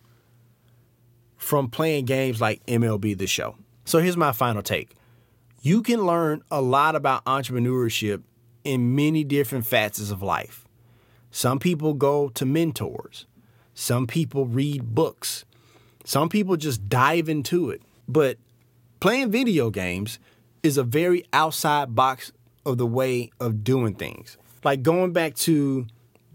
from 1.47 1.71
playing 1.71 2.05
games 2.05 2.41
like 2.41 2.67
MLB 2.67 3.17
The 3.17 3.29
Show. 3.29 3.55
So 3.85 4.01
here's 4.01 4.17
my 4.17 4.33
final 4.33 4.63
take. 4.63 4.97
You 5.63 5.81
can 5.81 6.05
learn 6.05 6.43
a 6.51 6.61
lot 6.61 6.97
about 6.97 7.25
entrepreneurship 7.25 8.25
in 8.65 8.97
many 8.97 9.23
different 9.23 9.65
facets 9.65 10.11
of 10.11 10.23
life. 10.23 10.67
Some 11.31 11.61
people 11.61 11.95
go 11.95 12.31
to 12.31 12.45
mentors. 12.45 13.27
Some 13.75 14.09
people 14.09 14.47
read 14.47 14.93
books. 14.93 15.45
Some 16.05 16.29
people 16.29 16.57
just 16.57 16.89
dive 16.89 17.29
into 17.29 17.71
it. 17.71 17.81
But 18.09 18.39
playing 18.99 19.31
video 19.31 19.71
games 19.71 20.19
is 20.65 20.77
a 20.77 20.83
very 20.83 21.25
outside 21.33 21.95
box 21.95 22.33
of 22.65 22.77
the 22.77 22.87
way 22.89 23.31
of 23.39 23.63
doing 23.63 23.95
things. 23.95 24.37
Like 24.65 24.83
going 24.83 25.13
back 25.13 25.37
to 25.37 25.87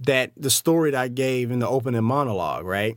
that 0.06 0.32
the 0.38 0.50
story 0.50 0.92
that 0.92 1.02
I 1.02 1.10
gave 1.10 1.52
in 1.52 1.60
the 1.60 1.68
opening 1.68 2.06
monologue, 2.06 2.66
right? 2.66 2.96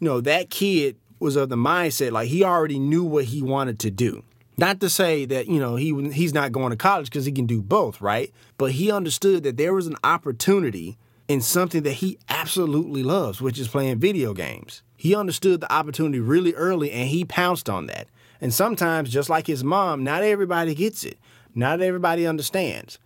You 0.00 0.08
know, 0.08 0.20
that 0.22 0.48
kid 0.48 0.96
was 1.18 1.36
of 1.36 1.48
the 1.48 1.56
mindset 1.56 2.12
like 2.12 2.28
he 2.28 2.44
already 2.44 2.78
knew 2.78 3.04
what 3.04 3.24
he 3.24 3.42
wanted 3.42 3.78
to 3.80 3.90
do. 3.90 4.22
Not 4.56 4.80
to 4.80 4.88
say 4.88 5.24
that, 5.24 5.48
you 5.48 5.58
know, 5.58 5.76
he 5.76 6.10
he's 6.10 6.32
not 6.32 6.52
going 6.52 6.70
to 6.70 6.76
college 6.76 7.06
because 7.06 7.24
he 7.24 7.32
can 7.32 7.46
do 7.46 7.60
both, 7.60 8.00
right? 8.00 8.32
But 8.56 8.72
he 8.72 8.90
understood 8.90 9.42
that 9.42 9.56
there 9.56 9.74
was 9.74 9.86
an 9.86 9.96
opportunity 10.04 10.96
in 11.26 11.40
something 11.40 11.82
that 11.82 11.94
he 11.94 12.18
absolutely 12.28 13.02
loves, 13.02 13.40
which 13.40 13.58
is 13.58 13.68
playing 13.68 13.98
video 13.98 14.34
games. 14.34 14.82
He 14.96 15.14
understood 15.14 15.60
the 15.60 15.72
opportunity 15.72 16.20
really 16.20 16.54
early 16.54 16.90
and 16.92 17.08
he 17.08 17.24
pounced 17.24 17.68
on 17.68 17.86
that. 17.86 18.08
And 18.40 18.52
sometimes, 18.52 19.10
just 19.10 19.30
like 19.30 19.46
his 19.46 19.64
mom, 19.64 20.04
not 20.04 20.22
everybody 20.22 20.74
gets 20.74 21.04
it. 21.04 21.18
Not 21.54 21.80
everybody 21.80 22.26
understands. 22.26 22.98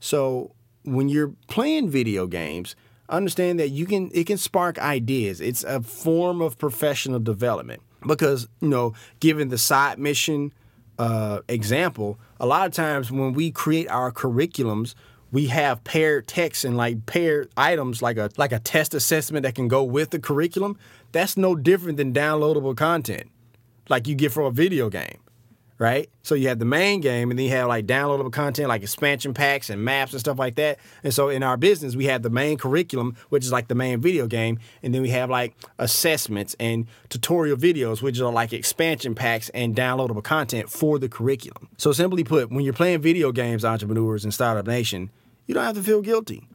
So 0.00 0.52
when 0.84 1.08
you're 1.08 1.34
playing 1.48 1.90
video 1.90 2.26
games, 2.26 2.74
understand 3.10 3.60
that 3.60 3.70
you 3.70 3.86
can 3.86 4.10
it 4.12 4.26
can 4.26 4.38
spark 4.38 4.78
ideas. 4.78 5.40
It's 5.40 5.64
a 5.64 5.82
form 5.82 6.40
of 6.40 6.58
professional 6.58 7.20
development 7.20 7.82
because 8.06 8.48
you 8.60 8.68
know, 8.68 8.94
given 9.20 9.48
the 9.48 9.58
side 9.58 9.98
mission 9.98 10.52
uh, 10.98 11.40
example, 11.48 12.18
a 12.38 12.46
lot 12.46 12.66
of 12.66 12.72
times 12.74 13.10
when 13.10 13.32
we 13.32 13.50
create 13.50 13.88
our 13.88 14.12
curriculums, 14.12 14.94
we 15.32 15.46
have 15.46 15.82
paired 15.84 16.26
text 16.26 16.64
and 16.64 16.76
like 16.76 17.06
paired 17.06 17.50
items 17.56 18.02
like 18.02 18.16
a 18.16 18.30
like 18.36 18.52
a 18.52 18.58
test 18.58 18.94
assessment 18.94 19.44
that 19.44 19.54
can 19.54 19.68
go 19.68 19.82
with 19.82 20.10
the 20.10 20.18
curriculum. 20.18 20.78
That's 21.12 21.36
no 21.36 21.54
different 21.54 21.96
than 21.96 22.12
downloadable 22.12 22.76
content 22.76 23.30
like 23.90 24.06
you 24.06 24.14
get 24.14 24.32
from 24.32 24.44
a 24.46 24.50
video 24.50 24.88
game, 24.88 25.18
right? 25.80 26.10
So 26.22 26.34
you 26.34 26.48
have 26.48 26.58
the 26.58 26.66
main 26.66 27.00
game 27.00 27.30
and 27.30 27.38
then 27.38 27.46
you 27.46 27.52
have 27.52 27.66
like 27.66 27.86
downloadable 27.86 28.30
content 28.30 28.68
like 28.68 28.82
expansion 28.82 29.32
packs 29.32 29.70
and 29.70 29.82
maps 29.82 30.12
and 30.12 30.20
stuff 30.20 30.38
like 30.38 30.56
that. 30.56 30.78
And 31.02 31.12
so 31.12 31.30
in 31.30 31.42
our 31.42 31.56
business, 31.56 31.96
we 31.96 32.04
have 32.04 32.22
the 32.22 32.28
main 32.28 32.58
curriculum, 32.58 33.16
which 33.30 33.44
is 33.44 33.50
like 33.50 33.68
the 33.68 33.74
main 33.74 33.98
video 33.98 34.26
game, 34.26 34.58
and 34.82 34.94
then 34.94 35.00
we 35.00 35.08
have 35.08 35.30
like 35.30 35.56
assessments 35.78 36.54
and 36.60 36.86
tutorial 37.08 37.56
videos, 37.56 38.02
which 38.02 38.20
are 38.20 38.30
like 38.30 38.52
expansion 38.52 39.14
packs 39.14 39.48
and 39.48 39.74
downloadable 39.74 40.22
content 40.22 40.68
for 40.68 40.98
the 40.98 41.08
curriculum. 41.08 41.70
So 41.78 41.92
simply 41.92 42.24
put, 42.24 42.50
when 42.50 42.62
you're 42.62 42.74
playing 42.74 43.00
video 43.00 43.32
games, 43.32 43.64
entrepreneurs 43.64 44.22
and 44.22 44.34
Startup 44.34 44.66
Nation, 44.66 45.10
you 45.46 45.54
don't 45.54 45.64
have 45.64 45.76
to 45.76 45.82
feel 45.82 46.02
guilty. 46.02 46.46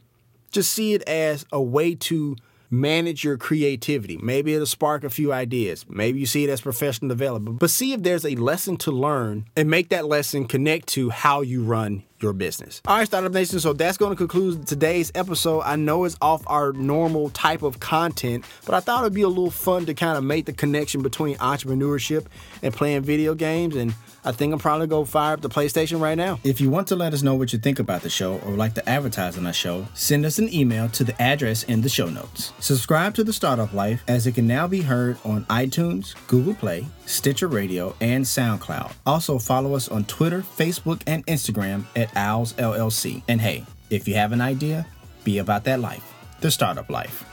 Just 0.51 0.71
see 0.71 0.93
it 0.93 1.01
as 1.09 1.47
a 1.51 1.59
way 1.59 1.95
to 1.95 2.35
manage 2.69 3.23
your 3.23 3.37
creativity. 3.37 4.17
Maybe 4.17 4.53
it'll 4.53 4.65
spark 4.65 5.03
a 5.03 5.09
few 5.09 5.31
ideas. 5.31 5.85
Maybe 5.87 6.19
you 6.19 6.25
see 6.25 6.43
it 6.43 6.49
as 6.49 6.61
professional 6.61 7.09
development, 7.09 7.59
but 7.59 7.69
see 7.69 7.93
if 7.93 8.03
there's 8.03 8.25
a 8.25 8.35
lesson 8.35 8.77
to 8.77 8.91
learn 8.91 9.45
and 9.55 9.69
make 9.69 9.89
that 9.89 10.05
lesson 10.05 10.45
connect 10.45 10.87
to 10.89 11.09
how 11.09 11.41
you 11.41 11.63
run 11.63 12.03
your 12.21 12.33
business. 12.33 12.81
All 12.85 12.97
right, 12.97 13.05
Startup 13.05 13.31
Nation. 13.31 13.59
So 13.59 13.73
that's 13.73 13.97
going 13.97 14.11
to 14.11 14.15
conclude 14.15 14.67
today's 14.67 15.11
episode. 15.15 15.61
I 15.61 15.75
know 15.75 16.05
it's 16.05 16.17
off 16.21 16.43
our 16.47 16.73
normal 16.73 17.29
type 17.31 17.61
of 17.61 17.79
content, 17.79 18.45
but 18.65 18.75
I 18.75 18.79
thought 18.79 19.01
it'd 19.01 19.13
be 19.13 19.21
a 19.21 19.27
little 19.27 19.51
fun 19.51 19.85
to 19.85 19.93
kind 19.93 20.17
of 20.17 20.23
make 20.23 20.45
the 20.45 20.53
connection 20.53 21.01
between 21.01 21.37
entrepreneurship 21.37 22.25
and 22.61 22.73
playing 22.73 23.01
video 23.01 23.35
games. 23.35 23.75
And 23.75 23.93
I 24.23 24.31
think 24.31 24.53
I'm 24.53 24.59
probably 24.59 24.87
going 24.87 25.05
to 25.05 25.11
fire 25.11 25.33
up 25.33 25.41
the 25.41 25.49
PlayStation 25.49 26.01
right 26.01 26.15
now. 26.15 26.39
If 26.43 26.59
you 26.59 26.69
want 26.69 26.87
to 26.87 26.95
let 26.95 27.13
us 27.13 27.21
know 27.21 27.35
what 27.35 27.53
you 27.53 27.59
think 27.59 27.79
about 27.79 28.01
the 28.01 28.09
show 28.09 28.39
or 28.39 28.51
like 28.53 28.73
to 28.75 28.89
advertise 28.89 29.37
on 29.37 29.45
our 29.45 29.53
show, 29.53 29.85
send 29.93 30.25
us 30.25 30.39
an 30.39 30.51
email 30.53 30.89
to 30.89 31.03
the 31.03 31.19
address 31.21 31.63
in 31.63 31.81
the 31.81 31.89
show 31.89 32.09
notes. 32.09 32.53
Subscribe 32.59 33.13
to 33.15 33.23
The 33.23 33.33
Startup 33.33 33.71
Life 33.73 34.03
as 34.07 34.25
it 34.25 34.33
can 34.33 34.47
now 34.47 34.67
be 34.67 34.81
heard 34.81 35.17
on 35.25 35.45
iTunes, 35.45 36.15
Google 36.27 36.55
Play, 36.55 36.87
Stitcher 37.05 37.47
Radio, 37.47 37.95
and 38.01 38.25
SoundCloud. 38.25 38.93
Also 39.05 39.37
follow 39.37 39.75
us 39.75 39.89
on 39.89 40.05
Twitter, 40.05 40.41
Facebook, 40.41 41.01
and 41.05 41.25
Instagram 41.27 41.85
at 42.05 42.15
Owls 42.15 42.53
LLC. 42.53 43.21
And 43.27 43.41
hey, 43.41 43.65
if 43.89 44.07
you 44.07 44.15
have 44.15 44.31
an 44.31 44.41
idea, 44.41 44.85
be 45.23 45.39
about 45.39 45.63
that 45.65 45.79
life, 45.79 46.13
the 46.41 46.51
startup 46.51 46.89
life. 46.89 47.23